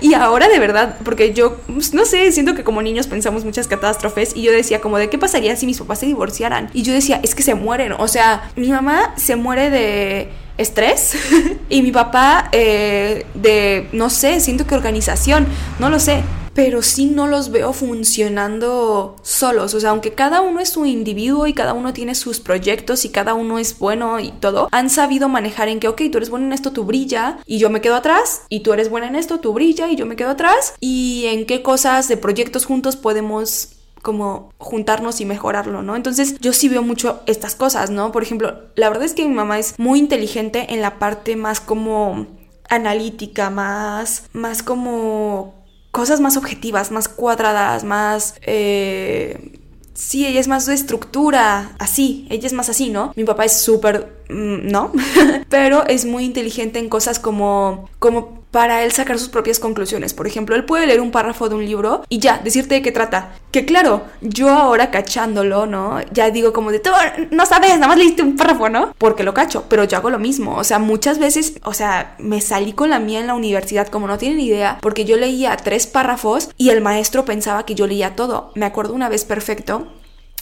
y 0.01 0.15
ahora 0.15 0.49
de 0.49 0.59
verdad, 0.59 0.97
porque 1.05 1.33
yo, 1.33 1.57
pues, 1.67 1.95
no 1.95 2.05
sé, 2.05 2.31
siento 2.33 2.55
que 2.55 2.65
como 2.65 2.83
niños 2.83 3.07
pensamos 3.07 3.45
muchas 3.45 3.69
catástrofes 3.69 4.37
y 4.37 4.43
yo 4.43 4.53
decía 4.53 4.81
como 4.81 4.99
de 4.99 5.09
qué 5.09 5.19
pasaría 5.19 5.57
si 5.57 5.67
mis 5.67 5.79
papás 5.79 6.01
se 6.01 6.07
divorciaran. 6.07 6.71
Y 6.75 6.83
yo 6.83 6.93
decía, 6.93 7.21
es 7.23 7.35
que 7.35 7.43
se 7.43 7.55
mueren. 7.55 7.93
O 7.93 8.09
sea, 8.09 8.51
mi 8.57 8.69
mamá 8.69 9.15
se 9.17 9.37
muere 9.37 9.71
de 9.71 10.31
estrés. 10.59 11.15
Y 11.69 11.83
mi 11.83 11.91
papá 11.91 12.49
eh, 12.53 13.27
de, 13.35 13.89
no 13.93 14.09
sé, 14.09 14.39
siento 14.39 14.67
que 14.67 14.77
organización, 14.77 15.47
no 15.81 15.91
lo 15.91 15.99
sé. 15.99 16.23
Pero 16.55 16.81
sí 16.81 17.07
no 17.07 17.27
los 17.27 17.51
veo 17.51 17.73
funcionando 17.73 19.17
solos. 19.23 19.75
O 19.75 19.81
sea, 19.81 19.91
aunque 19.91 20.13
cada 20.13 20.41
uno 20.41 20.61
es 20.61 20.77
un 20.77 20.87
individuo 20.87 21.47
y 21.47 21.53
cada 21.53 21.75
uno 21.75 21.93
tiene 21.93 22.15
sus 22.15 22.41
proyectos 22.41 23.05
y 23.05 23.11
cada 23.11 23.35
uno 23.35 23.59
es 23.59 23.79
bueno 23.79 24.21
y 24.21 24.31
todo, 24.31 24.69
han 24.73 24.89
sabido 24.89 25.29
manejar 25.29 25.69
en 25.69 25.81
que, 25.81 25.89
ok, 25.89 26.03
tú 26.11 26.19
eres 26.19 26.31
bueno 26.31 26.47
en 26.47 26.53
esto, 26.53 26.73
tú 26.73 26.85
brilla 26.85 27.39
y 27.45 27.59
yo 27.59 27.69
me 27.69 27.83
quedo 27.83 27.97
atrás, 27.97 28.43
y 28.49 28.61
tú 28.61 28.73
eres 28.73 28.89
buena 28.89 29.09
en 29.09 29.17
esto, 29.17 29.39
tú 29.39 29.53
brilla 29.53 29.91
y 29.91 29.97
yo 29.97 30.07
me 30.07 30.17
quedo 30.17 30.31
atrás, 30.31 30.75
y 30.81 31.27
en 31.27 31.45
qué 31.45 31.63
cosas 31.63 32.09
de 32.09 32.17
proyectos 32.17 32.65
juntos 32.65 32.97
podemos 32.97 33.76
como 34.07 34.53
juntarnos 34.59 35.21
y 35.21 35.25
mejorarlo, 35.25 35.83
¿no? 35.83 35.97
Entonces 35.97 36.39
yo 36.39 36.53
sí 36.53 36.69
veo 36.69 36.81
mucho 36.81 37.25
estas 37.27 37.57
cosas, 37.57 37.91
¿no? 37.91 38.13
Por 38.13 38.23
ejemplo, 38.23 38.61
la 38.77 38.89
verdad 38.89 39.03
es 39.03 39.15
que 39.15 39.27
mi 39.27 39.35
mamá 39.35 39.59
es 39.59 39.77
muy 39.81 39.99
inteligente 39.99 40.73
en 40.73 40.81
la 40.81 41.01
parte 41.01 41.35
más 41.35 41.59
como 41.59 42.29
analítica, 42.71 43.51
más, 43.51 44.29
más 44.33 44.63
como 44.63 45.57
cosas 45.91 46.21
más 46.21 46.37
objetivas, 46.37 46.93
más 46.93 47.09
cuadradas, 47.09 47.83
más... 47.83 48.37
Eh, 48.43 49.59
sí, 49.95 50.25
ella 50.25 50.39
es 50.39 50.47
más 50.47 50.67
de 50.67 50.75
estructura, 50.75 51.75
así, 51.81 52.29
ella 52.31 52.47
es 52.47 52.53
más 52.53 52.69
así, 52.69 52.91
¿no? 52.91 53.13
Mi 53.17 53.25
papá 53.25 53.45
es 53.45 53.61
súper, 53.61 54.23
mm, 54.29 54.71
¿no? 54.71 54.93
Pero 55.49 55.85
es 55.89 56.05
muy 56.05 56.25
inteligente 56.25 56.79
en 56.79 56.89
cosas 56.89 57.19
como, 57.19 57.91
como 57.99 58.46
para 58.57 58.85
él 58.85 58.91
sacar 58.91 59.19
sus 59.19 59.29
propias 59.29 59.59
conclusiones. 59.59 60.15
Por 60.15 60.27
ejemplo, 60.27 60.57
él 60.57 60.65
puede 60.65 60.87
leer 60.87 61.03
un 61.03 61.11
párrafo 61.11 61.51
de 61.51 61.57
un 61.57 61.67
libro 61.67 62.07
y 62.09 62.21
ya, 62.21 62.41
decirte 62.43 62.77
de 62.77 62.81
qué 62.81 62.91
trata. 62.91 63.35
Que 63.53 63.67
claro, 63.67 64.05
yo 64.23 64.49
ahora 64.49 64.91
cachándolo, 64.91 65.67
¿no? 65.67 66.01
Ya 66.11 66.31
digo 66.31 66.55
como 66.55 66.73
de, 66.73 66.79
tú 66.79 66.89
no 67.33 67.45
sabes, 67.45 67.75
nada 67.75 67.89
más 67.89 67.99
leíste 67.99 68.23
un 68.23 68.35
párrafo, 68.35 68.71
¿no? 68.71 68.95
Porque 68.97 69.25
lo 69.25 69.35
cacho, 69.35 69.67
pero 69.69 69.85
yo 69.85 69.99
hago 69.99 70.09
lo 70.09 70.19
mismo. 70.19 70.57
O 70.57 70.65
sea, 70.65 70.79
muchas 70.79 71.19
veces, 71.19 71.59
o 71.65 71.75
sea, 71.75 72.17
me 72.19 72.41
salí 72.41 72.73
con 72.73 72.89
la 72.89 72.99
mía 72.99 73.21
en 73.21 73.27
la 73.27 73.35
universidad, 73.35 73.89
como 73.89 74.07
no 74.07 74.17
tienen 74.17 74.41
idea, 74.41 74.79
porque 74.81 75.05
yo 75.05 75.19
leía 75.19 75.55
tres 75.59 75.87
párrafos 75.87 76.49
y 76.57 76.71
el 76.71 76.81
maestro 76.81 77.27
pensaba 77.27 77.67
que 77.67 77.75
yo 77.75 77.87
leía 77.87 78.17
todo. 78.17 78.53
Me 78.55 78.65
acuerdo 78.65 78.95
una 78.95 79.11
vez 79.11 79.27
perfecto 79.27 79.87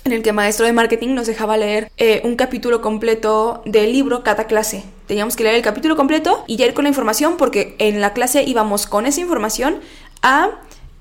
en 0.04 0.12
el 0.12 0.22
que 0.22 0.30
el 0.30 0.36
maestro 0.36 0.66
de 0.66 0.72
marketing 0.72 1.14
nos 1.14 1.26
dejaba 1.26 1.56
leer 1.56 1.90
eh, 1.96 2.20
un 2.24 2.36
capítulo 2.36 2.80
completo 2.80 3.62
del 3.64 3.92
libro 3.92 4.22
cada 4.22 4.44
clase. 4.44 4.84
Teníamos 5.06 5.36
que 5.36 5.44
leer 5.44 5.56
el 5.56 5.62
capítulo 5.62 5.96
completo 5.96 6.44
y 6.46 6.56
ya 6.56 6.66
ir 6.66 6.74
con 6.74 6.84
la 6.84 6.90
información 6.90 7.36
porque 7.36 7.74
en 7.78 8.00
la 8.00 8.12
clase 8.12 8.42
íbamos 8.44 8.86
con 8.86 9.06
esa 9.06 9.20
información 9.20 9.80
a... 10.22 10.50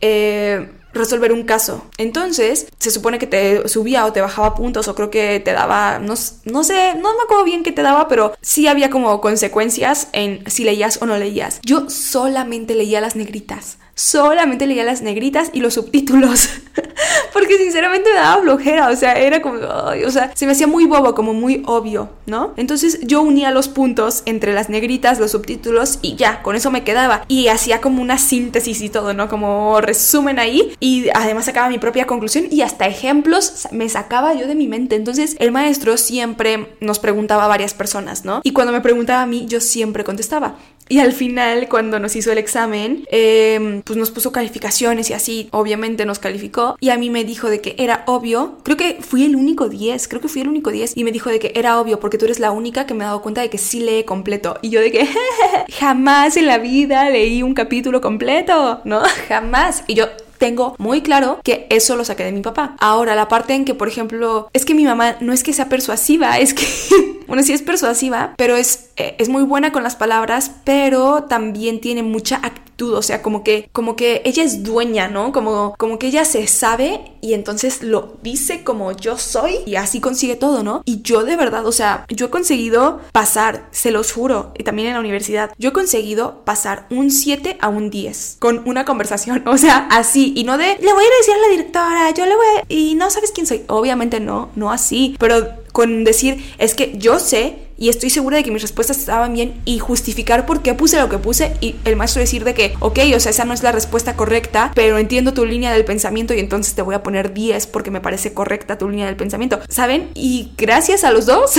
Eh, 0.01 0.69
resolver 0.93 1.31
un 1.31 1.43
caso. 1.43 1.85
Entonces, 1.97 2.67
se 2.77 2.91
supone 2.91 3.19
que 3.19 3.27
te 3.27 3.67
subía 3.67 4.05
o 4.05 4.13
te 4.13 4.21
bajaba 4.21 4.55
puntos 4.55 4.87
o 4.87 4.95
creo 4.95 5.09
que 5.09 5.39
te 5.39 5.51
daba, 5.51 5.99
no, 5.99 6.13
no 6.45 6.63
sé, 6.63 6.93
no 6.95 7.15
me 7.15 7.23
acuerdo 7.23 7.43
bien 7.43 7.63
qué 7.63 7.71
te 7.71 7.81
daba, 7.81 8.07
pero 8.07 8.33
sí 8.41 8.67
había 8.67 8.89
como 8.89 9.19
consecuencias 9.19 10.07
en 10.13 10.49
si 10.49 10.63
leías 10.63 11.01
o 11.01 11.05
no 11.05 11.17
leías. 11.17 11.59
Yo 11.63 11.89
solamente 11.89 12.75
leía 12.75 13.01
las 13.01 13.15
negritas 13.15 13.77
solamente 13.95 14.67
leía 14.67 14.84
las 14.84 15.01
negritas 15.01 15.49
y 15.53 15.60
los 15.60 15.75
subtítulos. 15.75 16.49
Porque 17.34 17.58
sinceramente 17.58 18.10
me 18.10 18.19
daba 18.19 18.41
flojera, 18.41 18.89
o 18.89 18.95
sea, 18.95 19.13
era 19.13 19.41
como, 19.41 19.60
o 19.60 20.12
sea, 20.12 20.32
se 20.36 20.45
me 20.45 20.53
hacía 20.53 20.67
muy 20.67 20.86
bobo, 20.86 21.13
como 21.13 21.34
muy 21.34 21.63
obvio, 21.65 22.10
¿no? 22.25 22.53
Entonces 22.58 22.99
yo 23.01 23.21
unía 23.21 23.51
los 23.51 23.67
puntos 23.67 24.23
entre 24.25 24.53
las 24.53 24.69
negritas, 24.69 25.19
los 25.19 25.32
subtítulos 25.32 25.99
y 26.01 26.15
ya, 26.15 26.41
con 26.41 26.56
eso 26.56 26.71
me 26.71 26.84
quedaba. 26.84 27.25
Y 27.27 27.47
hacía 27.47 27.82
como 27.82 28.01
una 28.01 28.17
síntesis 28.17 28.82
y 28.82 28.89
todo, 28.89 29.13
¿no? 29.13 29.29
Como 29.29 29.82
resumen 29.82 30.39
ahí 30.39 30.75
y 30.79 31.08
además 31.13 31.45
sacaba 31.45 31.69
mi 31.69 31.79
propia 31.79 32.06
conclusión 32.06 32.45
y 32.49 32.62
hasta 32.62 32.88
ejemplos 32.88 33.67
me 33.71 33.89
sacaba 33.89 34.34
yo 34.34 34.47
de 34.47 34.56
mi 34.56 34.67
mente. 34.67 34.95
Entonces 34.95 35.36
el 35.39 35.51
maestro 35.51 35.97
siempre 35.97 36.75
nos 36.79 36.99
preguntaba 36.99 37.45
a 37.45 37.47
varias 37.47 37.73
personas, 37.73 38.25
¿no? 38.25 38.41
Y 38.43 38.51
cuando 38.53 38.73
me 38.73 38.82
preguntaba 38.82 39.23
a 39.23 39.27
mí, 39.27 39.45
yo 39.47 39.60
siempre 39.60 40.03
contestaba. 40.03 40.56
Y 40.93 40.99
al 40.99 41.12
final, 41.12 41.69
cuando 41.69 41.97
nos 41.97 42.15
hizo 42.15 42.32
el 42.32 42.38
examen, 42.38 43.03
em, 43.10 43.82
pues 43.82 43.97
nos 43.97 44.12
puso 44.12 44.32
calificaciones 44.32 45.10
y 45.10 45.13
así, 45.13 45.47
obviamente 45.49 46.06
nos 46.06 46.19
calificó. 46.19 46.77
Y 46.79 46.91
a 46.91 46.99
mí 46.99 47.10
me 47.10 47.23
dijo 47.23 47.49
de 47.49 47.62
que 47.62 47.75
era 47.79 48.03
obvio, 48.06 48.60
creo 48.62 48.77
que 48.77 48.99
fui 49.01 49.25
el 49.25 49.36
único 49.36 49.69
10, 49.69 50.08
creo 50.08 50.21
que 50.21 50.27
fui 50.27 50.43
el 50.43 50.49
único 50.49 50.69
10. 50.69 50.95
Y 50.95 51.03
me 51.03 51.12
dijo 51.12 51.32
de 51.32 51.39
que 51.39 51.51
era 51.56 51.82
obvio 51.82 51.99
porque 51.99 52.19
tú 52.19 52.25
eres 52.25 52.39
la 52.39 52.51
única 52.51 52.86
que 52.86 52.93
me 52.93 53.06
ha 53.06 53.08
dado 53.08 53.23
cuenta 53.23 53.41
de 53.41 53.49
que 53.49 53.58
sí 53.58 53.79
lee 53.79 54.03
completo. 54.03 54.60
Y 54.62 54.69
yo 54.69 54.82
de 54.82 54.91
que 54.91 55.10
jamás 55.79 56.38
en 56.38 56.45
la 56.45 56.60
vida 56.60 57.10
leí 57.10 57.41
un 57.41 57.56
capítulo 57.56 57.99
completo, 57.99 58.82
¿no? 58.84 59.01
Jamás. 59.27 59.84
Y 59.88 59.95
yo, 59.95 60.10
tengo 60.43 60.75
muy 60.77 61.01
claro 61.01 61.39
que 61.41 61.67
eso 61.69 61.95
lo 61.95 62.03
saqué 62.03 62.25
de 62.25 62.34
mi 62.34 62.41
papá. 62.41 62.75
Ahora, 62.82 63.15
la 63.15 63.29
parte 63.29 63.53
en 63.53 63.63
que, 63.63 63.75
por 63.75 63.88
ejemplo, 63.88 64.49
es 64.51 64.65
que 64.65 64.73
mi 64.73 64.84
mamá 64.84 65.15
no 65.21 65.32
es 65.32 65.41
que 65.41 65.53
sea 65.53 65.69
persuasiva, 65.69 66.38
es 66.38 66.53
que, 66.53 66.65
bueno, 67.27 67.43
sí 67.43 67.53
es 67.53 67.62
persuasiva, 67.62 68.34
pero 68.38 68.58
es, 68.58 68.89
eh, 68.95 69.15
es 69.17 69.29
muy 69.29 69.43
buena 69.43 69.71
con 69.71 69.84
las 69.84 69.95
palabras, 69.95 70.51
pero 70.63 71.23
también 71.23 71.82
tiene 71.82 72.03
mucha 72.03 72.38
actitud, 72.38 72.93
o 72.93 73.01
sea, 73.01 73.21
como 73.21 73.43
que, 73.43 73.69
como 73.71 73.95
que 73.95 74.21
ella 74.25 74.43
es 74.43 74.63
dueña, 74.63 75.08
¿no? 75.08 75.32
Como, 75.32 75.75
como 75.77 75.97
que 75.97 76.08
ella 76.08 76.25
se 76.25 76.45
sabe 76.47 77.01
y 77.21 77.34
entonces 77.34 77.82
lo 77.82 78.17
dice 78.21 78.63
como 78.63 78.91
yo 78.91 79.17
soy 79.17 79.60
y 79.65 79.75
así 79.75 79.99
consigue 79.99 80.36
todo, 80.36 80.63
¿no? 80.63 80.82
Y 80.86 81.01
yo 81.01 81.23
de 81.23 81.36
verdad, 81.36 81.65
o 81.65 81.71
sea, 81.71 82.06
yo 82.10 82.27
he 82.27 82.29
conseguido 82.29 83.01
pasar, 83.12 83.67
se 83.71 83.91
los 83.91 84.12
juro, 84.12 84.53
y 84.58 84.63
también 84.63 84.89
en 84.89 84.93
la 84.95 84.99
universidad, 84.99 85.51
yo 85.58 85.69
he 85.69 85.73
conseguido 85.73 86.43
pasar 86.45 86.86
un 86.91 87.10
7 87.10 87.58
a 87.62 87.69
un 87.69 87.89
10 87.89 88.38
con 88.39 88.62
una 88.65 88.86
conversación, 88.86 89.43
o 89.47 89.58
sea, 89.58 89.88
así 89.89 90.34
y 90.36 90.43
no 90.43 90.58
de, 90.58 90.77
le 90.79 90.93
voy 90.93 91.03
a 91.03 91.17
decir 91.17 91.34
a 91.34 91.47
la 91.47 91.49
directora, 91.49 92.12
yo 92.12 92.25
le 92.25 92.36
voy 92.36 92.45
a... 92.58 92.65
y 92.69 92.95
no 92.95 93.10
sabes 93.10 93.32
quién 93.32 93.47
soy. 93.47 93.63
Obviamente 93.67 94.19
no, 94.19 94.49
no 94.56 94.71
así, 94.71 95.15
pero 95.19 95.63
con 95.71 96.03
decir, 96.03 96.53
es 96.60 96.75
que 96.75 96.97
yo 96.97 97.19
sé 97.19 97.62
y 97.77 97.89
estoy 97.89 98.09
segura 98.09 98.38
de 98.38 98.43
que 98.43 98.51
mis 98.51 98.62
respuestas 98.62 98.97
estaban 98.97 99.33
bien 99.33 99.62
y 99.65 99.79
justificar 99.79 100.45
por 100.45 100.62
qué 100.62 100.73
puse 100.73 100.99
lo 100.99 101.09
que 101.09 101.17
puse 101.17 101.53
y 101.62 101.75
el 101.86 101.95
maestro 101.95 102.19
decir 102.21 102.43
de 102.43 102.53
que, 102.53 102.73
ok, 102.79 102.99
o 103.15 103.19
sea, 103.19 103.31
esa 103.31 103.45
no 103.45 103.53
es 103.53 103.63
la 103.63 103.71
respuesta 103.71 104.15
correcta, 104.15 104.71
pero 104.75 104.97
entiendo 104.97 105.33
tu 105.33 105.45
línea 105.45 105.71
del 105.71 105.86
pensamiento 105.86 106.33
y 106.33 106.39
entonces 106.39 106.75
te 106.75 106.81
voy 106.81 106.95
a 106.95 107.03
poner 107.03 107.33
10 107.33 107.67
porque 107.67 107.91
me 107.91 108.01
parece 108.01 108.33
correcta 108.33 108.77
tu 108.77 108.89
línea 108.89 109.05
del 109.05 109.15
pensamiento, 109.15 109.59
¿saben? 109.69 110.09
Y 110.13 110.51
gracias 110.57 111.03
a 111.03 111.12
los 111.12 111.25
dos 111.25 111.53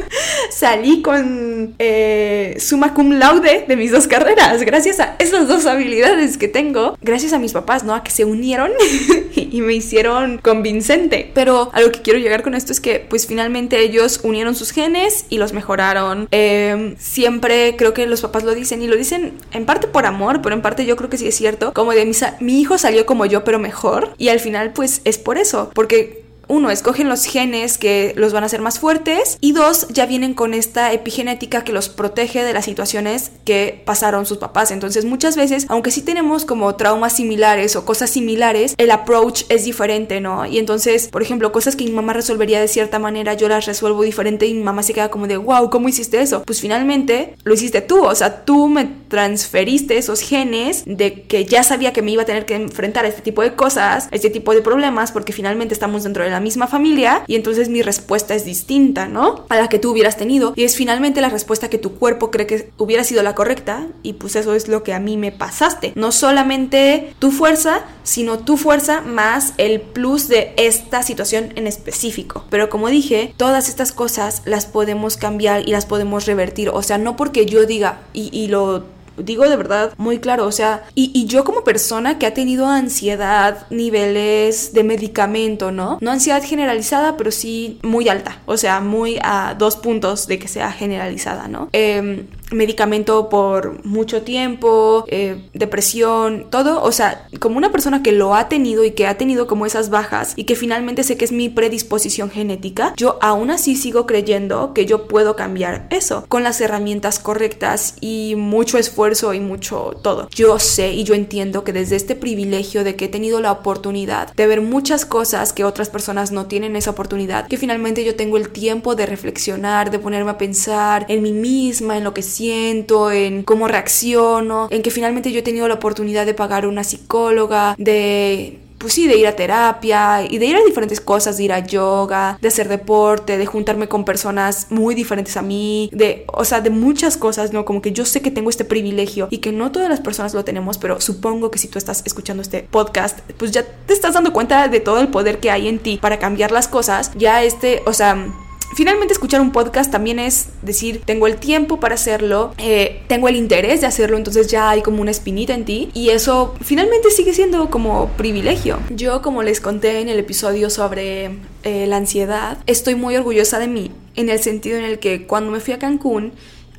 salí 0.50 1.02
con 1.02 1.74
eh, 1.78 2.56
summa 2.58 2.94
cum 2.94 3.12
laude 3.12 3.64
de 3.66 3.76
mis 3.76 3.92
dos 3.92 4.06
carreras, 4.06 4.62
gracias 4.62 5.00
a 5.00 5.16
esas 5.18 5.48
dos 5.48 5.66
habilidades 5.66 6.38
que 6.38 6.48
tengo, 6.48 6.96
gracias 7.02 7.32
a 7.32 7.38
mis 7.38 7.52
papás, 7.52 7.84
¿no? 7.84 7.94
A 7.94 8.02
que 8.02 8.10
se 8.10 8.24
unieron 8.24 8.70
y 9.34 9.60
me 9.60 9.74
hicieron 9.74 10.38
convincente. 10.38 11.30
Pero 11.34 11.70
a 11.72 11.80
lo 11.80 11.92
que 11.92 12.02
quiero 12.02 12.18
llegar 12.18 12.42
con 12.42 12.54
esto 12.54 12.72
es 12.72 12.80
que 12.80 13.04
pues 13.08 13.26
finalmente 13.26 13.80
ellos 13.80 14.20
unieron 14.22 14.54
sus 14.54 14.70
genes 14.70 15.26
y 15.28 15.38
los 15.38 15.52
mejoraron. 15.58 16.28
Em, 16.30 16.96
siempre 16.98 17.74
creo 17.76 17.92
que 17.92 18.06
los 18.06 18.20
papás 18.20 18.44
lo 18.44 18.54
dicen 18.54 18.82
y 18.82 18.86
lo 18.86 18.96
dicen 18.96 19.34
en 19.52 19.66
parte 19.66 19.86
por 19.88 20.06
amor, 20.06 20.40
pero 20.42 20.54
en 20.54 20.62
parte 20.62 20.86
yo 20.86 20.96
creo 20.96 21.10
que 21.10 21.18
sí 21.18 21.26
es 21.26 21.36
cierto. 21.36 21.72
Como 21.72 21.92
de 21.92 22.04
mi, 22.06 22.12
mi 22.40 22.60
hijo 22.60 22.78
salió 22.78 23.06
como 23.06 23.26
yo, 23.26 23.44
pero 23.44 23.58
mejor. 23.58 24.14
Y 24.18 24.28
al 24.28 24.40
final 24.40 24.72
pues 24.72 25.00
es 25.04 25.18
por 25.18 25.38
eso, 25.38 25.70
porque 25.74 26.27
uno, 26.48 26.70
escogen 26.70 27.08
los 27.08 27.24
genes 27.24 27.78
que 27.78 28.12
los 28.16 28.32
van 28.32 28.42
a 28.42 28.46
hacer 28.46 28.60
más 28.60 28.78
fuertes 28.78 29.38
y 29.40 29.52
dos, 29.52 29.86
ya 29.88 30.06
vienen 30.06 30.34
con 30.34 30.54
esta 30.54 30.92
epigenética 30.92 31.64
que 31.64 31.72
los 31.72 31.88
protege 31.88 32.42
de 32.42 32.52
las 32.52 32.64
situaciones 32.64 33.30
que 33.44 33.82
pasaron 33.84 34.26
sus 34.26 34.38
papás. 34.38 34.70
Entonces 34.70 35.04
muchas 35.04 35.36
veces, 35.36 35.66
aunque 35.68 35.90
sí 35.90 36.02
tenemos 36.02 36.44
como 36.44 36.74
traumas 36.76 37.14
similares 37.14 37.76
o 37.76 37.84
cosas 37.84 38.10
similares, 38.10 38.74
el 38.78 38.90
approach 38.90 39.42
es 39.48 39.64
diferente, 39.64 40.20
¿no? 40.20 40.46
Y 40.46 40.58
entonces, 40.58 41.08
por 41.08 41.22
ejemplo, 41.22 41.52
cosas 41.52 41.76
que 41.76 41.84
mi 41.84 41.90
mamá 41.90 42.12
resolvería 42.12 42.60
de 42.60 42.68
cierta 42.68 42.98
manera, 42.98 43.34
yo 43.34 43.48
las 43.48 43.66
resuelvo 43.66 44.02
diferente 44.02 44.46
y 44.46 44.54
mi 44.54 44.62
mamá 44.62 44.82
se 44.82 44.94
queda 44.94 45.10
como 45.10 45.26
de, 45.26 45.36
wow, 45.36 45.70
¿cómo 45.70 45.88
hiciste 45.88 46.20
eso? 46.20 46.42
Pues 46.44 46.60
finalmente 46.60 47.36
lo 47.44 47.54
hiciste 47.54 47.80
tú, 47.80 48.04
o 48.04 48.14
sea, 48.14 48.44
tú 48.44 48.68
me 48.68 48.88
transferiste 49.08 49.98
esos 49.98 50.20
genes 50.20 50.82
de 50.86 51.22
que 51.22 51.44
ya 51.44 51.62
sabía 51.62 51.92
que 51.92 52.02
me 52.02 52.10
iba 52.10 52.22
a 52.22 52.26
tener 52.26 52.46
que 52.46 52.54
enfrentar 52.54 53.04
a 53.04 53.08
este 53.08 53.22
tipo 53.22 53.42
de 53.42 53.54
cosas, 53.54 54.08
a 54.10 54.14
este 54.14 54.30
tipo 54.30 54.54
de 54.54 54.62
problemas, 54.62 55.12
porque 55.12 55.32
finalmente 55.32 55.74
estamos 55.74 56.04
dentro 56.04 56.24
de 56.24 56.30
la 56.30 56.37
misma 56.40 56.66
familia 56.66 57.22
y 57.26 57.36
entonces 57.36 57.68
mi 57.68 57.82
respuesta 57.82 58.34
es 58.34 58.44
distinta, 58.44 59.06
¿no? 59.06 59.44
A 59.48 59.56
la 59.56 59.68
que 59.68 59.78
tú 59.78 59.90
hubieras 59.90 60.16
tenido 60.16 60.52
y 60.56 60.64
es 60.64 60.76
finalmente 60.76 61.20
la 61.20 61.28
respuesta 61.28 61.70
que 61.70 61.78
tu 61.78 61.94
cuerpo 61.94 62.30
cree 62.30 62.46
que 62.46 62.70
hubiera 62.78 63.04
sido 63.04 63.22
la 63.22 63.34
correcta 63.34 63.86
y 64.02 64.14
pues 64.14 64.36
eso 64.36 64.54
es 64.54 64.68
lo 64.68 64.82
que 64.82 64.94
a 64.94 65.00
mí 65.00 65.16
me 65.16 65.32
pasaste. 65.32 65.92
No 65.94 66.12
solamente 66.12 67.14
tu 67.18 67.30
fuerza, 67.30 67.84
sino 68.02 68.38
tu 68.38 68.56
fuerza 68.56 69.00
más 69.00 69.54
el 69.58 69.80
plus 69.80 70.28
de 70.28 70.52
esta 70.56 71.02
situación 71.02 71.52
en 71.56 71.66
específico. 71.66 72.44
Pero 72.50 72.68
como 72.68 72.88
dije, 72.88 73.34
todas 73.36 73.68
estas 73.68 73.92
cosas 73.92 74.42
las 74.44 74.66
podemos 74.66 75.16
cambiar 75.16 75.68
y 75.68 75.72
las 75.72 75.86
podemos 75.86 76.26
revertir. 76.26 76.70
O 76.70 76.82
sea, 76.82 76.98
no 76.98 77.16
porque 77.16 77.46
yo 77.46 77.66
diga 77.66 78.00
y 78.12 78.48
lo 78.48 78.97
digo 79.18 79.48
de 79.48 79.56
verdad 79.56 79.92
muy 79.96 80.18
claro, 80.18 80.46
o 80.46 80.52
sea, 80.52 80.84
y, 80.94 81.26
yo 81.26 81.44
como 81.44 81.62
persona 81.62 82.18
que 82.18 82.26
ha 82.26 82.32
tenido 82.32 82.66
ansiedad, 82.66 83.66
niveles 83.70 84.72
de 84.72 84.84
medicamento, 84.84 85.70
¿no? 85.70 85.98
No 86.00 86.10
ansiedad 86.10 86.42
generalizada, 86.42 87.16
pero 87.16 87.30
sí 87.30 87.78
muy 87.82 88.08
alta, 88.08 88.38
o 88.46 88.56
sea, 88.56 88.80
muy 88.80 89.18
a 89.22 89.54
dos 89.58 89.76
puntos 89.76 90.26
de 90.26 90.38
que 90.38 90.48
sea 90.48 90.72
generalizada, 90.72 91.48
¿no? 91.48 91.68
Eh, 91.72 92.24
medicamento 92.50 93.28
por 93.28 93.84
mucho 93.84 94.22
tiempo, 94.22 95.04
eh, 95.08 95.48
depresión, 95.52 96.46
todo, 96.50 96.82
o 96.82 96.92
sea, 96.92 97.26
como 97.40 97.58
una 97.58 97.72
persona 97.72 98.02
que 98.02 98.12
lo 98.12 98.34
ha 98.34 98.48
tenido 98.48 98.84
y 98.84 98.92
que 98.92 99.06
ha 99.06 99.18
tenido 99.18 99.46
como 99.46 99.66
esas 99.66 99.90
bajas 99.90 100.32
y 100.36 100.44
que 100.44 100.56
finalmente 100.56 101.02
sé 101.02 101.16
que 101.16 101.24
es 101.24 101.32
mi 101.32 101.48
predisposición 101.48 102.30
genética, 102.30 102.94
yo 102.96 103.18
aún 103.20 103.50
así 103.50 103.76
sigo 103.76 104.06
creyendo 104.06 104.72
que 104.74 104.86
yo 104.86 105.06
puedo 105.08 105.36
cambiar 105.36 105.86
eso 105.90 106.24
con 106.28 106.42
las 106.42 106.60
herramientas 106.60 107.18
correctas 107.18 107.96
y 108.00 108.34
mucho 108.36 108.78
esfuerzo 108.78 109.34
y 109.34 109.40
mucho 109.40 109.92
todo. 110.02 110.28
Yo 110.30 110.58
sé 110.58 110.92
y 110.92 111.04
yo 111.04 111.14
entiendo 111.14 111.64
que 111.64 111.72
desde 111.72 111.96
este 111.96 112.14
privilegio 112.14 112.84
de 112.84 112.96
que 112.96 113.06
he 113.06 113.08
tenido 113.08 113.40
la 113.40 113.52
oportunidad 113.52 114.32
de 114.34 114.46
ver 114.46 114.60
muchas 114.60 115.04
cosas 115.04 115.52
que 115.52 115.64
otras 115.64 115.90
personas 115.90 116.32
no 116.32 116.46
tienen 116.46 116.76
esa 116.76 116.90
oportunidad, 116.90 117.48
que 117.48 117.56
finalmente 117.56 118.04
yo 118.04 118.16
tengo 118.16 118.36
el 118.36 118.50
tiempo 118.50 118.94
de 118.94 119.06
reflexionar, 119.06 119.90
de 119.90 119.98
ponerme 119.98 120.30
a 120.30 120.38
pensar 120.38 121.06
en 121.08 121.22
mí 121.22 121.32
misma, 121.32 121.96
en 121.96 122.04
lo 122.04 122.14
que 122.14 122.22
siento, 122.38 123.10
en 123.10 123.42
cómo 123.42 123.68
reacciono, 123.68 124.68
en 124.70 124.82
que 124.82 124.90
finalmente 124.90 125.32
yo 125.32 125.40
he 125.40 125.42
tenido 125.42 125.66
la 125.68 125.74
oportunidad 125.74 126.24
de 126.24 126.34
pagar 126.34 126.66
una 126.66 126.84
psicóloga, 126.84 127.74
de 127.78 128.60
pues 128.78 128.92
sí, 128.92 129.08
de 129.08 129.16
ir 129.16 129.26
a 129.26 129.34
terapia 129.34 130.22
y 130.22 130.38
de 130.38 130.46
ir 130.46 130.54
a 130.54 130.62
diferentes 130.64 131.00
cosas, 131.00 131.36
de 131.36 131.42
ir 131.42 131.52
a 131.52 131.58
yoga, 131.66 132.38
de 132.40 132.46
hacer 132.46 132.68
deporte, 132.68 133.36
de 133.36 133.44
juntarme 133.44 133.88
con 133.88 134.04
personas 134.04 134.68
muy 134.70 134.94
diferentes 134.94 135.36
a 135.36 135.42
mí, 135.42 135.90
de, 135.92 136.24
o 136.28 136.44
sea, 136.44 136.60
de 136.60 136.70
muchas 136.70 137.16
cosas, 137.16 137.52
¿no? 137.52 137.64
Como 137.64 137.82
que 137.82 137.90
yo 137.90 138.04
sé 138.04 138.22
que 138.22 138.30
tengo 138.30 138.50
este 138.50 138.64
privilegio 138.64 139.26
y 139.32 139.38
que 139.38 139.50
no 139.50 139.72
todas 139.72 139.88
las 139.88 139.98
personas 139.98 140.32
lo 140.32 140.44
tenemos, 140.44 140.78
pero 140.78 141.00
supongo 141.00 141.50
que 141.50 141.58
si 141.58 141.66
tú 141.66 141.76
estás 141.76 142.04
escuchando 142.06 142.40
este 142.40 142.62
podcast, 142.62 143.18
pues 143.36 143.50
ya 143.50 143.64
te 143.64 143.92
estás 143.92 144.14
dando 144.14 144.32
cuenta 144.32 144.68
de 144.68 144.78
todo 144.78 145.00
el 145.00 145.08
poder 145.08 145.40
que 145.40 145.50
hay 145.50 145.66
en 145.66 145.80
ti 145.80 145.98
para 146.00 146.20
cambiar 146.20 146.52
las 146.52 146.68
cosas. 146.68 147.10
Ya 147.16 147.42
este, 147.42 147.82
o 147.84 147.92
sea 147.92 148.32
Finalmente 148.78 149.12
escuchar 149.12 149.40
un 149.40 149.50
podcast 149.50 149.90
también 149.90 150.20
es 150.20 150.50
decir, 150.62 151.02
tengo 151.04 151.26
el 151.26 151.38
tiempo 151.38 151.80
para 151.80 151.96
hacerlo, 151.96 152.54
eh, 152.58 153.02
tengo 153.08 153.26
el 153.26 153.34
interés 153.34 153.80
de 153.80 153.88
hacerlo, 153.88 154.16
entonces 154.16 154.46
ya 154.46 154.70
hay 154.70 154.82
como 154.82 155.02
una 155.02 155.10
espinita 155.10 155.52
en 155.52 155.64
ti 155.64 155.90
y 155.94 156.10
eso 156.10 156.54
finalmente 156.60 157.10
sigue 157.10 157.34
siendo 157.34 157.70
como 157.70 158.06
privilegio. 158.10 158.78
Yo 158.90 159.20
como 159.20 159.42
les 159.42 159.60
conté 159.60 159.98
en 159.98 160.08
el 160.08 160.20
episodio 160.20 160.70
sobre 160.70 161.38
eh, 161.64 161.86
la 161.88 161.96
ansiedad, 161.96 162.58
estoy 162.68 162.94
muy 162.94 163.16
orgullosa 163.16 163.58
de 163.58 163.66
mí 163.66 163.90
en 164.14 164.28
el 164.28 164.38
sentido 164.38 164.78
en 164.78 164.84
el 164.84 165.00
que 165.00 165.26
cuando 165.26 165.50
me 165.50 165.58
fui 165.58 165.74
a 165.74 165.80
Cancún 165.80 166.30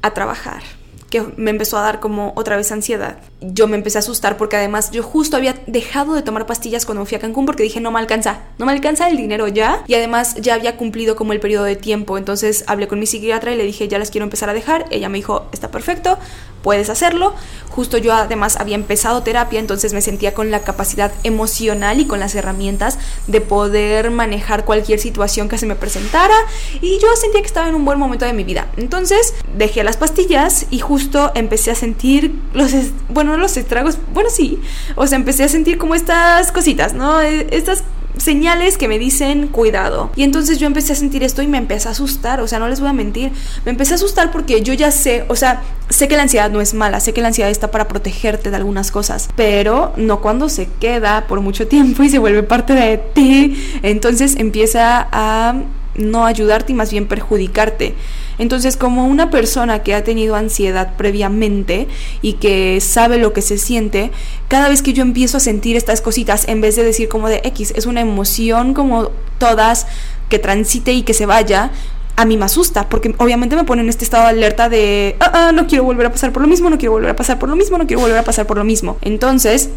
a 0.02 0.14
trabajar, 0.14 0.64
que 1.10 1.22
me 1.38 1.51
empezó 1.51 1.78
a 1.78 1.82
dar 1.82 1.99
como 1.99 2.34
otra 2.36 2.57
vez 2.57 2.72
ansiedad. 2.72 3.18
Yo 3.41 3.68
me 3.68 3.78
empecé 3.78 3.97
a 3.97 3.99
asustar 3.99 4.38
porque 4.38 4.57
además 4.57 4.91
yo 4.91 5.03
justo 5.03 5.38
había 5.38 5.55
dejado 5.68 6.14
de 6.14 6.22
tomar 6.22 6.45
pastillas 6.45 6.86
cuando 6.86 7.05
fui 7.05 7.18
a 7.18 7.20
Cancún 7.20 7.45
porque 7.45 7.64
dije 7.64 7.82
no 7.82 7.91
me 7.91 7.99
alcanza, 7.99 8.41
no 8.57 8.66
me 8.66 8.72
alcanza 8.72 9.07
el 9.07 9.18
dinero 9.18 9.47
ya 9.47 9.84
y 9.88 9.95
además 9.95 10.36
ya 10.36 10.53
había 10.53 10.78
cumplido 10.78 11.16
como 11.16 11.34
el 11.34 11.39
periodo 11.39 11.66
de 11.66 11.76
tiempo. 11.76 12.18
Entonces 12.18 12.64
hablé 12.68 12.88
con 12.88 12.99
mi 12.99 13.05
psiquiatra 13.05 13.53
y 13.53 13.57
le 13.57 13.64
dije 13.64 13.88
ya 13.88 13.99
las 13.99 14.12
quiero 14.12 14.24
empezar 14.24 14.49
a 14.49 14.53
dejar. 14.53 14.86
Ella 14.91 15.10
me 15.10 15.18
dijo 15.18 15.47
está 15.51 15.72
perfecto, 15.72 16.18
puedes 16.62 16.89
hacerlo. 16.89 17.34
Justo 17.70 17.97
yo 17.97 18.14
además 18.14 18.57
había 18.57 18.76
empezado 18.76 19.24
terapia, 19.24 19.60
entonces 19.60 19.93
me 19.93 20.01
sentía 20.01 20.34
con 20.34 20.51
la 20.51 20.62
capacidad 20.62 21.12
emocional 21.24 21.99
y 21.99 22.05
con 22.05 22.20
las 22.20 22.36
herramientas 22.36 22.97
de 23.28 23.41
poder 23.41 24.12
manejar 24.12 24.66
cualquier 24.66 24.99
situación 24.99 25.47
que 25.47 25.57
se 25.57 25.66
me 25.66 25.76
presentara 25.76 26.36
y 26.82 26.99
yo 26.99 27.07
sentía 27.16 27.41
que 27.41 27.47
estaba 27.47 27.70
en 27.70 27.76
un 27.76 27.86
buen 27.86 27.99
momento 27.99 28.26
de 28.26 28.34
mi 28.34 28.43
vida. 28.43 28.68
Entonces 28.78 29.34
dejé 29.55 29.84
las 29.84 29.97
pastillas 29.97 30.66
y 30.70 30.80
justo 30.80 31.32
empecé 31.36 31.72
a 31.72 31.76
sentir 31.76 32.36
los, 32.53 32.72
bueno, 33.10 33.32
no 33.32 33.38
los 33.38 33.55
estragos, 33.57 33.97
bueno 34.14 34.30
sí, 34.30 34.60
o 34.95 35.07
sea, 35.07 35.18
empecé 35.18 35.43
a 35.43 35.49
sentir 35.49 35.78
como 35.78 35.95
estas 35.95 36.51
cositas, 36.51 36.93
¿no? 36.93 37.22
E, 37.22 37.47
estas 37.51 37.84
señales 38.20 38.78
que 38.78 38.88
me 38.88 39.00
dicen 39.00 39.48
cuidado. 39.48 40.12
Y 40.16 40.24
entonces 40.24 40.60
yo 40.60 40.68
empecé 40.68 40.94
a 40.94 40.96
sentir 40.96 41.24
esto 41.24 41.42
y 41.42 41.48
me 41.48 41.58
empecé 41.58 41.88
a 41.88 41.92
asustar, 41.92 42.42
o 42.42 42.48
sea, 42.48 42.60
no 42.60 42.68
les 42.68 42.80
voy 42.80 42.90
a 42.90 42.94
mentir, 42.94 43.32
me 43.66 43.72
empecé 43.72 43.94
a 43.94 43.96
asustar 43.96 44.32
porque 44.32 44.62
yo 44.62 44.74
ya 44.74 44.92
sé, 44.92 45.26
o 45.28 45.36
sea, 45.36 45.62
sé 45.90 46.08
que 46.08 46.16
la 46.16 46.24
ansiedad 46.24 46.52
no 46.52 46.62
es 46.62 46.74
mala, 46.74 47.00
sé 47.00 47.14
que 47.14 47.22
la 47.22 47.30
ansiedad 47.30 47.50
está 47.50 47.72
para 47.72 47.88
protegerte 47.88 48.52
de 48.52 48.56
algunas 48.58 48.92
cosas, 48.92 49.30
pero 49.36 49.94
no 49.98 50.22
cuando 50.22 50.50
se 50.50 50.68
queda 50.80 51.26
por 51.28 51.42
mucho 51.42 51.68
tiempo 51.68 52.04
y 52.04 52.10
se 52.10 52.20
vuelve 52.20 52.44
parte 52.44 52.74
de 52.74 52.98
ti, 52.98 53.80
entonces 53.82 54.36
empieza 54.36 55.08
a 55.12 55.56
no 56.00 56.26
ayudarte 56.26 56.72
y 56.72 56.76
más 56.76 56.91
bien 56.91 57.08
perjudicarte. 57.08 57.95
Entonces, 58.38 58.78
como 58.78 59.06
una 59.06 59.30
persona 59.30 59.84
que 59.84 59.93
ha 59.93 60.04
tenido 60.04 60.36
ansiedad 60.36 60.95
previamente 60.95 61.88
y 62.22 62.34
que 62.34 62.80
sabe 62.82 63.18
lo 63.18 63.34
que 63.34 63.41
se 63.41 63.58
siente, 63.58 64.12
cada 64.47 64.70
vez 64.70 64.82
que 64.82 64.93
yo 64.93 65.04
empiezo 65.04 65.38
a 65.38 65.39
sentir 65.41 65.76
estas 65.76 66.02
cositas, 66.02 66.47
en 66.47 66.62
vez 66.62 66.76
de 66.76 66.84
decir 66.84 67.10
como 67.10 67.28
de 67.28 67.41
X, 67.43 67.74
es 67.76 67.86
una 67.86 68.02
emoción 68.02 68.74
como 68.74 69.12
todas 69.38 69.88
que 70.30 70.39
transite 70.39 70.93
y 70.93 71.04
que 71.04 71.14
se 71.14 71.26
vaya, 71.26 71.72
a 72.16 72.26
mí 72.26 72.38
me 72.38 72.45
asusta, 72.45 72.89
porque 72.89 73.16
obviamente 73.18 73.56
me 73.56 73.64
pone 73.64 73.82
en 73.82 73.89
este 73.89 74.04
estado 74.04 74.24
de 74.24 74.30
alerta 74.30 74.68
de, 74.68 75.16
ah, 75.20 75.32
ah, 75.34 75.52
no 75.54 75.68
quiero 75.68 75.86
volver 75.86 76.08
a 76.08 76.12
pasar 76.12 76.34
por 76.34 76.41
lo 76.41 76.47
mismo, 76.47 76.70
no 76.70 76.78
quiero 76.78 76.91
volver 76.91 77.10
a 77.10 77.16
pasar 77.16 77.39
por 77.39 77.50
lo 77.50 77.56
mismo, 77.56 77.78
no 77.78 77.88
quiero 77.88 78.02
volver 78.02 78.18
a 78.18 78.24
pasar 78.24 78.45
por 78.45 78.58
lo 78.58 78.64
mismo. 78.66 78.97
Entonces, 79.02 79.70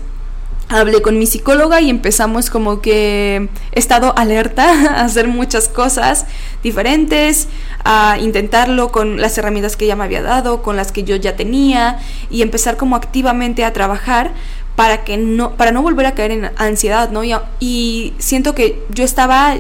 hablé 0.72 1.02
con 1.02 1.18
mi 1.18 1.26
psicóloga 1.26 1.80
y 1.80 1.90
empezamos 1.90 2.50
como 2.50 2.80
que 2.80 3.48
he 3.72 3.78
estado 3.78 4.16
alerta 4.16 4.64
a 4.98 5.04
hacer 5.04 5.28
muchas 5.28 5.68
cosas 5.68 6.26
diferentes, 6.62 7.48
a 7.84 8.18
intentarlo 8.18 8.90
con 8.92 9.20
las 9.20 9.36
herramientas 9.38 9.76
que 9.76 9.84
ella 9.84 9.96
me 9.96 10.04
había 10.04 10.22
dado, 10.22 10.62
con 10.62 10.76
las 10.76 10.92
que 10.92 11.04
yo 11.04 11.16
ya 11.16 11.36
tenía 11.36 11.98
y 12.30 12.42
empezar 12.42 12.76
como 12.76 12.96
activamente 12.96 13.64
a 13.64 13.72
trabajar 13.72 14.32
para 14.76 15.04
que 15.04 15.18
no 15.18 15.56
para 15.56 15.70
no 15.70 15.82
volver 15.82 16.06
a 16.06 16.14
caer 16.14 16.30
en 16.30 16.50
ansiedad, 16.56 17.10
¿no? 17.10 17.22
Y, 17.24 17.34
y 17.60 18.14
siento 18.18 18.54
que 18.54 18.82
yo 18.90 19.04
estaba 19.04 19.56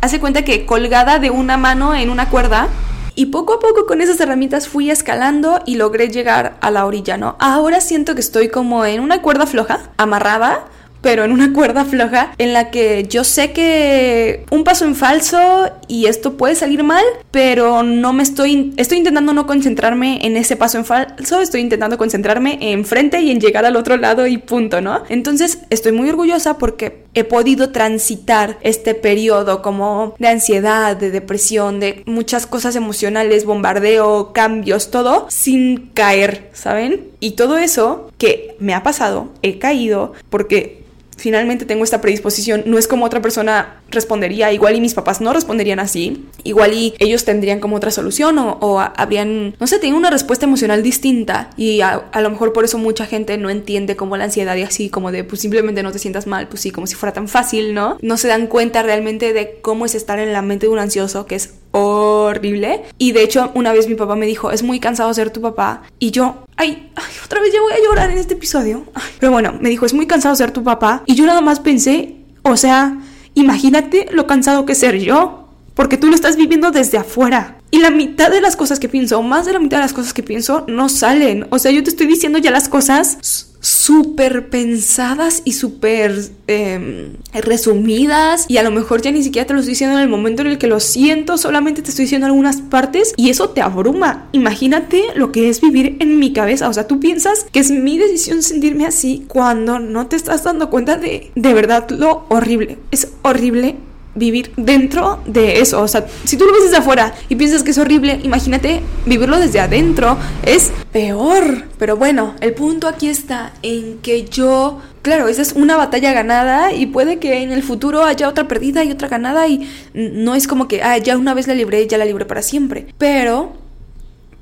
hace 0.00 0.20
cuenta 0.20 0.42
que 0.42 0.66
colgada 0.66 1.18
de 1.18 1.30
una 1.30 1.56
mano 1.56 1.94
en 1.94 2.10
una 2.10 2.28
cuerda 2.28 2.68
y 3.14 3.26
poco 3.26 3.54
a 3.54 3.60
poco 3.60 3.86
con 3.86 4.00
esas 4.00 4.20
herramientas 4.20 4.68
fui 4.68 4.90
escalando 4.90 5.60
y 5.66 5.76
logré 5.76 6.08
llegar 6.08 6.56
a 6.60 6.70
la 6.70 6.86
orilla, 6.86 7.16
¿no? 7.16 7.36
Ahora 7.38 7.80
siento 7.80 8.14
que 8.14 8.20
estoy 8.20 8.48
como 8.48 8.84
en 8.84 9.00
una 9.00 9.22
cuerda 9.22 9.46
floja, 9.46 9.90
amarrada, 9.96 10.64
pero 11.04 11.22
en 11.22 11.30
una 11.30 11.52
cuerda 11.52 11.84
floja 11.84 12.32
en 12.38 12.52
la 12.52 12.72
que 12.72 13.06
yo 13.08 13.22
sé 13.22 13.52
que 13.52 14.44
un 14.50 14.64
paso 14.64 14.84
en 14.86 14.96
falso 14.96 15.70
y 15.86 16.06
esto 16.06 16.36
puede 16.36 16.56
salir 16.56 16.82
mal, 16.82 17.04
pero 17.30 17.84
no 17.84 18.12
me 18.12 18.24
estoy 18.24 18.72
estoy 18.76 18.98
intentando 18.98 19.32
no 19.32 19.46
concentrarme 19.46 20.26
en 20.26 20.36
ese 20.36 20.56
paso 20.56 20.78
en 20.78 20.84
falso, 20.84 21.40
estoy 21.40 21.60
intentando 21.60 21.98
concentrarme 21.98 22.58
en 22.60 22.84
frente 22.84 23.20
y 23.20 23.30
en 23.30 23.40
llegar 23.40 23.64
al 23.64 23.76
otro 23.76 23.96
lado 23.96 24.26
y 24.26 24.38
punto, 24.38 24.80
¿no? 24.80 25.02
Entonces, 25.08 25.58
estoy 25.70 25.92
muy 25.92 26.08
orgullosa 26.08 26.58
porque 26.58 27.04
he 27.14 27.24
podido 27.24 27.70
transitar 27.70 28.58
este 28.62 28.94
periodo 28.94 29.62
como 29.62 30.14
de 30.18 30.28
ansiedad, 30.28 30.96
de 30.96 31.10
depresión, 31.10 31.80
de 31.80 32.02
muchas 32.06 32.46
cosas 32.46 32.76
emocionales, 32.76 33.44
bombardeo, 33.44 34.32
cambios, 34.32 34.90
todo 34.90 35.26
sin 35.28 35.90
caer, 35.94 36.50
¿saben? 36.52 37.08
Y 37.20 37.32
todo 37.32 37.58
eso 37.58 38.10
que 38.18 38.56
me 38.58 38.74
ha 38.74 38.82
pasado, 38.82 39.28
he 39.42 39.58
caído 39.58 40.14
porque 40.30 40.84
finalmente 41.16 41.64
tengo 41.64 41.84
esta 41.84 42.00
predisposición, 42.00 42.64
no 42.66 42.78
es 42.78 42.88
como 42.88 43.04
otra 43.04 43.22
persona 43.22 43.80
respondería, 43.90 44.52
igual 44.52 44.76
y 44.76 44.80
mis 44.80 44.94
papás 44.94 45.20
no 45.20 45.32
responderían 45.32 45.80
así, 45.80 46.26
igual 46.42 46.72
y 46.74 46.94
ellos 46.98 47.24
tendrían 47.24 47.60
como 47.60 47.76
otra 47.76 47.90
solución 47.90 48.38
o, 48.38 48.80
habrían, 48.80 49.54
no 49.58 49.66
sé, 49.66 49.78
tienen 49.78 49.98
una 49.98 50.10
respuesta 50.10 50.46
emocional 50.46 50.82
distinta 50.82 51.50
y 51.56 51.80
a, 51.80 52.10
lo 52.20 52.30
mejor 52.30 52.52
por 52.52 52.64
eso 52.64 52.78
mucha 52.78 53.06
gente 53.06 53.38
no 53.38 53.50
entiende 53.50 53.96
como 53.96 54.16
la 54.16 54.24
ansiedad 54.24 54.56
y 54.56 54.62
así 54.62 54.90
como 54.90 55.12
de 55.12 55.24
pues 55.24 55.40
simplemente 55.40 55.82
no 55.82 55.92
te 55.92 55.98
sientas 55.98 56.26
mal, 56.26 56.48
pues 56.48 56.62
sí, 56.62 56.70
como 56.70 56.86
si 56.86 56.94
fuera 56.94 57.12
tan 57.12 57.28
fácil, 57.28 57.74
¿no? 57.74 57.98
No 58.00 58.16
se 58.16 58.28
dan 58.28 58.46
cuenta 58.46 58.82
realmente 58.82 59.32
de 59.32 59.58
cómo 59.60 59.86
es 59.86 59.94
estar 59.94 60.18
en 60.18 60.32
la 60.32 60.42
mente 60.42 60.66
de 60.66 60.72
un 60.72 60.78
ansioso, 60.78 61.26
que 61.26 61.36
es 61.36 61.54
horrible. 61.74 62.84
Y 62.98 63.12
de 63.12 63.22
hecho, 63.24 63.50
una 63.54 63.72
vez 63.72 63.88
mi 63.88 63.96
papá 63.96 64.14
me 64.14 64.26
dijo, 64.26 64.52
es 64.52 64.62
muy 64.62 64.78
cansado 64.78 65.12
ser 65.12 65.30
tu 65.30 65.40
papá. 65.40 65.82
Y 65.98 66.12
yo, 66.12 66.44
ay, 66.56 66.90
ay 66.94 67.12
otra 67.24 67.40
vez 67.40 67.52
ya 67.52 67.60
voy 67.60 67.72
a 67.72 67.82
llorar 67.84 68.10
en 68.10 68.18
este 68.18 68.34
episodio. 68.34 68.84
Pero 69.18 69.32
bueno, 69.32 69.54
me 69.60 69.68
dijo, 69.68 69.84
es 69.84 69.92
muy 69.92 70.06
cansado 70.06 70.36
ser 70.36 70.52
tu 70.52 70.62
papá. 70.62 71.02
Y 71.06 71.16
yo 71.16 71.26
nada 71.26 71.40
más 71.40 71.58
pensé, 71.58 72.16
o 72.42 72.56
sea, 72.56 73.00
imagínate 73.34 74.06
lo 74.12 74.26
cansado 74.26 74.64
que 74.64 74.74
ser 74.76 74.98
yo. 74.98 75.48
Porque 75.74 75.96
tú 75.96 76.06
lo 76.06 76.14
estás 76.14 76.36
viviendo 76.36 76.70
desde 76.70 76.98
afuera. 76.98 77.58
Y 77.72 77.80
la 77.80 77.90
mitad 77.90 78.30
de 78.30 78.40
las 78.40 78.54
cosas 78.54 78.78
que 78.78 78.88
pienso, 78.88 79.20
más 79.22 79.44
de 79.44 79.52
la 79.52 79.58
mitad 79.58 79.78
de 79.78 79.82
las 79.82 79.92
cosas 79.92 80.14
que 80.14 80.22
pienso, 80.22 80.64
no 80.68 80.88
salen. 80.88 81.48
O 81.50 81.58
sea, 81.58 81.72
yo 81.72 81.82
te 81.82 81.90
estoy 81.90 82.06
diciendo 82.06 82.38
ya 82.38 82.52
las 82.52 82.68
cosas 82.68 83.53
súper 83.64 84.50
pensadas 84.50 85.40
y 85.44 85.52
súper 85.52 86.30
em, 86.48 87.14
resumidas 87.32 88.44
y 88.46 88.58
a 88.58 88.62
lo 88.62 88.70
mejor 88.70 89.00
ya 89.00 89.10
ni 89.10 89.22
siquiera 89.22 89.46
te 89.46 89.54
lo 89.54 89.60
estoy 89.60 89.72
diciendo 89.72 89.96
en 89.96 90.02
el 90.02 90.08
momento 90.10 90.42
en 90.42 90.48
el 90.48 90.58
que 90.58 90.66
lo 90.66 90.80
siento, 90.80 91.38
solamente 91.38 91.80
te 91.80 91.88
estoy 91.88 92.04
diciendo 92.04 92.26
algunas 92.26 92.60
partes 92.60 93.14
y 93.16 93.30
eso 93.30 93.50
te 93.50 93.62
abruma. 93.62 94.28
Imagínate 94.32 95.04
lo 95.14 95.32
que 95.32 95.48
es 95.48 95.62
vivir 95.62 95.96
en 96.00 96.18
mi 96.18 96.34
cabeza, 96.34 96.68
o 96.68 96.74
sea, 96.74 96.86
tú 96.86 97.00
piensas 97.00 97.46
que 97.52 97.60
es 97.60 97.70
mi 97.70 97.96
decisión 97.96 98.42
sentirme 98.42 98.84
así 98.84 99.24
cuando 99.28 99.78
no 99.78 100.08
te 100.08 100.16
estás 100.16 100.44
dando 100.44 100.68
cuenta 100.68 100.96
de 100.96 101.30
de 101.34 101.54
verdad 101.54 101.88
lo 101.88 102.26
horrible. 102.28 102.78
Es 102.90 103.08
horrible 103.22 103.76
vivir 104.14 104.52
dentro 104.56 105.22
de 105.26 105.60
eso. 105.60 105.82
O 105.82 105.88
sea, 105.88 106.06
si 106.24 106.36
tú 106.36 106.44
lo 106.44 106.52
ves 106.52 106.64
desde 106.64 106.76
afuera 106.78 107.14
y 107.28 107.36
piensas 107.36 107.62
que 107.62 107.70
es 107.70 107.78
horrible, 107.78 108.20
imagínate 108.22 108.80
vivirlo 109.06 109.38
desde 109.38 109.60
adentro. 109.60 110.16
Es 110.44 110.72
peor. 110.92 111.64
Pero 111.78 111.96
bueno, 111.96 112.34
el 112.40 112.54
punto 112.54 112.88
aquí 112.88 113.08
está 113.08 113.52
en 113.62 113.98
que 113.98 114.24
yo, 114.24 114.80
claro, 115.02 115.28
esa 115.28 115.42
es 115.42 115.52
una 115.52 115.76
batalla 115.76 116.12
ganada 116.12 116.72
y 116.72 116.86
puede 116.86 117.18
que 117.18 117.42
en 117.42 117.52
el 117.52 117.62
futuro 117.62 118.04
haya 118.04 118.28
otra 118.28 118.48
perdida 118.48 118.84
y 118.84 118.92
otra 118.92 119.08
ganada 119.08 119.48
y 119.48 119.68
no 119.92 120.34
es 120.34 120.46
como 120.46 120.68
que, 120.68 120.82
ah, 120.82 120.98
ya 120.98 121.16
una 121.16 121.34
vez 121.34 121.46
la 121.46 121.54
libré, 121.54 121.86
ya 121.86 121.98
la 121.98 122.04
libré 122.04 122.24
para 122.24 122.42
siempre. 122.42 122.86
Pero 122.98 123.52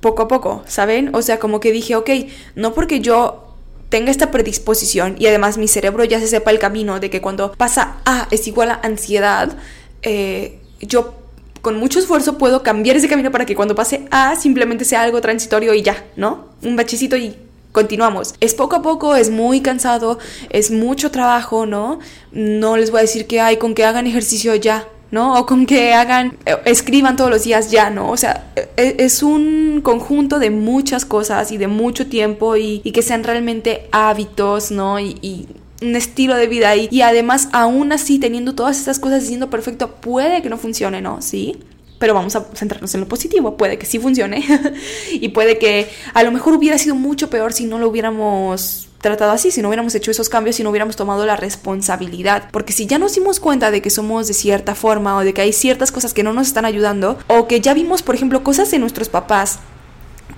poco 0.00 0.22
a 0.22 0.28
poco, 0.28 0.62
¿saben? 0.66 1.14
O 1.14 1.22
sea, 1.22 1.38
como 1.38 1.60
que 1.60 1.72
dije, 1.72 1.94
ok, 1.96 2.10
no 2.56 2.74
porque 2.74 3.00
yo 3.00 3.51
tenga 3.92 4.10
esta 4.10 4.30
predisposición 4.30 5.16
y 5.18 5.26
además 5.26 5.58
mi 5.58 5.68
cerebro 5.68 6.02
ya 6.04 6.18
se 6.18 6.26
sepa 6.26 6.50
el 6.50 6.58
camino 6.58 6.98
de 6.98 7.10
que 7.10 7.20
cuando 7.20 7.52
pasa 7.52 7.98
A 8.06 8.26
es 8.30 8.48
igual 8.48 8.70
a 8.70 8.80
ansiedad, 8.82 9.54
eh, 10.00 10.58
yo 10.80 11.12
con 11.60 11.76
mucho 11.76 11.98
esfuerzo 11.98 12.38
puedo 12.38 12.62
cambiar 12.62 12.96
ese 12.96 13.06
camino 13.06 13.30
para 13.30 13.44
que 13.44 13.54
cuando 13.54 13.74
pase 13.74 14.06
A 14.10 14.34
simplemente 14.34 14.86
sea 14.86 15.02
algo 15.02 15.20
transitorio 15.20 15.74
y 15.74 15.82
ya, 15.82 16.06
¿no? 16.16 16.46
Un 16.62 16.74
bachecito 16.74 17.18
y 17.18 17.36
continuamos. 17.72 18.34
Es 18.40 18.54
poco 18.54 18.76
a 18.76 18.82
poco, 18.82 19.14
es 19.14 19.28
muy 19.28 19.60
cansado, 19.60 20.18
es 20.48 20.70
mucho 20.70 21.10
trabajo, 21.10 21.66
¿no? 21.66 21.98
No 22.32 22.78
les 22.78 22.90
voy 22.90 23.00
a 23.00 23.02
decir 23.02 23.26
que 23.26 23.42
hay 23.42 23.58
con 23.58 23.74
que 23.74 23.84
hagan 23.84 24.06
ejercicio 24.06 24.54
ya. 24.54 24.88
¿No? 25.12 25.38
O 25.38 25.46
con 25.46 25.66
que 25.66 25.92
hagan, 25.92 26.38
eh, 26.46 26.56
escriban 26.64 27.14
todos 27.14 27.30
los 27.30 27.44
días 27.44 27.70
ya, 27.70 27.90
¿no? 27.90 28.10
O 28.10 28.16
sea, 28.16 28.50
e, 28.76 28.96
es 28.98 29.22
un 29.22 29.80
conjunto 29.84 30.40
de 30.40 30.50
muchas 30.50 31.04
cosas 31.04 31.52
y 31.52 31.58
de 31.58 31.68
mucho 31.68 32.06
tiempo 32.08 32.56
y, 32.56 32.80
que 32.80 33.02
sean 33.02 33.22
realmente 33.22 33.88
hábitos, 33.92 34.72
¿no? 34.72 34.98
Y, 34.98 35.46
un 35.82 35.96
estilo 35.96 36.36
de 36.36 36.46
vida 36.46 36.76
y, 36.76 36.88
y 36.92 37.00
además 37.00 37.48
aún 37.50 37.90
así 37.90 38.20
teniendo 38.20 38.54
todas 38.54 38.78
estas 38.78 39.00
cosas 39.00 39.24
siendo 39.24 39.50
perfecto 39.50 39.96
puede 39.96 40.40
que 40.40 40.48
no 40.48 40.56
funcione, 40.56 41.02
¿no? 41.02 41.20
Sí 41.20 41.58
pero 42.02 42.14
vamos 42.14 42.34
a 42.34 42.44
centrarnos 42.52 42.92
en 42.96 43.00
lo 43.02 43.06
positivo. 43.06 43.56
Puede 43.56 43.78
que 43.78 43.86
sí 43.86 44.00
funcione 44.00 44.44
y 45.12 45.28
puede 45.28 45.58
que 45.58 45.88
a 46.14 46.24
lo 46.24 46.32
mejor 46.32 46.54
hubiera 46.54 46.76
sido 46.76 46.96
mucho 46.96 47.30
peor 47.30 47.52
si 47.52 47.64
no 47.64 47.78
lo 47.78 47.88
hubiéramos 47.88 48.88
tratado 49.02 49.32
así, 49.32 49.50
si 49.50 49.60
no 49.60 49.68
hubiéramos 49.68 49.94
hecho 49.94 50.10
esos 50.10 50.30
cambios, 50.30 50.56
si 50.56 50.62
no 50.62 50.70
hubiéramos 50.70 50.96
tomado 50.96 51.26
la 51.26 51.36
responsabilidad. 51.36 52.48
Porque 52.50 52.72
si 52.72 52.86
ya 52.86 52.98
nos 52.98 53.14
dimos 53.14 53.40
cuenta 53.40 53.70
de 53.70 53.82
que 53.82 53.90
somos 53.90 54.28
de 54.28 54.34
cierta 54.34 54.74
forma 54.74 55.18
o 55.18 55.20
de 55.20 55.34
que 55.34 55.42
hay 55.42 55.52
ciertas 55.52 55.92
cosas 55.92 56.14
que 56.14 56.22
no 56.22 56.32
nos 56.32 56.46
están 56.46 56.64
ayudando, 56.64 57.18
o 57.26 57.46
que 57.46 57.60
ya 57.60 57.74
vimos, 57.74 58.02
por 58.02 58.14
ejemplo, 58.14 58.42
cosas 58.42 58.70
de 58.70 58.78
nuestros 58.78 59.10
papás 59.10 59.58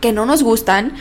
que 0.01 0.12
no 0.12 0.27
nos 0.27 0.43
gustan, 0.43 0.95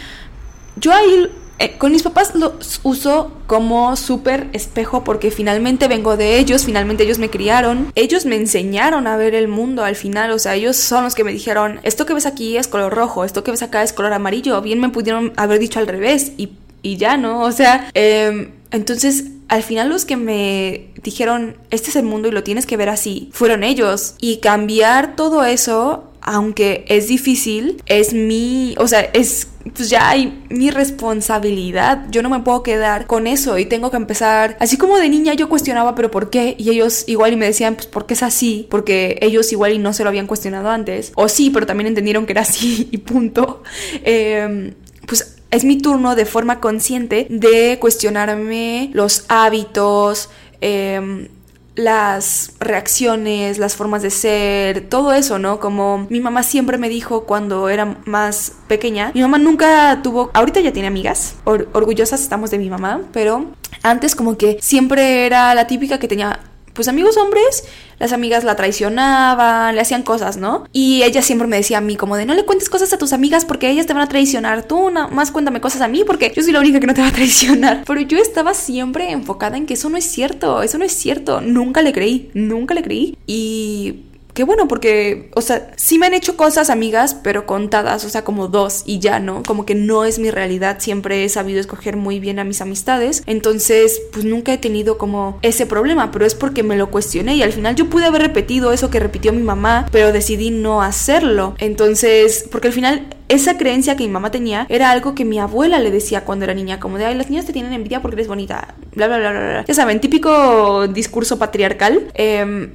yo 0.76 0.94
ahí 0.94 1.30
eh, 1.60 1.78
con 1.78 1.92
mis 1.92 2.02
papás 2.02 2.34
los 2.34 2.80
uso 2.84 3.32
como 3.46 3.96
súper 3.96 4.50
espejo 4.54 5.04
porque 5.04 5.30
finalmente 5.30 5.88
vengo 5.88 6.18
de 6.18 6.40
ellos, 6.40 6.66
finalmente 6.66 7.04
ellos 7.04 7.20
me 7.20 7.30
criaron, 7.30 7.92
ellos 7.96 8.26
me 8.26 8.36
enseñaron 8.36 9.06
a 9.06 9.18
ver 9.18 9.36
el 9.36 9.48
mundo 9.48 9.84
al 9.84 9.96
final, 9.96 10.32
o 10.32 10.40
sea, 10.40 10.56
ellos 10.56 10.76
son 10.76 11.04
los 11.04 11.14
que 11.14 11.24
me 11.24 11.32
dijeron, 11.32 11.80
esto 11.84 12.06
que 12.06 12.16
ves 12.16 12.26
aquí 12.26 12.58
es 12.58 12.68
color 12.68 12.94
rojo, 12.94 13.24
esto 13.24 13.44
que 13.44 13.52
ves 13.52 13.62
acá 13.62 13.84
es 13.84 13.94
color 13.94 14.14
amarillo, 14.14 14.62
bien 14.62 14.80
me 14.80 14.90
pudieron 14.90 15.32
haber 15.38 15.60
dicho 15.60 15.80
al 15.80 15.88
revés 15.88 16.32
y 16.38 16.48
y 16.84 16.98
ya, 16.98 17.18
¿no? 17.18 17.42
O 17.42 17.52
sea, 17.52 17.90
em, 17.96 18.52
entonces 18.70 19.26
al 19.48 19.64
final 19.64 19.90
los 19.90 20.06
que 20.06 20.18
me 20.18 20.90
dijeron, 21.04 21.58
este 21.70 21.90
es 21.90 21.96
el 21.96 22.06
mundo 22.06 22.28
y 22.28 22.32
lo 22.32 22.44
tienes 22.44 22.66
que 22.66 22.78
ver 22.78 22.90
así, 22.90 23.30
fueron 23.32 23.64
ellos. 23.64 24.16
Y 24.20 24.38
cambiar 24.38 25.16
todo 25.16 25.44
eso, 25.44 26.12
aunque 26.22 26.86
es 26.88 27.08
difícil, 27.08 27.82
es 27.86 28.14
mi, 28.14 28.76
o 28.80 28.88
sea, 28.88 29.02
es 29.02 29.48
pues 29.76 29.90
ya 29.90 30.10
hay 30.10 30.44
mi 30.50 30.72
responsabilidad. 30.72 32.06
Yo 32.10 32.22
no 32.22 32.30
me 32.30 32.40
puedo 32.40 32.64
quedar 32.64 33.08
con 33.08 33.28
eso 33.28 33.58
y 33.58 33.66
tengo 33.66 33.92
que 33.92 33.98
empezar. 33.98 34.58
Así 34.60 34.78
como 34.78 34.98
de 34.98 35.08
niña 35.08 35.34
yo 35.36 35.48
cuestionaba, 35.48 35.96
pero 35.96 36.12
¿por 36.12 36.30
qué? 36.30 36.56
Y 36.58 36.70
ellos 36.70 37.06
igual 37.08 37.34
y 37.34 37.38
me 37.38 37.46
decían, 37.46 37.76
pues 37.76 37.88
porque 37.88 38.16
es 38.16 38.24
así, 38.24 38.68
porque 38.70 39.18
ellos 39.22 39.52
igual 39.52 39.74
y 39.74 39.78
no 39.78 39.94
se 39.94 40.04
lo 40.04 40.10
habían 40.10 40.28
cuestionado 40.28 40.70
antes. 40.70 41.14
O 41.16 41.30
sí, 41.30 41.50
pero 41.50 41.66
también 41.66 41.88
entendieron 41.88 42.26
que 42.26 42.34
era 42.34 42.42
así 42.42 42.90
y 42.92 42.98
punto. 42.98 43.64
Eh, 44.04 44.74
pues 45.08 45.33
es 45.54 45.64
mi 45.64 45.78
turno 45.78 46.16
de 46.16 46.26
forma 46.26 46.60
consciente 46.60 47.28
de 47.30 47.78
cuestionarme 47.80 48.90
los 48.94 49.26
hábitos, 49.28 50.30
em, 50.62 51.28
las 51.76 52.54
reacciones, 52.60 53.58
las 53.58 53.76
formas 53.76 54.02
de 54.02 54.10
ser, 54.10 54.90
todo 54.90 55.14
eso, 55.14 55.40
¿no? 55.40 55.60
Como 55.60 56.08
mi 56.10 56.20
mamá 56.20 56.44
siempre 56.44 56.78
me 56.78 56.90
dijo 56.90 57.26
cuando 57.26 57.70
era 57.70 57.98
más 58.06 58.54
pequeña, 58.68 59.12
mi 59.14 59.22
mamá 59.22 59.38
nunca 59.38 60.02
tuvo, 60.04 60.32
ahorita 60.34 60.60
ya 60.60 60.74
tiene 60.74 60.88
amigas, 60.88 61.36
orgullosas 61.46 62.22
estamos 62.22 62.52
de 62.52 62.60
mi 62.60 62.70
mamá, 62.70 63.02
pero 63.12 63.46
antes 63.82 64.16
como 64.16 64.38
que 64.38 64.58
siempre 64.62 65.26
era 65.26 65.54
la 65.56 65.68
típica 65.68 66.00
que 66.00 66.08
tenía 66.08 66.40
pues 66.74 66.88
amigos 66.88 67.18
hombres, 67.18 67.66
las 68.00 68.14
amigas 68.14 68.44
la 68.44 68.56
traicionaban, 68.56 69.76
le 69.76 69.82
hacían 69.82 70.04
cosas, 70.04 70.38
¿no? 70.38 70.66
Y 70.74 71.04
ella 71.04 71.22
siempre 71.22 71.48
me 71.48 71.58
decía 71.58 71.78
a 71.78 71.82
mí 71.82 71.96
como 71.96 72.18
de 72.18 72.26
no 72.26 72.34
le 72.34 72.46
cuentes 72.46 72.70
cosas 72.70 72.92
a 72.94 72.98
tus 72.98 73.14
amigas 73.14 73.46
porque 73.46 73.70
ellas 73.70 73.86
te 73.86 73.94
van 73.94 74.04
a 74.04 74.10
traicionar, 74.10 74.64
tú 74.64 74.90
nada 74.90 75.08
más 75.08 75.32
cuéntame 75.32 75.62
cosas 75.62 75.82
a 75.82 75.88
mí 75.88 76.04
porque 76.06 76.32
yo 76.36 76.44
soy 76.44 76.52
la 76.52 76.60
única 76.60 76.80
que 76.80 76.88
no 76.88 76.94
te 76.94 77.02
va 77.02 77.08
a 77.08 77.12
traicionar. 77.12 77.84
Pero 77.86 78.02
yo 78.02 78.18
estaba 78.18 78.54
siempre 78.54 79.12
enfocada 79.12 79.58
en 79.58 79.66
que 79.66 79.76
eso 79.76 79.90
no 79.90 79.98
es 79.98 80.06
cierto, 80.06 80.62
eso 80.64 80.78
no 80.78 80.86
es 80.86 80.94
cierto, 80.94 81.42
nunca 81.42 81.82
le 81.82 81.94
creí, 81.94 82.30
nunca 82.34 82.74
le 82.74 82.84
creí. 82.84 83.18
Y 83.28 84.02
Qué 84.34 84.44
bueno, 84.44 84.68
porque, 84.68 85.30
o 85.36 85.42
sea, 85.42 85.72
sí 85.78 86.00
me 86.00 86.08
han 86.08 86.16
hecho 86.16 86.36
cosas, 86.36 86.72
amigas, 86.72 87.16
pero 87.24 87.46
contadas, 87.46 88.04
o 88.04 88.10
sea, 88.10 88.24
como 88.24 88.48
dos 88.48 88.82
y 88.86 88.98
ya, 88.98 89.20
¿no? 89.20 89.44
Como 89.44 89.66
que 89.66 89.76
no 89.76 90.06
es 90.06 90.18
mi 90.18 90.32
realidad, 90.32 90.78
siempre 90.80 91.24
he 91.24 91.30
sabido 91.30 91.60
escoger 91.60 91.98
muy 91.98 92.20
bien 92.20 92.40
a 92.40 92.44
mis 92.44 92.60
amistades, 92.60 93.22
entonces, 93.28 94.02
pues 94.12 94.26
nunca 94.26 94.52
he 94.52 94.58
tenido 94.58 94.98
como 94.98 95.38
ese 95.44 95.68
problema, 95.68 96.12
pero 96.12 96.26
es 96.26 96.34
porque 96.34 96.64
me 96.64 96.76
lo 96.76 96.90
cuestioné 96.90 97.36
y 97.36 97.44
al 97.44 97.54
final 97.54 97.76
yo 97.76 97.92
pude 97.92 98.06
haber 98.06 98.24
repetido 98.24 98.74
eso 98.74 98.90
que 98.90 99.00
repitió 99.00 99.32
mi 99.34 99.44
mamá, 99.44 99.86
pero 99.92 100.12
decidí 100.12 100.50
no 100.50 100.82
hacerlo. 100.82 101.56
Entonces, 101.60 102.48
porque 102.52 102.70
al 102.70 102.74
final 102.74 103.08
esa 103.30 103.58
creencia 103.58 103.96
que 103.96 104.04
mi 104.04 104.10
mamá 104.10 104.32
tenía 104.32 104.66
era 104.70 104.90
algo 104.90 105.14
que 105.14 105.26
mi 105.26 105.40
abuela 105.40 105.80
le 105.80 105.92
decía 105.92 106.26
cuando 106.26 106.46
era 106.46 106.56
niña, 106.56 106.80
como 106.80 106.98
de, 106.98 107.06
ay, 107.06 107.16
las 107.16 107.30
niñas 107.30 107.46
te 107.46 107.54
tienen 107.54 107.74
envidia 107.74 108.02
porque 108.02 108.16
eres 108.16 108.28
bonita, 108.28 108.74
bla, 108.96 109.08
bla, 109.08 109.20
bla, 109.20 109.30
bla. 109.32 109.66
Ya 109.68 109.74
saben, 109.76 110.02
típico 110.02 110.88
discurso 110.88 111.38
patriarcal. 111.38 112.08
Eh, 112.16 112.72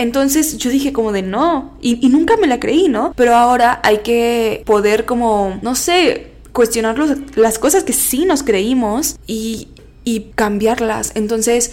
entonces 0.00 0.56
yo 0.56 0.70
dije 0.70 0.94
como 0.94 1.12
de 1.12 1.20
no, 1.20 1.76
y, 1.82 2.08
nunca 2.08 2.38
me 2.38 2.46
la 2.46 2.58
creí, 2.58 2.88
¿no? 2.88 3.12
Pero 3.16 3.34
ahora 3.36 3.80
hay 3.82 3.98
que 3.98 4.62
poder 4.64 5.04
como, 5.04 5.58
no 5.60 5.74
sé, 5.74 6.32
cuestionar 6.52 6.96
las 7.36 7.58
cosas 7.58 7.84
que 7.84 7.92
sí 7.92 8.24
nos 8.24 8.42
creímos 8.42 9.16
y, 9.26 9.68
y 10.02 10.30
cambiarlas. 10.34 11.12
Entonces 11.16 11.72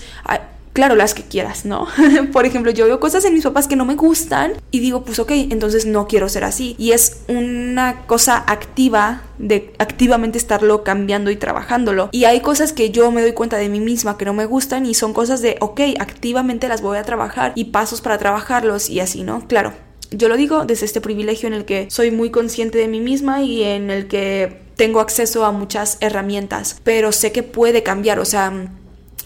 claro, 0.78 0.96
las 0.96 1.16
que 1.16 1.24
quieras, 1.24 1.66
¿no? 1.66 1.88
Por 2.32 2.46
ejemplo, 2.46 2.70
yo 2.70 2.86
veo 2.86 3.00
cosas 3.00 3.26
en 3.26 3.34
mis 3.34 3.44
papás 3.44 3.68
que 3.68 3.76
no 3.76 3.84
me 3.84 3.96
gustan 3.96 4.54
y 4.70 4.80
digo, 4.80 5.04
pues 5.04 5.18
ok, 5.18 5.32
entonces 5.50 5.88
no 5.88 6.08
quiero 6.08 6.30
ser 6.30 6.44
así. 6.44 6.76
Y 6.78 6.92
es 6.92 7.24
una 7.28 8.06
cosa 8.06 8.44
activa 8.46 9.24
de 9.40 9.74
activamente 9.80 10.38
estarlo 10.38 10.84
cambiando 10.84 11.32
y 11.32 11.36
trabajándolo. 11.36 12.10
Y 12.12 12.26
hay 12.26 12.42
cosas 12.42 12.74
que 12.74 12.92
yo 12.92 13.10
me 13.10 13.24
doy 13.24 13.34
cuenta 13.34 13.58
de 13.58 13.70
mí 13.70 13.80
misma 13.80 14.20
que 14.20 14.26
no 14.26 14.36
me 14.36 14.46
gustan 14.46 14.86
y 14.86 14.94
son 14.94 15.14
cosas 15.14 15.42
de, 15.42 15.58
ok, 15.62 15.82
activamente 16.00 16.68
las 16.68 16.84
voy 16.84 17.00
a 17.00 17.04
trabajar 17.04 17.54
y 17.56 17.66
pasos 17.66 18.02
para 18.02 18.20
trabajarlos 18.20 18.88
y 18.92 19.00
así, 19.00 19.24
¿no? 19.24 19.48
Claro. 19.48 19.74
Yo 20.12 20.30
lo 20.30 20.38
digo 20.38 20.66
desde 20.66 20.86
este 20.86 21.02
privilegio 21.02 21.48
en 21.48 21.56
el 21.56 21.66
que 21.66 21.88
soy 21.90 22.12
muy 22.12 22.30
consciente 22.30 22.78
de 22.78 22.88
mí 22.88 23.00
misma 23.00 23.42
y 23.42 23.64
en 23.64 23.90
el 23.90 24.08
que 24.08 24.62
tengo 24.76 25.00
acceso 25.00 25.44
a 25.44 25.52
muchas 25.52 25.98
herramientas, 26.02 26.80
pero 26.84 27.12
sé 27.12 27.32
que 27.32 27.42
puede 27.42 27.82
cambiar, 27.82 28.20
o 28.20 28.26
sea, 28.26 28.54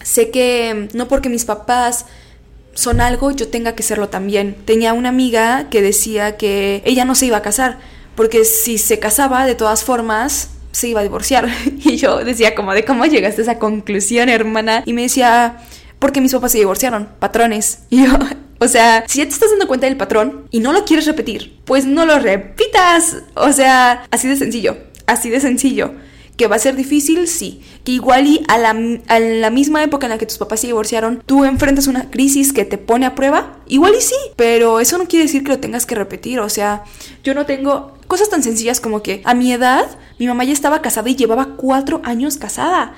Sé 0.02 0.30
que 0.30 0.88
no 0.94 1.08
porque 1.08 1.28
mis 1.28 1.44
papás 1.44 2.06
son 2.74 3.00
algo, 3.00 3.30
yo 3.30 3.48
tenga 3.48 3.74
que 3.74 3.82
serlo 3.82 4.08
también. 4.08 4.56
Tenía 4.64 4.92
una 4.92 5.10
amiga 5.10 5.68
que 5.70 5.82
decía 5.82 6.36
que 6.36 6.82
ella 6.84 7.04
no 7.04 7.14
se 7.14 7.26
iba 7.26 7.36
a 7.36 7.42
casar, 7.42 7.78
porque 8.14 8.44
si 8.44 8.78
se 8.78 8.98
casaba, 8.98 9.46
de 9.46 9.54
todas 9.54 9.84
formas, 9.84 10.50
se 10.72 10.88
iba 10.88 11.00
a 11.00 11.02
divorciar. 11.02 11.48
Y 11.84 11.96
yo 11.96 12.24
decía 12.24 12.54
como 12.54 12.72
de 12.72 12.84
cómo 12.84 13.04
llegaste 13.06 13.42
a 13.42 13.44
esa 13.44 13.58
conclusión, 13.58 14.28
hermana. 14.28 14.82
Y 14.86 14.92
me 14.92 15.02
decía, 15.02 15.58
porque 15.98 16.20
mis 16.20 16.32
papás 16.32 16.52
se 16.52 16.58
divorciaron, 16.58 17.08
patrones. 17.18 17.80
Y 17.90 18.04
yo, 18.04 18.12
o 18.58 18.68
sea, 18.68 19.04
si 19.08 19.18
ya 19.18 19.24
te 19.24 19.30
estás 19.30 19.50
dando 19.50 19.66
cuenta 19.66 19.86
del 19.86 19.96
patrón 19.96 20.46
y 20.50 20.60
no 20.60 20.72
lo 20.72 20.84
quieres 20.84 21.06
repetir, 21.06 21.58
pues 21.64 21.84
no 21.84 22.06
lo 22.06 22.18
repitas. 22.18 23.16
O 23.34 23.52
sea, 23.52 24.06
así 24.10 24.28
de 24.28 24.36
sencillo, 24.36 24.76
así 25.06 25.30
de 25.30 25.40
sencillo. 25.40 25.94
¿Que 26.36 26.46
va 26.46 26.56
a 26.56 26.58
ser 26.58 26.76
difícil? 26.76 27.28
Sí. 27.28 27.60
Que 27.84 27.92
igual 27.92 28.26
y 28.26 28.42
a 28.48 28.58
la, 28.58 28.76
a 29.08 29.18
la, 29.20 29.50
misma 29.50 29.82
época 29.82 30.06
en 30.06 30.10
la 30.10 30.18
que 30.18 30.26
tus 30.26 30.38
papás 30.38 30.60
se 30.60 30.66
divorciaron, 30.66 31.22
tú 31.26 31.44
enfrentas 31.44 31.86
una 31.86 32.10
crisis 32.10 32.52
que 32.52 32.64
te 32.64 32.78
pone 32.78 33.06
a 33.06 33.14
prueba. 33.14 33.58
Igual 33.68 33.94
y 33.98 34.00
sí, 34.00 34.16
pero 34.36 34.80
eso 34.80 34.98
no 34.98 35.06
quiere 35.06 35.26
decir 35.26 35.44
que 35.44 35.50
lo 35.50 35.58
tengas 35.58 35.86
que 35.86 35.94
repetir. 35.94 36.40
O 36.40 36.48
sea, 36.48 36.84
yo 37.22 37.34
no 37.34 37.46
tengo 37.46 37.92
cosas 38.06 38.30
tan 38.30 38.42
sencillas 38.42 38.80
como 38.80 39.02
que 39.02 39.22
a 39.24 39.34
mi 39.34 39.52
edad 39.52 39.86
mi 40.18 40.28
mamá 40.28 40.44
ya 40.44 40.52
estaba 40.52 40.82
casada 40.82 41.10
y 41.10 41.16
llevaba 41.16 41.56
cuatro 41.56 42.00
años 42.04 42.36
casada. 42.36 42.94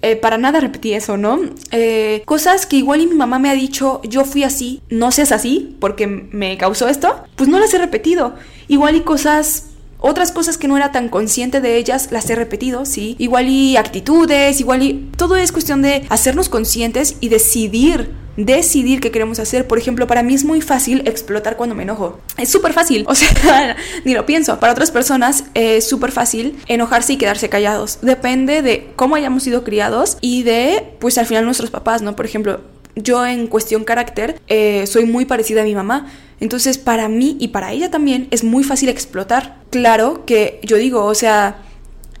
eh, 0.00 0.14
para 0.14 0.38
nada 0.38 0.60
repetí 0.60 0.92
eso, 0.92 1.16
¿no? 1.16 1.40
Eh, 1.72 2.22
cosas 2.24 2.66
que 2.66 2.76
igual 2.76 3.00
y 3.00 3.08
mi 3.08 3.16
mamá 3.16 3.40
me 3.40 3.50
ha 3.50 3.54
dicho, 3.54 4.00
yo 4.04 4.24
fui 4.24 4.44
así, 4.44 4.80
no 4.90 5.10
seas 5.10 5.32
así, 5.32 5.76
porque 5.80 6.06
me 6.06 6.56
causó 6.56 6.88
esto, 6.88 7.24
pues 7.34 7.48
no 7.48 7.58
las 7.58 7.74
he 7.74 7.78
repetido. 7.78 8.36
Igual 8.68 8.94
y 8.94 9.00
cosas 9.00 9.70
otras 10.00 10.32
cosas 10.32 10.58
que 10.58 10.68
no 10.68 10.76
era 10.76 10.92
tan 10.92 11.08
consciente 11.08 11.60
de 11.60 11.76
ellas 11.76 12.08
las 12.10 12.28
he 12.30 12.34
repetido, 12.34 12.84
sí. 12.84 13.16
Igual 13.18 13.48
y 13.48 13.76
actitudes, 13.76 14.60
igual 14.60 14.82
y... 14.82 15.10
Todo 15.16 15.36
es 15.36 15.52
cuestión 15.52 15.82
de 15.82 16.06
hacernos 16.08 16.48
conscientes 16.48 17.16
y 17.20 17.28
decidir 17.28 18.14
decidir 18.38 19.00
qué 19.00 19.10
queremos 19.10 19.40
hacer. 19.40 19.66
Por 19.66 19.78
ejemplo, 19.78 20.06
para 20.06 20.22
mí 20.22 20.32
es 20.32 20.44
muy 20.44 20.60
fácil 20.60 21.02
explotar 21.06 21.56
cuando 21.56 21.74
me 21.74 21.82
enojo. 21.82 22.20
Es 22.36 22.48
súper 22.48 22.72
fácil, 22.72 23.04
o 23.08 23.14
sea, 23.14 23.76
ni 24.04 24.14
lo 24.14 24.24
pienso. 24.24 24.60
Para 24.60 24.72
otras 24.72 24.90
personas 24.90 25.44
es 25.54 25.88
súper 25.88 26.12
fácil 26.12 26.56
enojarse 26.68 27.14
y 27.14 27.16
quedarse 27.16 27.48
callados. 27.48 27.98
Depende 28.00 28.62
de 28.62 28.92
cómo 28.96 29.16
hayamos 29.16 29.42
sido 29.42 29.64
criados 29.64 30.16
y 30.20 30.44
de, 30.44 30.94
pues 31.00 31.18
al 31.18 31.26
final 31.26 31.44
nuestros 31.44 31.70
papás, 31.70 32.00
¿no? 32.00 32.14
Por 32.14 32.24
ejemplo, 32.24 32.60
yo 32.94 33.26
en 33.26 33.48
cuestión 33.48 33.84
carácter 33.84 34.40
eh, 34.46 34.86
soy 34.86 35.04
muy 35.04 35.24
parecida 35.24 35.62
a 35.62 35.64
mi 35.64 35.74
mamá. 35.74 36.06
Entonces, 36.40 36.78
para 36.78 37.08
mí 37.08 37.36
y 37.40 37.48
para 37.48 37.72
ella 37.72 37.90
también 37.90 38.28
es 38.30 38.44
muy 38.44 38.64
fácil 38.64 38.88
explotar. 38.88 39.56
Claro 39.70 40.24
que 40.24 40.60
yo 40.62 40.76
digo, 40.76 41.04
o 41.04 41.14
sea, 41.14 41.62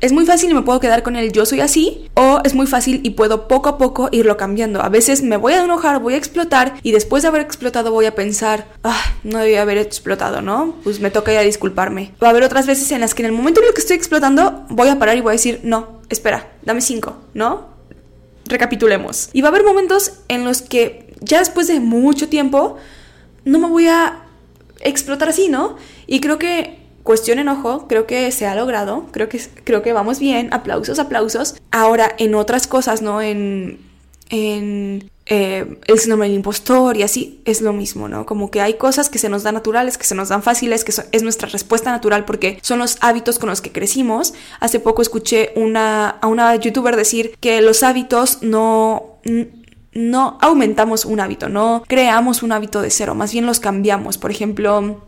es 0.00 0.12
muy 0.12 0.24
fácil 0.26 0.50
y 0.50 0.54
me 0.54 0.62
puedo 0.62 0.78
quedar 0.78 1.02
con 1.02 1.16
el 1.16 1.32
yo 1.32 1.44
soy 1.44 1.60
así, 1.60 2.08
o 2.14 2.40
es 2.44 2.54
muy 2.54 2.66
fácil 2.66 3.00
y 3.02 3.10
puedo 3.10 3.48
poco 3.48 3.68
a 3.68 3.78
poco 3.78 4.08
irlo 4.12 4.36
cambiando. 4.36 4.80
A 4.80 4.88
veces 4.88 5.22
me 5.22 5.36
voy 5.36 5.54
a 5.54 5.64
enojar, 5.64 6.00
voy 6.00 6.14
a 6.14 6.16
explotar, 6.16 6.74
y 6.82 6.92
después 6.92 7.22
de 7.22 7.28
haber 7.28 7.40
explotado 7.40 7.90
voy 7.90 8.06
a 8.06 8.14
pensar, 8.14 8.68
ah, 8.84 9.02
no 9.24 9.38
debía 9.38 9.62
haber 9.62 9.78
explotado, 9.78 10.40
¿no? 10.40 10.76
Pues 10.84 11.00
me 11.00 11.10
toca 11.10 11.32
ya 11.32 11.40
disculparme. 11.40 12.12
Va 12.22 12.28
a 12.28 12.30
haber 12.30 12.44
otras 12.44 12.66
veces 12.66 12.90
en 12.92 13.00
las 13.00 13.14
que 13.14 13.22
en 13.22 13.26
el 13.26 13.32
momento 13.32 13.60
en 13.60 13.66
el 13.66 13.74
que 13.74 13.80
estoy 13.80 13.96
explotando, 13.96 14.66
voy 14.68 14.88
a 14.88 14.98
parar 14.98 15.16
y 15.16 15.20
voy 15.20 15.30
a 15.30 15.32
decir, 15.32 15.60
no, 15.64 16.00
espera, 16.08 16.52
dame 16.62 16.80
cinco, 16.80 17.16
¿no? 17.34 17.66
Recapitulemos. 18.46 19.30
Y 19.32 19.42
va 19.42 19.48
a 19.48 19.50
haber 19.50 19.64
momentos 19.64 20.12
en 20.28 20.44
los 20.44 20.62
que 20.62 21.12
ya 21.20 21.40
después 21.40 21.66
de 21.66 21.80
mucho 21.80 22.28
tiempo, 22.28 22.78
no 23.48 23.58
me 23.58 23.68
voy 23.68 23.88
a 23.88 24.24
explotar 24.80 25.28
así, 25.30 25.48
¿no? 25.48 25.76
Y 26.06 26.20
creo 26.20 26.38
que 26.38 26.78
cuestión 27.02 27.38
enojo, 27.38 27.88
creo 27.88 28.06
que 28.06 28.30
se 28.30 28.46
ha 28.46 28.54
logrado, 28.54 29.06
creo 29.10 29.28
que, 29.28 29.40
creo 29.64 29.82
que 29.82 29.92
vamos 29.94 30.18
bien, 30.18 30.52
aplausos, 30.52 30.98
aplausos. 30.98 31.56
Ahora, 31.70 32.14
en 32.18 32.34
otras 32.34 32.66
cosas, 32.66 33.00
¿no? 33.00 33.22
En, 33.22 33.78
en 34.28 35.10
eh, 35.24 35.78
el 35.86 35.98
síndrome 35.98 36.26
del 36.26 36.36
impostor 36.36 36.98
y 36.98 37.02
así 37.02 37.40
es 37.46 37.62
lo 37.62 37.72
mismo, 37.72 38.08
¿no? 38.08 38.26
Como 38.26 38.50
que 38.50 38.60
hay 38.60 38.74
cosas 38.74 39.08
que 39.08 39.18
se 39.18 39.30
nos 39.30 39.42
dan 39.42 39.54
naturales, 39.54 39.96
que 39.96 40.04
se 40.04 40.14
nos 40.14 40.28
dan 40.28 40.42
fáciles, 40.42 40.84
que 40.84 40.92
es 41.12 41.22
nuestra 41.22 41.48
respuesta 41.48 41.90
natural 41.90 42.26
porque 42.26 42.58
son 42.62 42.78
los 42.78 42.98
hábitos 43.00 43.38
con 43.38 43.48
los 43.48 43.62
que 43.62 43.72
crecimos. 43.72 44.34
Hace 44.60 44.78
poco 44.78 45.00
escuché 45.00 45.52
una, 45.56 46.10
a 46.10 46.26
una 46.26 46.54
youtuber 46.56 46.96
decir 46.96 47.34
que 47.40 47.62
los 47.62 47.82
hábitos 47.82 48.42
no 48.42 49.18
no 49.98 50.38
aumentamos 50.40 51.04
un 51.04 51.18
hábito, 51.18 51.48
no 51.48 51.82
creamos 51.86 52.44
un 52.44 52.52
hábito 52.52 52.80
de 52.80 52.90
cero, 52.90 53.16
más 53.16 53.32
bien 53.32 53.46
los 53.46 53.58
cambiamos. 53.58 54.16
Por 54.16 54.30
ejemplo, 54.30 55.02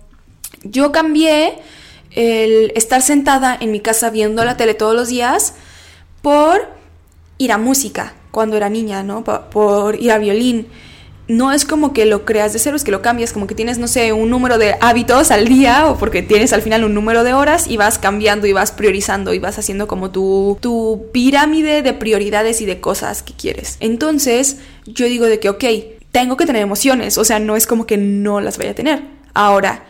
yo 0.64 0.90
cambié 0.90 1.58
el 2.10 2.72
estar 2.74 3.00
sentada 3.00 3.56
en 3.58 3.70
mi 3.70 3.80
casa 3.80 4.10
viendo 4.10 4.44
la 4.44 4.56
tele 4.56 4.74
todos 4.74 4.96
los 4.96 5.08
días 5.08 5.54
por 6.22 6.68
ir 7.38 7.52
a 7.52 7.58
música 7.58 8.14
cuando 8.32 8.56
era 8.56 8.68
niña, 8.68 9.04
¿no? 9.04 9.22
Por, 9.22 9.94
ir 10.00 10.10
a 10.10 10.18
violín 10.18 10.66
no 11.30 11.52
es 11.52 11.64
como 11.64 11.92
que 11.92 12.06
lo 12.06 12.24
creas 12.24 12.52
de 12.52 12.58
cero, 12.58 12.74
es 12.74 12.82
que 12.82 12.90
lo 12.90 13.02
cambias, 13.02 13.32
como 13.32 13.46
que 13.46 13.54
tienes, 13.54 13.78
no 13.78 13.86
sé, 13.86 14.12
un 14.12 14.30
número 14.30 14.58
de 14.58 14.74
hábitos 14.80 15.30
al 15.30 15.46
día 15.46 15.86
o 15.86 15.96
porque 15.96 16.22
tienes 16.22 16.52
al 16.52 16.60
final 16.60 16.82
un 16.82 16.92
número 16.92 17.22
de 17.22 17.34
horas 17.34 17.68
y 17.68 17.76
vas 17.76 18.00
cambiando 18.00 18.48
y 18.48 18.52
vas 18.52 18.72
priorizando 18.72 19.32
y 19.32 19.38
vas 19.38 19.56
haciendo 19.56 19.86
como 19.86 20.10
tu, 20.10 20.58
tu 20.60 21.06
pirámide 21.12 21.82
de 21.82 21.92
prioridades 21.92 22.60
y 22.60 22.66
de 22.66 22.80
cosas 22.80 23.22
que 23.22 23.32
quieres. 23.32 23.76
Entonces, 23.78 24.56
yo 24.86 25.06
digo 25.06 25.26
de 25.26 25.38
que, 25.38 25.48
ok, 25.48 25.64
tengo 26.10 26.36
que 26.36 26.46
tener 26.46 26.62
emociones, 26.62 27.16
o 27.16 27.24
sea, 27.24 27.38
no 27.38 27.54
es 27.54 27.68
como 27.68 27.86
que 27.86 27.96
no 27.96 28.40
las 28.40 28.58
vaya 28.58 28.72
a 28.72 28.74
tener. 28.74 29.00
Ahora, 29.32 29.84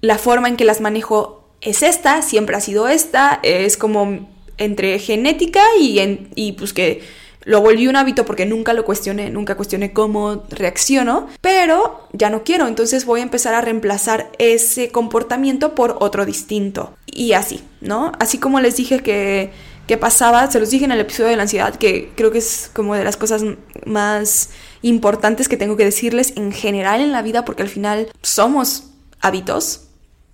la 0.00 0.16
forma 0.16 0.48
en 0.48 0.56
que 0.56 0.64
las 0.64 0.80
manejo 0.80 1.50
es 1.60 1.82
esta, 1.82 2.22
siempre 2.22 2.56
ha 2.56 2.60
sido 2.60 2.88
esta, 2.88 3.38
es 3.42 3.76
como 3.76 4.30
entre 4.56 4.98
genética 4.98 5.60
y, 5.78 5.98
en, 5.98 6.30
y 6.34 6.52
pues 6.52 6.72
que 6.72 7.02
lo 7.46 7.60
volví 7.60 7.86
un 7.86 7.94
hábito 7.94 8.26
porque 8.26 8.44
nunca 8.44 8.72
lo 8.72 8.84
cuestioné, 8.84 9.30
nunca 9.30 9.54
cuestioné 9.54 9.92
cómo 9.92 10.42
reacciono, 10.50 11.28
pero 11.40 12.08
ya 12.12 12.28
no 12.28 12.42
quiero, 12.42 12.66
entonces 12.66 13.04
voy 13.04 13.20
a 13.20 13.22
empezar 13.22 13.54
a 13.54 13.60
reemplazar 13.60 14.32
ese 14.38 14.90
comportamiento 14.90 15.76
por 15.76 15.96
otro 16.00 16.26
distinto. 16.26 16.96
Y 17.06 17.34
así, 17.34 17.62
¿no? 17.80 18.10
Así 18.18 18.38
como 18.38 18.58
les 18.58 18.76
dije 18.76 18.98
que, 18.98 19.52
que 19.86 19.96
pasaba, 19.96 20.50
se 20.50 20.58
los 20.58 20.70
dije 20.70 20.86
en 20.86 20.90
el 20.90 20.98
episodio 20.98 21.30
de 21.30 21.36
la 21.36 21.42
ansiedad, 21.42 21.76
que 21.76 22.10
creo 22.16 22.32
que 22.32 22.38
es 22.38 22.68
como 22.74 22.96
de 22.96 23.04
las 23.04 23.16
cosas 23.16 23.44
más 23.84 24.50
importantes 24.82 25.48
que 25.48 25.56
tengo 25.56 25.76
que 25.76 25.84
decirles 25.84 26.32
en 26.34 26.50
general 26.50 27.00
en 27.00 27.12
la 27.12 27.22
vida, 27.22 27.44
porque 27.44 27.62
al 27.62 27.68
final 27.68 28.08
somos 28.22 28.90
hábitos, 29.20 29.82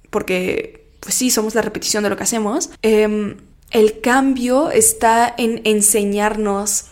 porque 0.09 0.89
pues 1.01 1.15
sí, 1.15 1.31
somos 1.31 1.55
la 1.55 1.61
repetición 1.61 2.05
de 2.05 2.09
lo 2.09 2.17
que 2.17 2.23
hacemos. 2.23 2.71
Em, 2.81 3.37
el 3.71 4.01
cambio 4.01 4.71
está 4.71 5.35
en 5.37 5.61
enseñarnos 5.65 6.87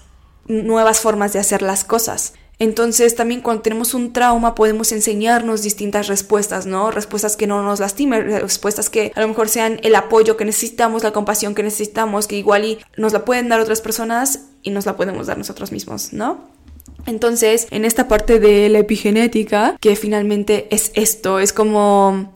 nuevas 0.51 1.01
formas 1.01 1.33
de 1.33 1.39
hacer 1.39 1.63
las 1.63 1.85
cosas. 1.85 2.35
Entonces 2.59 3.17
también 3.17 3.41
cuando 3.41 3.63
tenemos 3.63 3.95
un 3.95 4.13
trauma 4.13 4.55
podemos 4.55 4.93
enseñarnos 4.93 5.63
distintas 5.63 6.09
respuestas, 6.09 6.67
¿no? 6.67 6.91
Respuestas 6.91 7.37
que 7.37 7.47
no 7.47 7.63
nos 7.63 7.81
lastimen, 7.81 8.23
respuestas 8.27 8.91
que 8.91 9.13
a 9.15 9.21
lo 9.23 9.29
mejor 9.29 9.49
sean 9.49 9.81
el 9.83 9.95
apoyo 9.95 10.37
que 10.37 10.45
necesitamos, 10.45 11.03
la 11.03 11.13
compasión 11.13 11.55
que 11.55 11.63
necesitamos, 11.63 12.27
que 12.27 12.37
igual 12.37 12.67
y 12.67 12.79
nos 12.99 13.15
la 13.15 13.25
pueden 13.25 13.49
dar 13.49 13.61
otras 13.61 13.81
personas 13.81 14.41
y 14.63 14.71
nos 14.71 14.85
la 14.85 14.95
podemos 14.95 15.27
dar 15.27 15.39
nosotros 15.39 15.73
mismos, 15.73 16.13
¿no? 16.13 16.51
Entonces, 17.07 17.67
en 17.71 17.87
esta 17.87 18.09
parte 18.09 18.39
de 18.41 18.69
la 18.69 18.81
epigenética, 18.81 19.79
que 19.81 19.97
finalmente 19.97 20.69
es 20.71 20.93
esto, 20.95 21.39
es 21.39 21.55
como, 21.55 22.31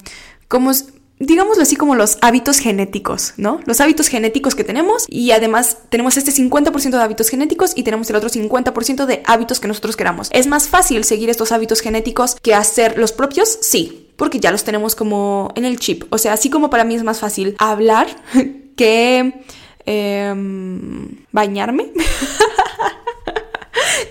como 0.49 0.73
digámoslo 1.19 1.63
así 1.63 1.77
como 1.77 1.95
los 1.95 2.19
hábitos 2.21 2.59
genéticos, 2.59 3.35
¿no? 3.37 3.61
Los 3.67 3.81
hábitos 3.81 4.09
genéticos 4.09 4.55
que 4.55 4.65
tenemos 4.65 5.07
y 5.09 5.31
además 5.31 5.79
tenemos 5.89 6.17
este 6.17 6.33
50% 6.33 6.91
de 6.91 7.03
hábitos 7.03 7.29
genéticos 7.29 7.73
y 7.77 7.83
tenemos 7.83 8.11
el 8.11 8.17
otro 8.17 8.29
50% 8.29 9.07
de 9.07 9.23
hábitos 9.27 9.61
que 9.61 9.69
nosotros 9.69 9.97
queramos. 9.97 10.29
¿Es 10.33 10.47
más 10.47 10.69
fácil 10.69 11.05
seguir 11.05 11.31
estos 11.31 11.53
hábitos 11.53 11.81
genéticos 11.81 12.37
que 12.37 12.55
hacer 12.55 12.99
los 12.99 13.13
propios? 13.13 13.59
Sí, 13.61 14.11
porque 14.17 14.41
ya 14.41 14.51
los 14.51 14.65
tenemos 14.65 14.95
como 14.95 15.53
en 15.55 15.65
el 15.65 15.79
chip. 15.79 16.05
O 16.11 16.19
sea, 16.19 16.33
así 16.33 16.51
como 16.51 16.71
para 16.71 16.85
mí 16.85 16.95
es 16.95 17.05
más 17.05 17.21
fácil 17.21 17.55
hablar 17.59 18.09
que 18.77 19.45
em, 19.87 21.25
bañarme. 21.33 21.93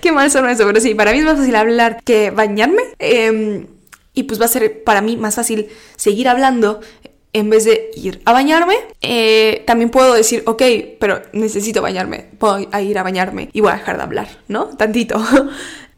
Qué 0.01 0.11
mal 0.11 0.29
son 0.31 0.49
eso, 0.49 0.65
pero 0.65 0.81
sí, 0.81 0.95
para 0.95 1.11
mí 1.11 1.19
es 1.19 1.25
más 1.25 1.37
fácil 1.37 1.55
hablar 1.55 2.01
que 2.03 2.31
bañarme. 2.31 2.81
Eh, 2.99 3.67
y 4.13 4.23
pues 4.23 4.39
va 4.39 4.45
a 4.45 4.49
ser 4.49 4.83
para 4.83 5.01
mí 5.01 5.17
más 5.17 5.35
fácil 5.35 5.69
seguir 5.95 6.27
hablando 6.27 6.81
en 7.33 7.49
vez 7.49 7.65
de 7.65 7.89
ir 7.95 8.21
a 8.25 8.31
bañarme. 8.31 8.75
Eh, 9.01 9.63
también 9.65 9.89
puedo 9.89 10.13
decir, 10.13 10.43
ok, 10.45 10.61
pero 10.99 11.21
necesito 11.33 11.81
bañarme, 11.81 12.29
voy 12.39 12.69
a 12.71 12.81
ir 12.81 12.97
a 12.97 13.03
bañarme 13.03 13.49
y 13.51 13.61
voy 13.61 13.71
a 13.71 13.75
dejar 13.77 13.97
de 13.97 14.03
hablar, 14.03 14.27
¿no? 14.47 14.67
Tantito. 14.77 15.21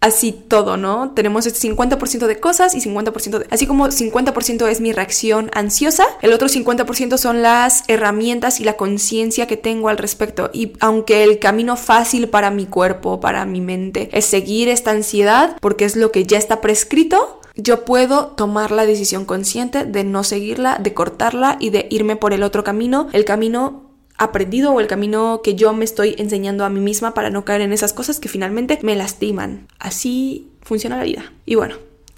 Así 0.01 0.33
todo, 0.33 0.77
¿no? 0.77 1.13
Tenemos 1.15 1.47
este 1.47 1.67
50% 1.67 2.27
de 2.27 2.39
cosas 2.39 2.75
y 2.75 2.79
50% 2.79 3.39
de... 3.39 3.47
Así 3.49 3.65
como 3.65 3.87
50% 3.87 4.67
es 4.67 4.79
mi 4.79 4.91
reacción 4.91 5.49
ansiosa, 5.55 6.05
el 6.21 6.31
otro 6.31 6.47
50% 6.47 7.17
son 7.17 7.41
las 7.41 7.83
herramientas 7.87 8.59
y 8.59 8.65
la 8.65 8.73
conciencia 8.73 9.47
que 9.47 9.57
tengo 9.57 9.89
al 9.89 9.97
respecto. 9.97 10.51
Y 10.53 10.73
aunque 10.79 11.23
el 11.23 11.39
camino 11.39 11.75
fácil 11.75 12.29
para 12.29 12.51
mi 12.51 12.67
cuerpo, 12.67 13.19
para 13.19 13.45
mi 13.45 13.61
mente, 13.61 14.09
es 14.11 14.25
seguir 14.25 14.69
esta 14.69 14.91
ansiedad, 14.91 15.57
porque 15.59 15.85
es 15.85 15.95
lo 15.95 16.11
que 16.11 16.25
ya 16.25 16.37
está 16.37 16.61
prescrito, 16.61 17.39
yo 17.55 17.85
puedo 17.85 18.27
tomar 18.27 18.71
la 18.71 18.85
decisión 18.85 19.25
consciente 19.25 19.85
de 19.85 20.03
no 20.03 20.23
seguirla, 20.23 20.77
de 20.81 20.93
cortarla 20.93 21.57
y 21.59 21.69
de 21.69 21.87
irme 21.89 22.15
por 22.15 22.33
el 22.33 22.43
otro 22.43 22.63
camino, 22.63 23.07
el 23.13 23.25
camino 23.25 23.91
aprendido 24.17 24.71
o 24.71 24.79
el 24.79 24.87
camino 24.87 25.41
que 25.43 25.55
yo 25.55 25.73
me 25.73 25.85
estoy 25.85 26.15
enseñando 26.17 26.65
a 26.65 26.69
mí 26.69 26.79
misma 26.79 27.13
para 27.13 27.29
no 27.29 27.45
caer 27.45 27.61
en 27.61 27.73
esas 27.73 27.93
cosas 27.93 28.19
que 28.19 28.29
finalmente 28.29 28.79
me 28.81 28.95
lastiman. 28.95 29.67
Así 29.79 30.51
funciona 30.61 30.97
la 30.97 31.03
vida. 31.03 31.33
Y 31.45 31.55
bueno, 31.55 31.75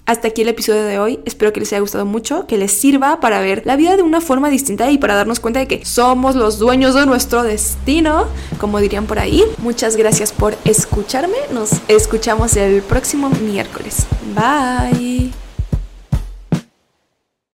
hasta 0.08 0.28
aquí 0.28 0.40
el 0.40 0.48
episodio 0.48 0.84
de 0.84 0.98
hoy. 0.98 1.20
Espero 1.26 1.52
que 1.52 1.60
les 1.60 1.72
haya 1.72 1.80
gustado 1.80 2.06
mucho, 2.06 2.46
que 2.46 2.56
les 2.56 2.72
sirva 2.72 3.20
para 3.20 3.40
ver 3.40 3.62
la 3.66 3.76
vida 3.76 3.94
de 3.94 4.02
una 4.02 4.22
forma 4.22 4.48
distinta 4.48 4.90
y 4.90 4.96
para 4.96 5.14
darnos 5.14 5.38
cuenta 5.38 5.60
de 5.60 5.68
que 5.68 5.84
somos 5.84 6.34
los 6.34 6.58
dueños 6.58 6.94
de 6.94 7.04
nuestro 7.04 7.42
destino, 7.42 8.26
como 8.58 8.80
dirían 8.80 9.06
por 9.06 9.18
ahí. 9.18 9.44
Muchas 9.58 9.96
gracias 9.96 10.32
por 10.32 10.56
escucharme. 10.64 11.36
Nos 11.52 11.72
escuchamos 11.88 12.56
el 12.56 12.80
próximo 12.80 13.28
miércoles. 13.28 14.06
Bye. 14.34 15.47